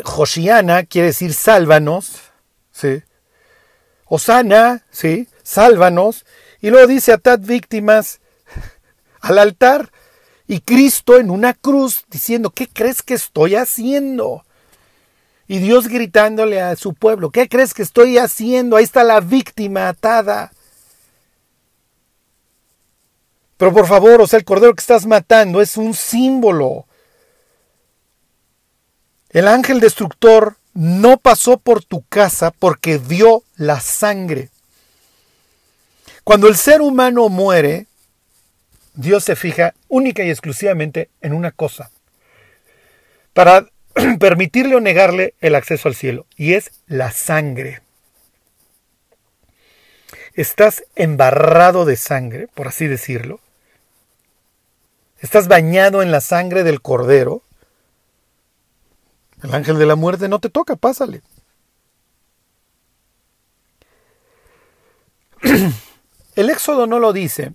Josiana 0.05 0.83
quiere 0.83 1.09
decir 1.09 1.35
sálvanos, 1.35 2.21
¿sí? 2.73 3.03
Osana, 4.07 4.85
¿sí? 4.91 5.29
Sálvanos. 5.43 6.27
Y 6.61 6.71
luego 6.71 6.89
dice 6.89 7.13
atad 7.13 7.39
víctimas 7.39 8.21
al 9.21 9.39
altar 9.39 9.93
y 10.49 10.61
Cristo 10.61 11.19
en 11.19 11.31
una 11.31 11.55
cruz 11.55 12.05
diciendo, 12.11 12.51
¿qué 12.51 12.67
crees 12.67 13.03
que 13.03 13.15
estoy 13.15 13.55
haciendo? 13.55 14.45
Y 15.47 15.59
Dios 15.59 15.87
gritándole 15.87 16.61
a 16.61 16.75
su 16.75 16.95
pueblo, 16.95 17.31
¿qué 17.31 17.49
crees 17.49 17.73
que 17.73 17.83
estoy 17.83 18.19
haciendo? 18.19 18.77
Ahí 18.77 18.85
está 18.85 19.05
la 19.05 19.21
víctima 19.21 19.89
atada. 19.89 20.53
Pero 23.63 23.73
por 23.73 23.87
favor, 23.87 24.21
o 24.21 24.27
sea, 24.27 24.41
el 24.41 24.45
cordero 24.45 24.75
que 24.75 24.81
estás 24.81 25.07
matando 25.07 25.63
es 25.63 25.77
un 25.77 25.95
símbolo. 25.95 26.85
El 29.31 29.47
ángel 29.47 29.79
destructor 29.79 30.57
no 30.75 31.17
pasó 31.17 31.59
por 31.59 31.85
tu 31.85 32.03
casa 32.03 32.51
porque 32.51 32.99
dio 32.99 33.45
la 33.55 33.79
sangre. 33.79 34.49
Cuando 36.25 36.49
el 36.49 36.57
ser 36.57 36.81
humano 36.81 37.29
muere, 37.29 37.87
Dios 38.95 39.23
se 39.23 39.37
fija 39.37 39.75
única 39.87 40.25
y 40.25 40.31
exclusivamente 40.31 41.09
en 41.21 41.33
una 41.33 41.53
cosa, 41.53 41.93
para 43.33 43.69
permitirle 44.19 44.75
o 44.75 44.81
negarle 44.81 45.35
el 45.41 45.55
acceso 45.55 45.87
al 45.89 45.95
cielo, 45.95 46.27
y 46.37 46.55
es 46.55 46.73
la 46.89 47.13
sangre. 47.13 47.81
Estás 50.35 50.83
embarrado 50.97 51.85
de 51.85 51.95
sangre, 51.95 52.49
por 52.49 52.67
así 52.67 52.89
decirlo, 52.89 53.39
Estás 55.23 55.47
bañado 55.47 56.03
en 56.03 56.11
la 56.11 56.21
sangre 56.21 56.65
del 56.65 56.83
cordero. 56.83 57.45
El 59.41 59.55
ángel 59.55 59.79
de 59.79 59.87
la 59.87 59.95
muerte 59.95 60.29
no 60.29 60.41
te 60.41 60.51
toca, 60.51 60.75
pásale. 60.75 61.23
El 66.35 66.51
Éxodo 66.51 66.89
no 66.89 66.99
lo 66.99 67.13
dice, 67.13 67.53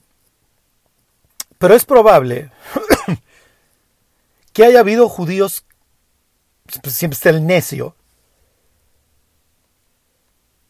pero 1.57 1.73
es 1.73 1.83
probable 1.83 2.51
que 4.53 4.63
haya 4.63 4.79
habido 4.79 5.09
judíos, 5.09 5.65
pues, 6.81 6.95
siempre 6.95 7.15
está 7.15 7.31
el 7.31 7.45
necio, 7.45 7.95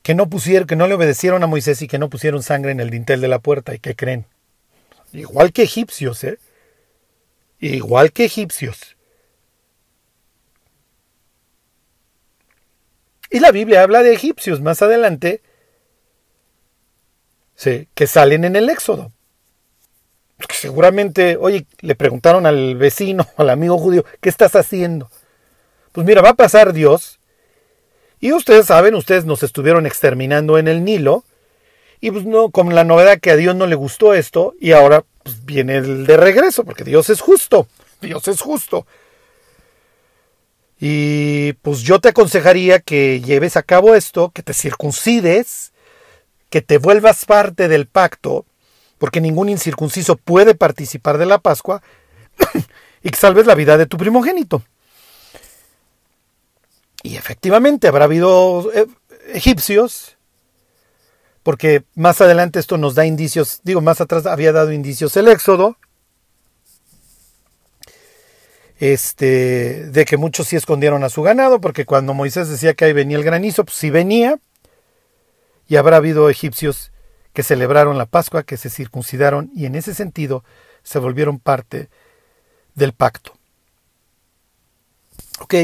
que 0.01 0.15
no 0.15 0.29
pusieron, 0.29 0.67
que 0.67 0.75
no 0.75 0.87
le 0.87 0.93
obedecieron 0.93 1.43
a 1.43 1.47
Moisés 1.47 1.81
y 1.81 1.87
que 1.87 1.99
no 1.99 2.09
pusieron 2.09 2.41
sangre 2.41 2.71
en 2.71 2.79
el 2.79 2.89
dintel 2.89 3.19
de 3.19 3.27
la 3.27 3.39
puerta 3.39 3.75
y 3.75 3.79
que 3.79 3.95
creen. 3.95 4.25
Igual 5.11 5.51
que 5.51 5.63
egipcios, 5.63 6.23
¿eh? 6.23 6.39
Igual 7.59 8.11
que 8.11 8.25
egipcios. 8.25 8.97
Y 13.29 13.39
la 13.39 13.51
Biblia 13.51 13.83
habla 13.83 14.03
de 14.03 14.13
egipcios 14.13 14.61
más 14.61 14.81
adelante, 14.81 15.41
sí, 17.55 17.87
que 17.93 18.07
salen 18.07 18.45
en 18.45 18.55
el 18.55 18.69
Éxodo. 18.69 19.11
Seguramente, 20.49 21.35
oye, 21.37 21.65
le 21.81 21.95
preguntaron 21.95 22.45
al 22.45 22.75
vecino, 22.75 23.27
al 23.37 23.49
amigo 23.49 23.77
judío, 23.77 24.05
¿qué 24.21 24.29
estás 24.29 24.55
haciendo? 24.55 25.09
Pues 25.91 26.05
mira, 26.05 26.21
va 26.21 26.29
a 26.29 26.35
pasar 26.35 26.73
Dios. 26.73 27.19
Y 28.19 28.31
ustedes 28.31 28.67
saben, 28.67 28.95
ustedes 28.95 29.25
nos 29.25 29.43
estuvieron 29.43 29.85
exterminando 29.85 30.57
en 30.57 30.67
el 30.67 30.83
Nilo. 30.83 31.23
Y 31.99 32.11
pues 32.11 32.25
no, 32.25 32.49
con 32.49 32.73
la 32.75 32.83
novedad 32.83 33.19
que 33.19 33.31
a 33.31 33.35
Dios 33.35 33.55
no 33.55 33.65
le 33.65 33.75
gustó 33.75 34.13
esto, 34.13 34.53
y 34.59 34.71
ahora 34.71 35.03
pues, 35.27 35.45
viene 35.45 35.75
el 35.75 36.05
de 36.05 36.15
regreso, 36.15 36.63
porque 36.63 36.85
Dios 36.85 37.09
es 37.09 37.19
justo. 37.19 37.67
Dios 37.99 38.29
es 38.29 38.39
justo. 38.39 38.87
Y 40.79 41.51
pues 41.53 41.81
yo 41.81 41.99
te 41.99 42.09
aconsejaría 42.09 42.79
que 42.79 43.19
lleves 43.19 43.57
a 43.57 43.63
cabo 43.63 43.93
esto, 43.93 44.29
que 44.29 44.41
te 44.41 44.53
circuncides, 44.53 45.73
que 46.49 46.61
te 46.61 46.77
vuelvas 46.77 47.25
parte 47.25 47.67
del 47.67 47.87
pacto, 47.87 48.45
porque 48.99 49.19
ningún 49.19 49.49
incircunciso 49.49 50.15
puede 50.15 50.55
participar 50.55 51.17
de 51.17 51.25
la 51.25 51.39
Pascua, 51.39 51.81
y 53.03 53.09
que 53.09 53.17
salves 53.17 53.47
la 53.47 53.55
vida 53.55 53.77
de 53.77 53.85
tu 53.85 53.97
primogénito. 53.97 54.63
Y 57.03 57.17
efectivamente 57.17 57.89
habrá 57.89 58.05
habido 58.05 58.71
eh, 58.73 58.87
egipcios, 59.33 60.16
porque 61.47 61.85
más 61.95 62.19
adelante 62.19 62.59
esto 62.59 62.77
nos 62.77 62.93
da 62.93 63.05
indicios, 63.05 63.61
digo, 63.63 63.79
más 63.79 64.01
atrás 64.01 64.25
había 64.25 64.51
dado 64.51 64.73
indicios 64.73 65.15
el 65.15 65.29
Éxodo, 65.29 65.77
este, 68.79 69.85
de 69.85 70.03
que 70.03 70.17
muchos 70.17 70.49
sí 70.49 70.57
escondieron 70.57 71.05
a 71.05 71.09
su 71.09 71.21
ganado, 71.21 71.61
porque 71.61 71.85
cuando 71.85 72.13
Moisés 72.13 72.49
decía 72.49 72.73
que 72.73 72.83
ahí 72.83 72.91
venía 72.91 73.15
el 73.15 73.23
granizo, 73.23 73.63
pues 73.63 73.77
sí 73.77 73.89
venía, 73.89 74.39
y 75.69 75.77
habrá 75.77 75.95
habido 75.95 76.29
egipcios 76.29 76.91
que 77.31 77.43
celebraron 77.43 77.97
la 77.97 78.07
Pascua, 78.07 78.43
que 78.43 78.57
se 78.57 78.69
circuncidaron 78.69 79.49
y 79.55 79.67
en 79.67 79.75
ese 79.75 79.93
sentido 79.93 80.43
se 80.83 80.99
volvieron 80.99 81.39
parte 81.39 81.87
del 82.75 82.91
pacto. 82.91 83.31
Ok, 85.39 85.55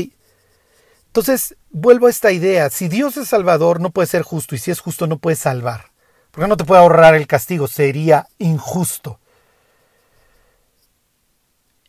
entonces 1.14 1.56
vuelvo 1.70 2.08
a 2.08 2.10
esta 2.10 2.32
idea, 2.32 2.72
si 2.72 2.88
Dios 2.88 3.18
es 3.18 3.28
salvador 3.28 3.80
no 3.80 3.92
puede 3.92 4.08
ser 4.08 4.24
justo 4.24 4.56
y 4.56 4.58
si 4.58 4.72
es 4.72 4.80
justo 4.80 5.06
no 5.06 5.20
puede 5.20 5.36
salvar, 5.36 5.92
porque 6.32 6.48
no 6.48 6.58
te 6.58 6.64
puede 6.64 6.82
ahorrar 6.82 7.14
el 7.14 7.28
castigo, 7.28 7.68
sería 7.68 8.26
injusto. 8.40 9.20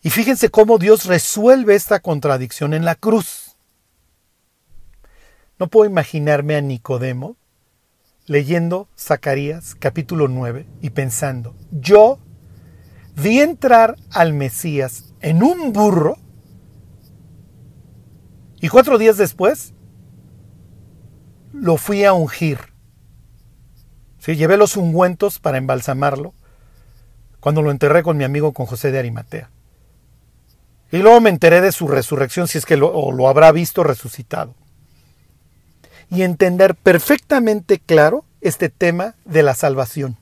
Y 0.02 0.10
fíjense 0.10 0.50
cómo 0.50 0.76
Dios 0.76 1.06
resuelve 1.06 1.74
esta 1.74 2.00
contradicción 2.00 2.74
en 2.74 2.84
la 2.84 2.96
cruz. 2.96 3.56
No 5.58 5.68
puedo 5.68 5.88
imaginarme 5.88 6.56
a 6.56 6.60
Nicodemo 6.60 7.38
leyendo 8.26 8.88
Zacarías 8.94 9.74
capítulo 9.74 10.28
9 10.28 10.66
y 10.82 10.90
pensando, 10.90 11.54
yo 11.70 12.18
vi 13.16 13.40
entrar 13.40 13.96
al 14.10 14.34
Mesías 14.34 15.14
en 15.22 15.42
un 15.42 15.72
burro 15.72 16.18
y 18.64 18.68
cuatro 18.70 18.96
días 18.96 19.18
después 19.18 19.74
lo 21.52 21.76
fui 21.76 22.02
a 22.04 22.14
ungir. 22.14 22.58
Llevé 24.24 24.56
los 24.56 24.78
ungüentos 24.78 25.38
para 25.38 25.58
embalsamarlo 25.58 26.32
cuando 27.40 27.60
lo 27.60 27.70
enterré 27.70 28.02
con 28.02 28.16
mi 28.16 28.24
amigo 28.24 28.54
con 28.54 28.64
José 28.64 28.90
de 28.90 29.00
Arimatea. 29.00 29.50
Y 30.90 30.96
luego 30.96 31.20
me 31.20 31.28
enteré 31.28 31.60
de 31.60 31.72
su 31.72 31.88
resurrección, 31.88 32.48
si 32.48 32.56
es 32.56 32.64
que 32.64 32.78
lo, 32.78 33.12
lo 33.12 33.28
habrá 33.28 33.52
visto 33.52 33.84
resucitado. 33.84 34.54
Y 36.08 36.22
entender 36.22 36.74
perfectamente 36.74 37.78
claro 37.78 38.24
este 38.40 38.70
tema 38.70 39.14
de 39.26 39.42
la 39.42 39.54
salvación. 39.54 40.16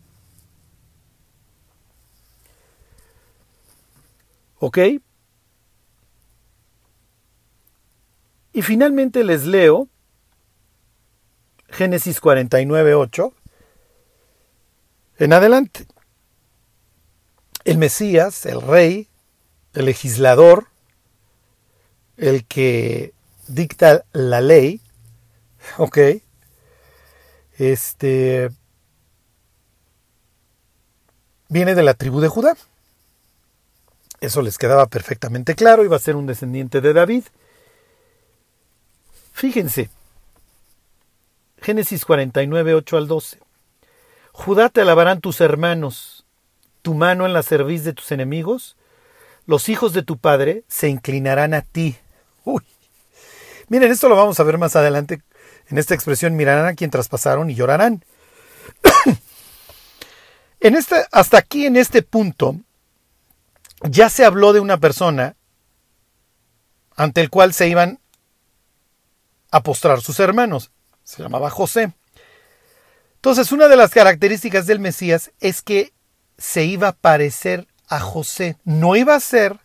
¿Ok? 4.58 4.78
Y 8.52 8.62
finalmente 8.62 9.24
les 9.24 9.46
leo 9.46 9.88
Génesis 11.68 12.20
49, 12.20 12.94
8. 12.94 13.32
En 15.18 15.32
adelante. 15.32 15.86
El 17.64 17.78
Mesías, 17.78 18.44
el 18.44 18.60
rey, 18.60 19.08
el 19.72 19.86
legislador, 19.86 20.66
el 22.16 22.44
que 22.44 23.14
dicta 23.48 24.04
la 24.12 24.40
ley, 24.40 24.80
¿ok? 25.78 25.98
Este 27.58 28.50
viene 31.48 31.74
de 31.74 31.82
la 31.82 31.94
tribu 31.94 32.20
de 32.20 32.28
Judá. 32.28 32.56
Eso 34.20 34.42
les 34.42 34.58
quedaba 34.58 34.86
perfectamente 34.86 35.54
claro, 35.54 35.84
iba 35.84 35.96
a 35.96 36.00
ser 36.00 36.16
un 36.16 36.26
descendiente 36.26 36.80
de 36.80 36.92
David. 36.92 37.24
Fíjense, 39.32 39.90
Génesis 41.60 42.04
49, 42.04 42.74
8 42.74 42.96
al 42.96 43.08
12. 43.08 43.38
Judá 44.32 44.68
te 44.68 44.80
alabarán 44.80 45.20
tus 45.20 45.40
hermanos, 45.40 46.26
tu 46.82 46.94
mano 46.94 47.26
en 47.26 47.32
la 47.32 47.42
cerviz 47.42 47.84
de 47.84 47.92
tus 47.92 48.12
enemigos, 48.12 48.76
los 49.46 49.68
hijos 49.68 49.92
de 49.92 50.02
tu 50.02 50.18
padre 50.18 50.64
se 50.68 50.88
inclinarán 50.88 51.54
a 51.54 51.62
ti. 51.62 51.96
Uy. 52.44 52.62
Miren, 53.68 53.90
esto 53.90 54.08
lo 54.08 54.16
vamos 54.16 54.38
a 54.38 54.44
ver 54.44 54.58
más 54.58 54.76
adelante. 54.76 55.22
En 55.68 55.78
esta 55.78 55.94
expresión 55.94 56.36
mirarán 56.36 56.66
a 56.66 56.74
quien 56.74 56.90
traspasaron 56.90 57.50
y 57.50 57.54
llorarán. 57.54 58.04
en 60.60 60.76
este, 60.76 61.06
hasta 61.10 61.38
aquí, 61.38 61.66
en 61.66 61.76
este 61.76 62.02
punto, 62.02 62.56
ya 63.82 64.08
se 64.08 64.24
habló 64.24 64.52
de 64.52 64.60
una 64.60 64.78
persona 64.78 65.36
ante 66.96 67.20
el 67.20 67.30
cual 67.30 67.54
se 67.54 67.68
iban 67.68 67.98
a 69.52 69.62
postrar 69.62 70.00
sus 70.00 70.18
hermanos. 70.18 70.72
Se 71.04 71.22
llamaba 71.22 71.50
José. 71.50 71.92
Entonces, 73.16 73.52
una 73.52 73.68
de 73.68 73.76
las 73.76 73.92
características 73.92 74.66
del 74.66 74.80
Mesías 74.80 75.30
es 75.38 75.62
que 75.62 75.92
se 76.38 76.64
iba 76.64 76.88
a 76.88 76.92
parecer 76.92 77.68
a 77.86 78.00
José. 78.00 78.56
No 78.64 78.96
iba 78.96 79.14
a 79.14 79.20
ser 79.20 79.60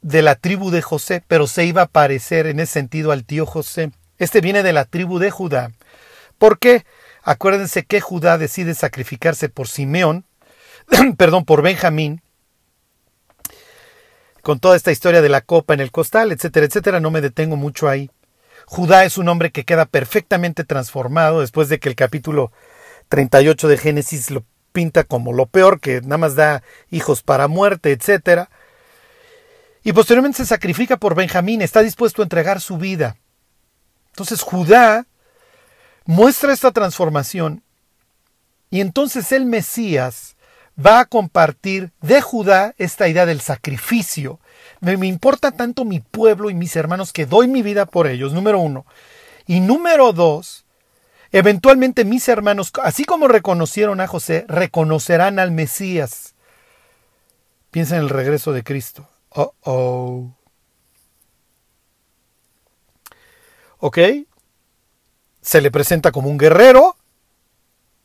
de 0.00 0.22
la 0.22 0.34
tribu 0.36 0.70
de 0.70 0.82
José, 0.82 1.22
pero 1.26 1.46
se 1.46 1.64
iba 1.64 1.82
a 1.82 1.86
parecer 1.86 2.46
en 2.46 2.60
ese 2.60 2.72
sentido 2.72 3.12
al 3.12 3.24
tío 3.24 3.46
José. 3.46 3.92
Este 4.18 4.40
viene 4.40 4.62
de 4.62 4.72
la 4.72 4.84
tribu 4.84 5.18
de 5.18 5.30
Judá. 5.30 5.72
¿Por 6.38 6.58
qué? 6.58 6.84
Acuérdense 7.22 7.84
que 7.84 8.00
Judá 8.00 8.38
decide 8.38 8.74
sacrificarse 8.74 9.48
por 9.48 9.68
Simeón, 9.68 10.24
perdón, 11.16 11.44
por 11.44 11.62
Benjamín, 11.62 12.22
con 14.44 14.60
toda 14.60 14.76
esta 14.76 14.92
historia 14.92 15.22
de 15.22 15.30
la 15.30 15.40
copa 15.40 15.72
en 15.72 15.80
el 15.80 15.90
costal, 15.90 16.30
etcétera, 16.30 16.66
etcétera, 16.66 17.00
no 17.00 17.10
me 17.10 17.22
detengo 17.22 17.56
mucho 17.56 17.88
ahí. 17.88 18.10
Judá 18.66 19.04
es 19.04 19.16
un 19.16 19.28
hombre 19.28 19.50
que 19.50 19.64
queda 19.64 19.86
perfectamente 19.86 20.64
transformado 20.64 21.40
después 21.40 21.70
de 21.70 21.80
que 21.80 21.88
el 21.88 21.96
capítulo 21.96 22.52
38 23.08 23.68
de 23.68 23.78
Génesis 23.78 24.30
lo 24.30 24.44
pinta 24.72 25.04
como 25.04 25.32
lo 25.32 25.46
peor, 25.46 25.80
que 25.80 26.02
nada 26.02 26.18
más 26.18 26.36
da 26.36 26.62
hijos 26.90 27.22
para 27.22 27.48
muerte, 27.48 27.90
etc. 27.90 28.48
Y 29.82 29.94
posteriormente 29.94 30.36
se 30.36 30.46
sacrifica 30.46 30.98
por 30.98 31.14
Benjamín, 31.14 31.62
está 31.62 31.80
dispuesto 31.80 32.20
a 32.20 32.26
entregar 32.26 32.60
su 32.60 32.76
vida. 32.76 33.16
Entonces 34.08 34.42
Judá 34.42 35.06
muestra 36.04 36.52
esta 36.52 36.70
transformación 36.70 37.62
y 38.68 38.82
entonces 38.82 39.32
el 39.32 39.46
Mesías 39.46 40.33
va 40.78 41.00
a 41.00 41.04
compartir 41.04 41.92
de 42.00 42.20
Judá 42.20 42.74
esta 42.78 43.08
idea 43.08 43.26
del 43.26 43.40
sacrificio. 43.40 44.40
Me, 44.80 44.94
importa 45.06 45.52
tanto 45.52 45.84
mi 45.84 46.00
pueblo 46.00 46.50
y 46.50 46.54
mis 46.54 46.76
hermanos 46.76 47.12
que 47.12 47.26
doy 47.26 47.48
mi 47.48 47.62
vida 47.62 47.86
por 47.86 48.06
ellos, 48.06 48.32
número 48.32 48.58
uno. 48.58 48.86
Y 49.46 49.60
número 49.60 50.12
dos, 50.12 50.64
Eventualmente 51.32 52.04
mis 52.04 52.28
hermanos, 52.28 52.70
así 52.80 53.04
como 53.04 53.26
reconocieron 53.26 54.00
a 54.00 54.06
José, 54.06 54.44
reconocerán 54.46 55.40
al 55.40 55.50
Mesías. 55.50 56.36
Piensa 57.72 57.96
en 57.96 58.02
el 58.02 58.08
regreso 58.08 58.52
de 58.52 58.62
Cristo. 58.62 59.08
Oh, 59.30 59.52
oh. 59.62 60.30
¿Ok? 63.78 63.98
Se 65.40 65.60
le 65.60 65.72
presenta 65.72 66.12
como 66.12 66.28
un 66.28 66.38
guerrero. 66.38 66.94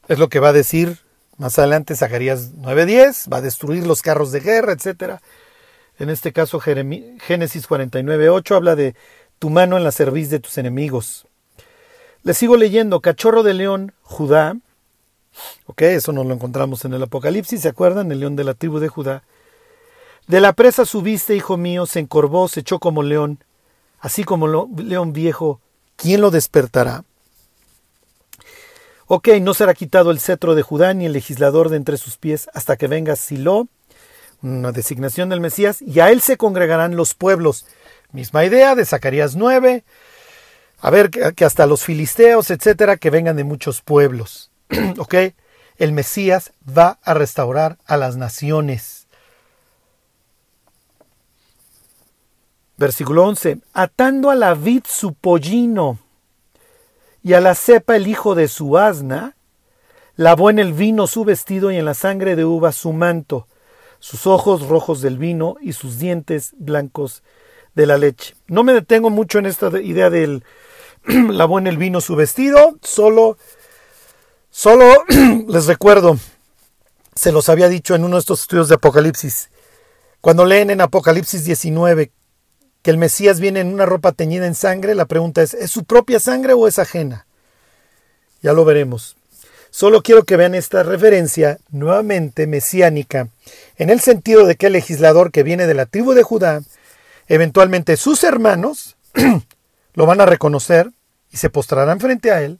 Es 0.07 0.17
lo 0.17 0.27
que 0.27 0.39
va 0.39 0.49
a 0.49 0.53
decir 0.53 0.97
más 1.39 1.57
adelante 1.57 1.95
Zacarías 1.95 2.51
9:10. 2.57 3.31
Va 3.31 3.37
a 3.37 3.41
destruir 3.41 3.87
los 3.87 4.01
carros 4.03 4.31
de 4.31 4.41
guerra, 4.41 4.73
etc. 4.73 5.19
En 5.97 6.09
este 6.09 6.31
caso 6.31 6.59
Génesis 6.59 7.67
49:8 7.67 8.55
habla 8.55 8.75
de 8.75 8.93
tu 9.39 9.49
mano 9.49 9.77
en 9.77 9.83
la 9.83 9.91
cerviz 9.91 10.29
de 10.29 10.39
tus 10.39 10.57
enemigos. 10.57 11.25
Le 12.23 12.33
sigo 12.33 12.57
leyendo, 12.57 12.99
cachorro 12.99 13.41
de 13.43 13.53
león, 13.53 13.93
Judá. 14.03 14.57
Ok, 15.65 15.83
eso 15.83 16.11
nos 16.11 16.25
lo 16.25 16.33
encontramos 16.33 16.83
en 16.83 16.93
el 16.93 17.03
Apocalipsis, 17.03 17.61
¿se 17.61 17.69
acuerdan? 17.69 18.11
El 18.11 18.19
león 18.19 18.35
de 18.35 18.43
la 18.43 18.53
tribu 18.53 18.79
de 18.79 18.89
Judá. 18.89 19.23
De 20.27 20.41
la 20.41 20.51
presa 20.51 20.85
subiste, 20.85 21.35
hijo 21.35 21.55
mío, 21.55 21.85
se 21.85 21.99
encorvó, 21.99 22.49
se 22.49 22.59
echó 22.59 22.79
como 22.79 23.01
león, 23.01 23.41
así 23.99 24.25
como 24.25 24.47
león 24.47 25.13
viejo, 25.13 25.61
¿quién 25.95 26.19
lo 26.19 26.29
despertará? 26.31 27.05
Ok, 29.11 29.29
no 29.41 29.55
será 29.55 29.73
quitado 29.73 30.11
el 30.11 30.19
cetro 30.19 30.53
de 30.53 30.61
Judá 30.61 30.93
ni 30.93 31.07
el 31.07 31.13
legislador 31.13 31.69
de 31.69 31.77
entre 31.77 31.97
sus 31.97 32.17
pies 32.17 32.47
hasta 32.53 32.77
que 32.77 32.85
venga 32.85 33.15
Silo, 33.15 33.67
una 34.43 34.71
designación 34.71 35.29
del 35.29 35.41
Mesías, 35.41 35.81
y 35.81 35.99
a 35.99 36.11
él 36.11 36.21
se 36.21 36.37
congregarán 36.37 36.95
los 36.95 37.15
pueblos. 37.15 37.65
Misma 38.11 38.45
idea 38.45 38.75
de 38.75 38.85
Zacarías 38.85 39.35
9, 39.35 39.83
a 40.79 40.89
ver 40.91 41.09
que 41.09 41.43
hasta 41.43 41.65
los 41.65 41.83
filisteos, 41.83 42.51
etcétera, 42.51 42.97
que 42.97 43.09
vengan 43.09 43.35
de 43.35 43.43
muchos 43.43 43.81
pueblos. 43.81 44.51
ok, 44.99 45.15
el 45.77 45.91
Mesías 45.91 46.53
va 46.63 46.99
a 47.01 47.15
restaurar 47.15 47.79
a 47.87 47.97
las 47.97 48.15
naciones. 48.15 49.07
Versículo 52.77 53.23
11. 53.23 53.57
Atando 53.73 54.29
a 54.29 54.35
la 54.35 54.53
vid 54.53 54.83
su 54.87 55.15
pollino 55.15 55.97
y 57.23 57.33
a 57.33 57.41
la 57.41 57.55
cepa 57.55 57.95
el 57.95 58.07
hijo 58.07 58.35
de 58.35 58.47
su 58.47 58.77
asna, 58.77 59.35
lavó 60.15 60.49
en 60.49 60.59
el 60.59 60.73
vino 60.73 61.07
su 61.07 61.23
vestido 61.25 61.71
y 61.71 61.77
en 61.77 61.85
la 61.85 61.93
sangre 61.93 62.35
de 62.35 62.45
uva 62.45 62.71
su 62.71 62.93
manto, 62.93 63.47
sus 63.99 64.27
ojos 64.27 64.67
rojos 64.67 65.01
del 65.01 65.17
vino 65.17 65.55
y 65.61 65.73
sus 65.73 65.99
dientes 65.99 66.53
blancos 66.57 67.23
de 67.75 67.85
la 67.85 67.97
leche. 67.97 68.35
No 68.47 68.63
me 68.63 68.73
detengo 68.73 69.09
mucho 69.09 69.39
en 69.39 69.45
esta 69.45 69.67
idea 69.81 70.09
del 70.09 70.43
lavó 71.05 71.59
en 71.59 71.67
el 71.67 71.77
vino 71.77 72.01
su 72.01 72.15
vestido, 72.15 72.77
solo, 72.81 73.37
solo 74.49 74.85
les 75.47 75.65
recuerdo, 75.67 76.17
se 77.15 77.31
los 77.31 77.49
había 77.49 77.69
dicho 77.69 77.95
en 77.95 78.03
uno 78.03 78.15
de 78.15 78.21
estos 78.21 78.41
estudios 78.41 78.69
de 78.69 78.75
Apocalipsis, 78.75 79.49
cuando 80.21 80.45
leen 80.45 80.69
en 80.69 80.81
Apocalipsis 80.81 81.45
19 81.45 82.11
que 82.81 82.91
el 82.91 82.97
Mesías 82.97 83.39
viene 83.39 83.59
en 83.59 83.73
una 83.73 83.85
ropa 83.85 84.11
teñida 84.11 84.47
en 84.47 84.55
sangre, 84.55 84.95
la 84.95 85.05
pregunta 85.05 85.41
es, 85.41 85.53
¿es 85.53 85.71
su 85.71 85.83
propia 85.83 86.19
sangre 86.19 86.53
o 86.53 86.67
es 86.67 86.79
ajena? 86.79 87.25
Ya 88.41 88.53
lo 88.53 88.65
veremos. 88.65 89.17
Solo 89.71 90.01
quiero 90.01 90.23
que 90.23 90.37
vean 90.37 90.55
esta 90.55 90.81
referencia 90.83 91.59
nuevamente 91.69 92.47
mesiánica, 92.47 93.29
en 93.77 93.89
el 93.89 93.99
sentido 93.99 94.45
de 94.45 94.55
que 94.55 94.67
el 94.67 94.73
legislador 94.73 95.31
que 95.31 95.43
viene 95.43 95.67
de 95.67 95.75
la 95.75 95.85
tribu 95.85 96.13
de 96.13 96.23
Judá, 96.23 96.61
eventualmente 97.27 97.97
sus 97.97 98.23
hermanos, 98.23 98.97
lo 99.93 100.05
van 100.05 100.21
a 100.21 100.25
reconocer 100.25 100.91
y 101.31 101.37
se 101.37 101.49
postrarán 101.49 101.99
frente 101.99 102.31
a 102.31 102.41
él. 102.41 102.59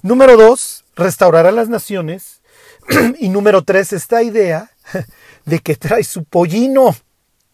Número 0.00 0.36
dos, 0.36 0.84
restaurará 0.96 1.50
las 1.52 1.68
naciones. 1.68 2.40
y 3.18 3.28
número 3.28 3.62
tres, 3.62 3.92
esta 3.92 4.22
idea 4.22 4.70
de 5.44 5.58
que 5.58 5.76
trae 5.76 6.04
su 6.04 6.24
pollino 6.24 6.96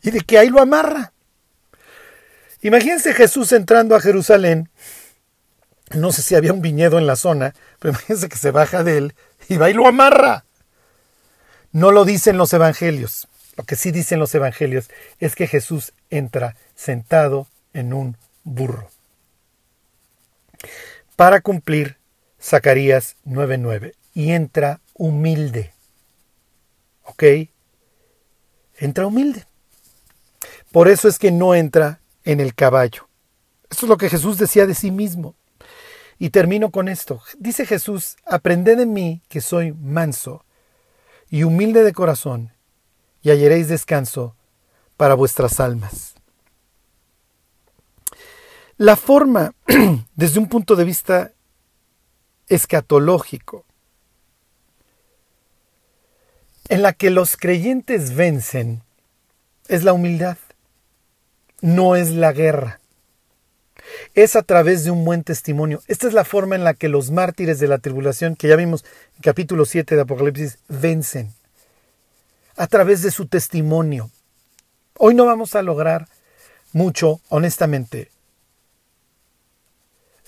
y 0.02 0.10
de 0.10 0.20
que 0.20 0.38
ahí 0.38 0.50
lo 0.50 0.60
amarra. 0.60 1.13
Imagínense 2.64 3.12
Jesús 3.12 3.52
entrando 3.52 3.94
a 3.94 4.00
Jerusalén. 4.00 4.70
No 5.94 6.12
sé 6.12 6.22
si 6.22 6.34
había 6.34 6.54
un 6.54 6.62
viñedo 6.62 6.98
en 6.98 7.06
la 7.06 7.14
zona, 7.14 7.54
pero 7.78 7.92
imagínense 7.92 8.30
que 8.30 8.38
se 8.38 8.50
baja 8.50 8.82
de 8.82 8.96
él 8.96 9.14
y 9.50 9.58
va 9.58 9.68
y 9.68 9.74
lo 9.74 9.86
amarra. 9.86 10.46
No 11.72 11.90
lo 11.90 12.06
dicen 12.06 12.38
los 12.38 12.54
evangelios. 12.54 13.28
Lo 13.56 13.64
que 13.64 13.76
sí 13.76 13.90
dicen 13.90 14.18
los 14.18 14.34
evangelios 14.34 14.88
es 15.20 15.34
que 15.34 15.46
Jesús 15.46 15.92
entra 16.08 16.56
sentado 16.74 17.48
en 17.74 17.92
un 17.92 18.16
burro. 18.44 18.88
Para 21.16 21.42
cumplir 21.42 21.98
Zacarías 22.40 23.16
9:9. 23.26 23.92
Y 24.14 24.32
entra 24.32 24.80
humilde. 24.94 25.74
¿Ok? 27.04 27.24
Entra 28.78 29.06
humilde. 29.06 29.44
Por 30.72 30.88
eso 30.88 31.08
es 31.08 31.18
que 31.18 31.30
no 31.30 31.54
entra 31.54 32.00
en 32.24 32.40
el 32.40 32.54
caballo. 32.54 33.08
Esto 33.70 33.86
es 33.86 33.90
lo 33.90 33.96
que 33.96 34.08
Jesús 34.08 34.38
decía 34.38 34.66
de 34.66 34.74
sí 34.74 34.90
mismo. 34.90 35.34
Y 36.18 36.30
termino 36.30 36.70
con 36.70 36.88
esto. 36.88 37.20
Dice 37.38 37.66
Jesús, 37.66 38.16
aprended 38.24 38.78
de 38.78 38.86
mí 38.86 39.22
que 39.28 39.40
soy 39.40 39.72
manso 39.72 40.44
y 41.28 41.42
humilde 41.42 41.82
de 41.82 41.92
corazón, 41.92 42.52
y 43.22 43.30
hallaréis 43.30 43.68
descanso 43.68 44.36
para 44.96 45.14
vuestras 45.14 45.58
almas. 45.58 46.14
La 48.76 48.94
forma, 48.94 49.54
desde 50.14 50.38
un 50.38 50.48
punto 50.48 50.76
de 50.76 50.84
vista 50.84 51.32
escatológico, 52.48 53.64
en 56.68 56.82
la 56.82 56.92
que 56.92 57.10
los 57.10 57.36
creyentes 57.36 58.14
vencen, 58.14 58.84
es 59.66 59.82
la 59.82 59.92
humildad 59.92 60.38
no 61.64 61.96
es 61.96 62.10
la 62.10 62.34
guerra. 62.34 62.78
Es 64.14 64.36
a 64.36 64.42
través 64.42 64.84
de 64.84 64.90
un 64.90 65.02
buen 65.02 65.24
testimonio. 65.24 65.82
Esta 65.88 66.06
es 66.06 66.12
la 66.12 66.26
forma 66.26 66.56
en 66.56 66.62
la 66.62 66.74
que 66.74 66.90
los 66.90 67.10
mártires 67.10 67.58
de 67.58 67.68
la 67.68 67.78
tribulación, 67.78 68.36
que 68.36 68.48
ya 68.48 68.56
vimos 68.56 68.84
en 69.16 69.22
capítulo 69.22 69.64
7 69.64 69.94
de 69.94 70.02
Apocalipsis, 70.02 70.58
vencen. 70.68 71.32
A 72.56 72.66
través 72.66 73.00
de 73.00 73.10
su 73.10 73.28
testimonio. 73.28 74.10
Hoy 74.98 75.14
no 75.14 75.24
vamos 75.24 75.54
a 75.54 75.62
lograr 75.62 76.06
mucho, 76.74 77.22
honestamente, 77.30 78.10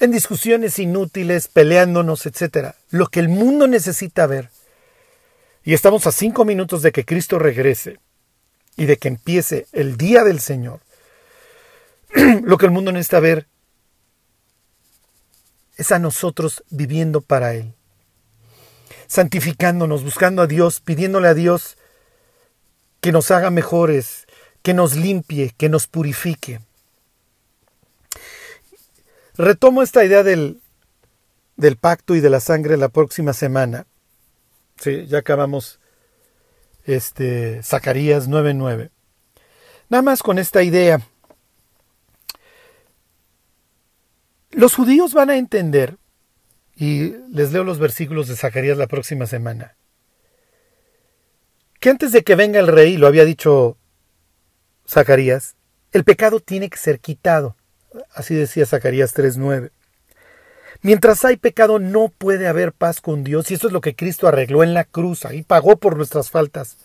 en 0.00 0.12
discusiones 0.12 0.78
inútiles, 0.78 1.48
peleándonos, 1.48 2.24
etc. 2.24 2.76
Lo 2.88 3.08
que 3.08 3.20
el 3.20 3.28
mundo 3.28 3.66
necesita 3.66 4.26
ver, 4.26 4.48
y 5.64 5.74
estamos 5.74 6.06
a 6.06 6.12
cinco 6.12 6.46
minutos 6.46 6.80
de 6.80 6.92
que 6.92 7.04
Cristo 7.04 7.38
regrese 7.38 7.98
y 8.74 8.86
de 8.86 8.96
que 8.96 9.08
empiece 9.08 9.66
el 9.72 9.98
día 9.98 10.24
del 10.24 10.40
Señor, 10.40 10.80
lo 12.44 12.56
que 12.56 12.66
el 12.66 12.72
mundo 12.72 12.92
necesita 12.92 13.20
ver 13.20 13.46
es 15.76 15.92
a 15.92 15.98
nosotros 15.98 16.64
viviendo 16.70 17.20
para 17.20 17.54
Él, 17.54 17.74
santificándonos, 19.06 20.02
buscando 20.02 20.42
a 20.42 20.46
Dios, 20.46 20.80
pidiéndole 20.80 21.28
a 21.28 21.34
Dios 21.34 21.76
que 23.00 23.12
nos 23.12 23.30
haga 23.30 23.50
mejores, 23.50 24.26
que 24.62 24.72
nos 24.72 24.96
limpie, 24.96 25.54
que 25.56 25.68
nos 25.68 25.86
purifique. 25.86 26.60
Retomo 29.36 29.82
esta 29.82 30.02
idea 30.02 30.22
del, 30.22 30.62
del 31.56 31.76
pacto 31.76 32.14
y 32.14 32.20
de 32.20 32.30
la 32.30 32.40
sangre 32.40 32.78
la 32.78 32.88
próxima 32.88 33.34
semana. 33.34 33.86
Sí, 34.78 35.06
ya 35.06 35.18
acabamos 35.18 35.78
este 36.84 37.62
Zacarías 37.62 38.28
9:9. 38.28 38.90
Nada 39.90 40.02
más 40.02 40.22
con 40.22 40.38
esta 40.38 40.62
idea 40.62 41.00
Los 44.50 44.74
judíos 44.74 45.12
van 45.12 45.30
a 45.30 45.36
entender, 45.36 45.96
y 46.76 47.14
les 47.32 47.52
leo 47.52 47.64
los 47.64 47.78
versículos 47.78 48.28
de 48.28 48.36
Zacarías 48.36 48.78
la 48.78 48.86
próxima 48.86 49.26
semana, 49.26 49.76
que 51.80 51.90
antes 51.90 52.12
de 52.12 52.22
que 52.24 52.36
venga 52.36 52.60
el 52.60 52.68
rey, 52.68 52.96
lo 52.96 53.06
había 53.06 53.24
dicho 53.24 53.76
Zacarías, 54.88 55.56
el 55.92 56.04
pecado 56.04 56.40
tiene 56.40 56.70
que 56.70 56.78
ser 56.78 57.00
quitado. 57.00 57.56
Así 58.12 58.34
decía 58.34 58.66
Zacarías 58.66 59.14
3.9. 59.14 59.70
Mientras 60.82 61.24
hay 61.24 61.36
pecado 61.36 61.78
no 61.78 62.08
puede 62.08 62.48
haber 62.48 62.72
paz 62.72 63.00
con 63.00 63.24
Dios 63.24 63.50
y 63.50 63.54
eso 63.54 63.66
es 63.66 63.72
lo 63.72 63.80
que 63.80 63.96
Cristo 63.96 64.28
arregló 64.28 64.62
en 64.62 64.74
la 64.74 64.84
cruz, 64.84 65.24
ahí 65.24 65.42
pagó 65.42 65.76
por 65.76 65.96
nuestras 65.96 66.30
faltas. 66.30 66.76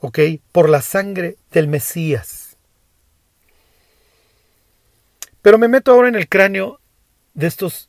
¿Ok? 0.00 0.18
Por 0.50 0.68
la 0.68 0.82
sangre 0.82 1.36
del 1.52 1.68
Mesías. 1.68 2.39
Pero 5.42 5.58
me 5.58 5.68
meto 5.68 5.92
ahora 5.92 6.08
en 6.08 6.16
el 6.16 6.28
cráneo 6.28 6.80
de 7.34 7.46
estos, 7.46 7.88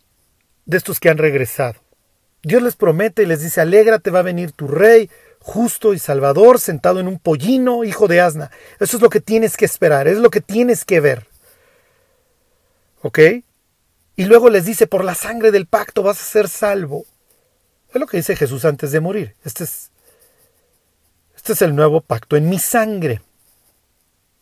de 0.66 0.78
estos 0.78 1.00
que 1.00 1.10
han 1.10 1.18
regresado. 1.18 1.80
Dios 2.44 2.64
les 2.64 2.76
promete 2.76 3.24
y 3.24 3.26
les 3.26 3.42
dice, 3.42 3.62
alégrate, 3.62 4.10
va 4.10 4.20
a 4.20 4.24
venir 4.24 4.52
tu 4.52 4.68
rey, 4.68 5.10
justo 5.40 5.94
y 5.94 6.00
salvador, 6.00 6.60
sentado 6.60 7.00
en 7.00 7.08
un 7.08 7.20
pollino, 7.20 7.84
hijo 7.84 8.08
de 8.08 8.22
asna. 8.22 8.52
Eso 8.80 8.98
es 8.98 9.04
lo 9.04 9.10
que 9.10 9.22
tienes 9.22 9.58
que 9.58 9.66
esperar, 9.66 10.08
es 10.08 10.18
lo 10.18 10.30
que 10.30 10.42
tienes 10.42 10.86
que 10.86 11.00
ver. 11.00 11.28
¿Ok? 13.02 13.20
Y 14.16 14.26
luego 14.26 14.50
les 14.50 14.66
dice, 14.66 14.88
por 14.88 15.04
la 15.04 15.16
sangre 15.16 15.52
del 15.52 15.68
pacto 15.68 16.04
vas 16.04 16.20
a 16.20 16.24
ser 16.24 16.48
salvo. 16.48 17.06
Es 17.94 18.00
lo 18.00 18.08
que 18.08 18.18
dice 18.18 18.36
Jesús 18.36 18.66
antes 18.66 18.92
de 18.92 19.02
morir. 19.02 19.36
Este 19.44 19.66
es, 19.66 19.92
este 21.36 21.54
es 21.54 21.62
el 21.62 21.76
nuevo 21.76 22.02
pacto 22.02 22.38
en 22.38 22.50
mi 22.50 22.60
sangre. 22.60 23.22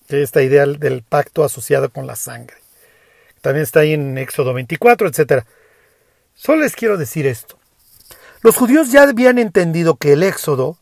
Esta 0.07 0.41
idea 0.41 0.65
del 0.65 1.03
pacto 1.03 1.43
asociado 1.43 1.89
con 1.89 2.07
la 2.07 2.15
sangre 2.15 2.57
También 3.41 3.63
está 3.63 3.81
ahí 3.81 3.93
en 3.93 4.17
Éxodo 4.17 4.53
24, 4.53 5.07
etc. 5.07 5.43
Solo 6.33 6.61
les 6.61 6.75
quiero 6.75 6.97
decir 6.97 7.25
esto. 7.27 7.57
Los 8.41 8.55
judíos 8.55 8.91
ya 8.91 9.03
habían 9.03 9.37
entendido 9.37 9.95
que 9.95 10.13
el 10.13 10.23
Éxodo 10.23 10.77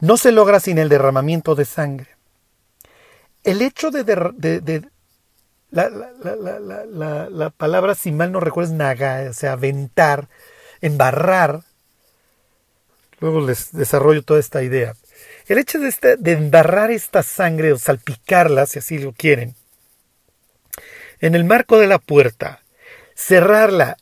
no 0.00 0.16
se 0.16 0.32
logra 0.32 0.60
sin 0.60 0.78
el 0.78 0.88
derramamiento 0.88 1.54
de 1.54 1.64
sangre. 1.64 2.08
El 3.42 3.62
hecho 3.62 3.90
de, 3.90 4.84
la, 5.70 7.50
palabra, 7.56 7.94
si 7.94 8.12
mal 8.12 8.32
no 8.32 8.40
recuerdo, 8.40 8.70
es 8.70 8.76
naga, 8.76 9.26
o 9.28 9.32
sea, 9.32 9.52
aventar, 9.52 10.28
embarrar. 10.80 11.62
Luego 13.20 13.40
les 13.40 13.72
desarrollo 13.72 14.22
toda 14.22 14.40
esta 14.40 14.62
idea. 14.62 14.94
El 15.46 15.58
hecho 15.58 15.78
de, 15.78 15.88
este, 15.88 16.16
de 16.16 16.32
embarrar 16.32 16.90
esta 16.90 17.22
sangre 17.22 17.72
o 17.72 17.78
salpicarla, 17.78 18.66
si 18.66 18.78
así 18.78 18.98
lo 18.98 19.12
quieren, 19.12 19.54
en 21.24 21.34
el 21.34 21.44
marco 21.44 21.78
de 21.78 21.86
la 21.86 21.98
puerta, 21.98 22.62
cerrarla, 23.14 23.96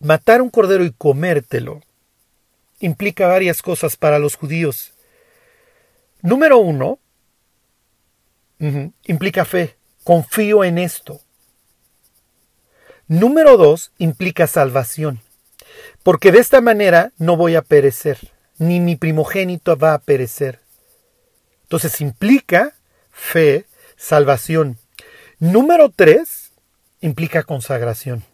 matar 0.00 0.42
un 0.42 0.50
cordero 0.50 0.84
y 0.84 0.90
comértelo, 0.90 1.82
implica 2.80 3.28
varias 3.28 3.62
cosas 3.62 3.96
para 3.96 4.18
los 4.18 4.34
judíos. 4.34 4.92
Número 6.20 6.58
uno, 6.58 6.98
implica 9.04 9.44
fe. 9.44 9.76
Confío 10.02 10.64
en 10.64 10.78
esto. 10.78 11.20
Número 13.06 13.56
dos, 13.56 13.92
implica 13.98 14.48
salvación. 14.48 15.20
Porque 16.02 16.32
de 16.32 16.40
esta 16.40 16.60
manera 16.60 17.12
no 17.18 17.36
voy 17.36 17.54
a 17.54 17.62
perecer, 17.62 18.32
ni 18.58 18.80
mi 18.80 18.96
primogénito 18.96 19.76
va 19.76 19.94
a 19.94 20.00
perecer. 20.00 20.58
Entonces 21.62 22.00
implica 22.00 22.74
fe, 23.12 23.66
salvación. 23.96 24.76
Número 25.38 25.92
tres, 25.94 26.47
implica 27.00 27.42
consagración. 27.42 28.24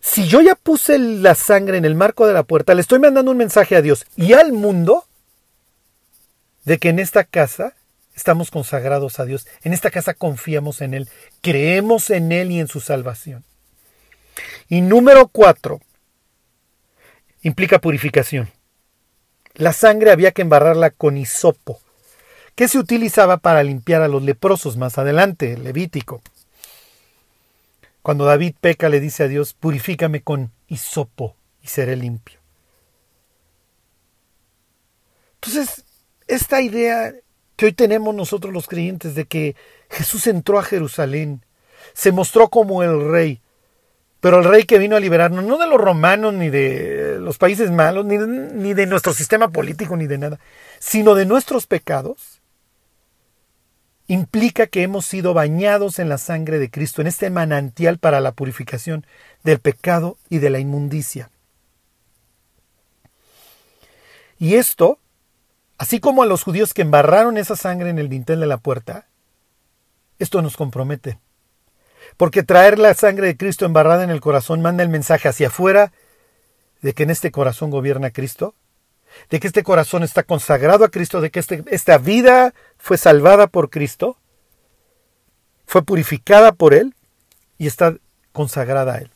Si 0.00 0.28
yo 0.28 0.40
ya 0.40 0.54
puse 0.54 0.98
la 0.98 1.34
sangre 1.34 1.78
en 1.78 1.84
el 1.84 1.96
marco 1.96 2.26
de 2.26 2.32
la 2.32 2.44
puerta, 2.44 2.74
le 2.74 2.80
estoy 2.80 3.00
mandando 3.00 3.30
un 3.30 3.36
mensaje 3.36 3.74
a 3.74 3.82
Dios 3.82 4.06
y 4.16 4.34
al 4.34 4.52
mundo 4.52 5.04
de 6.64 6.78
que 6.78 6.90
en 6.90 6.98
esta 6.98 7.24
casa 7.24 7.74
estamos 8.14 8.50
consagrados 8.50 9.18
a 9.20 9.24
Dios. 9.24 9.46
En 9.62 9.72
esta 9.72 9.90
casa 9.90 10.14
confiamos 10.14 10.80
en 10.80 10.94
Él, 10.94 11.08
creemos 11.42 12.10
en 12.10 12.32
Él 12.32 12.50
y 12.50 12.60
en 12.60 12.68
su 12.68 12.80
salvación. 12.80 13.44
Y 14.68 14.80
número 14.80 15.28
cuatro, 15.28 15.80
implica 17.42 17.80
purificación. 17.80 18.50
La 19.54 19.72
sangre 19.72 20.10
había 20.10 20.32
que 20.32 20.42
embarrarla 20.42 20.90
con 20.90 21.16
hisopo, 21.16 21.80
que 22.54 22.68
se 22.68 22.78
utilizaba 22.78 23.38
para 23.38 23.62
limpiar 23.62 24.02
a 24.02 24.08
los 24.08 24.22
leprosos 24.22 24.76
más 24.76 24.98
adelante, 24.98 25.56
Levítico. 25.56 26.22
Cuando 28.06 28.24
David 28.24 28.54
peca 28.60 28.88
le 28.88 29.00
dice 29.00 29.24
a 29.24 29.26
Dios, 29.26 29.52
purifícame 29.52 30.22
con 30.22 30.52
hisopo 30.68 31.34
y 31.60 31.66
seré 31.66 31.96
limpio. 31.96 32.38
Entonces, 35.34 35.84
esta 36.28 36.60
idea 36.60 37.12
que 37.56 37.66
hoy 37.66 37.72
tenemos 37.72 38.14
nosotros 38.14 38.54
los 38.54 38.68
creyentes 38.68 39.16
de 39.16 39.24
que 39.24 39.56
Jesús 39.90 40.28
entró 40.28 40.60
a 40.60 40.62
Jerusalén, 40.62 41.44
se 41.94 42.12
mostró 42.12 42.46
como 42.48 42.84
el 42.84 43.10
rey, 43.10 43.40
pero 44.20 44.38
el 44.38 44.44
rey 44.44 44.62
que 44.62 44.78
vino 44.78 44.94
a 44.94 45.00
liberarnos, 45.00 45.42
no 45.42 45.58
de 45.58 45.66
los 45.66 45.80
romanos, 45.80 46.32
ni 46.32 46.48
de 46.48 47.18
los 47.18 47.38
países 47.38 47.72
malos, 47.72 48.06
ni, 48.06 48.18
ni 48.18 48.72
de 48.72 48.86
nuestro 48.86 49.14
sistema 49.14 49.48
político, 49.48 49.96
ni 49.96 50.06
de 50.06 50.18
nada, 50.18 50.38
sino 50.78 51.16
de 51.16 51.26
nuestros 51.26 51.66
pecados, 51.66 52.35
implica 54.06 54.66
que 54.66 54.82
hemos 54.82 55.04
sido 55.04 55.34
bañados 55.34 55.98
en 55.98 56.08
la 56.08 56.18
sangre 56.18 56.58
de 56.58 56.70
Cristo, 56.70 57.00
en 57.00 57.08
este 57.08 57.30
manantial 57.30 57.98
para 57.98 58.20
la 58.20 58.32
purificación 58.32 59.06
del 59.42 59.58
pecado 59.58 60.18
y 60.28 60.38
de 60.38 60.50
la 60.50 60.58
inmundicia. 60.58 61.30
Y 64.38 64.54
esto 64.54 64.98
Así 65.78 66.00
como 66.00 66.22
a 66.22 66.26
los 66.26 66.42
judíos 66.42 66.72
que 66.72 66.82
embarraron 66.82 67.36
esa 67.36 67.56
sangre 67.56 67.90
en 67.90 67.98
el 67.98 68.08
dintel 68.08 68.40
de 68.40 68.46
la 68.46 68.56
puerta, 68.56 69.06
esto 70.18 70.40
nos 70.40 70.56
compromete. 70.56 71.18
Porque 72.16 72.42
traer 72.42 72.78
la 72.78 72.94
sangre 72.94 73.26
de 73.26 73.36
Cristo 73.36 73.66
embarrada 73.66 74.04
en 74.04 74.10
el 74.10 74.20
corazón 74.20 74.62
manda 74.62 74.82
el 74.82 74.88
mensaje 74.88 75.28
hacia 75.28 75.48
afuera 75.48 75.92
de 76.80 76.94
que 76.94 77.02
en 77.02 77.10
este 77.10 77.30
corazón 77.30 77.70
gobierna 77.70 78.10
Cristo, 78.10 78.54
de 79.30 79.40
que 79.40 79.46
este 79.46 79.62
corazón 79.62 80.02
está 80.02 80.22
consagrado 80.22 80.84
a 80.84 80.90
Cristo, 80.90 81.20
de 81.20 81.30
que 81.30 81.40
este, 81.40 81.64
esta 81.68 81.98
vida 81.98 82.54
fue 82.78 82.98
salvada 82.98 83.46
por 83.46 83.70
Cristo, 83.70 84.16
fue 85.66 85.82
purificada 85.82 86.52
por 86.52 86.74
Él 86.74 86.94
y 87.58 87.66
está 87.66 87.96
consagrada 88.32 88.94
a 88.94 88.98
Él. 88.98 89.10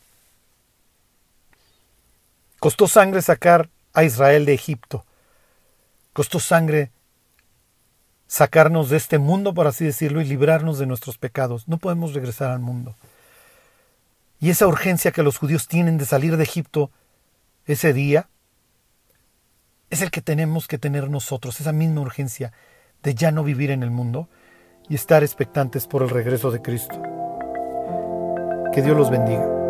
Costó 2.59 2.87
sangre 2.87 3.21
sacar 3.21 3.69
a 3.93 4.03
Israel 4.03 4.45
de 4.45 4.53
Egipto. 4.53 5.05
Costó 6.13 6.39
sangre 6.39 6.91
sacarnos 8.27 8.89
de 8.89 8.97
este 8.97 9.17
mundo, 9.17 9.53
por 9.53 9.67
así 9.67 9.83
decirlo, 9.83 10.21
y 10.21 10.25
librarnos 10.25 10.77
de 10.77 10.85
nuestros 10.85 11.17
pecados. 11.17 11.67
No 11.67 11.77
podemos 11.77 12.13
regresar 12.13 12.51
al 12.51 12.59
mundo. 12.59 12.95
Y 14.39 14.49
esa 14.49 14.67
urgencia 14.67 15.11
que 15.11 15.23
los 15.23 15.37
judíos 15.37 15.67
tienen 15.67 15.97
de 15.97 16.05
salir 16.05 16.37
de 16.37 16.43
Egipto 16.43 16.91
ese 17.65 17.93
día, 17.93 18.27
es 19.91 20.01
el 20.01 20.09
que 20.09 20.21
tenemos 20.21 20.67
que 20.67 20.77
tener 20.77 21.09
nosotros, 21.09 21.59
esa 21.59 21.73
misma 21.73 22.01
urgencia 22.01 22.53
de 23.03 23.13
ya 23.13 23.31
no 23.31 23.43
vivir 23.43 23.71
en 23.71 23.83
el 23.83 23.91
mundo 23.91 24.29
y 24.89 24.95
estar 24.95 25.21
expectantes 25.21 25.85
por 25.85 26.01
el 26.01 26.09
regreso 26.09 26.49
de 26.49 26.61
Cristo. 26.61 26.99
Que 28.73 28.81
Dios 28.81 28.97
los 28.97 29.11
bendiga. 29.11 29.60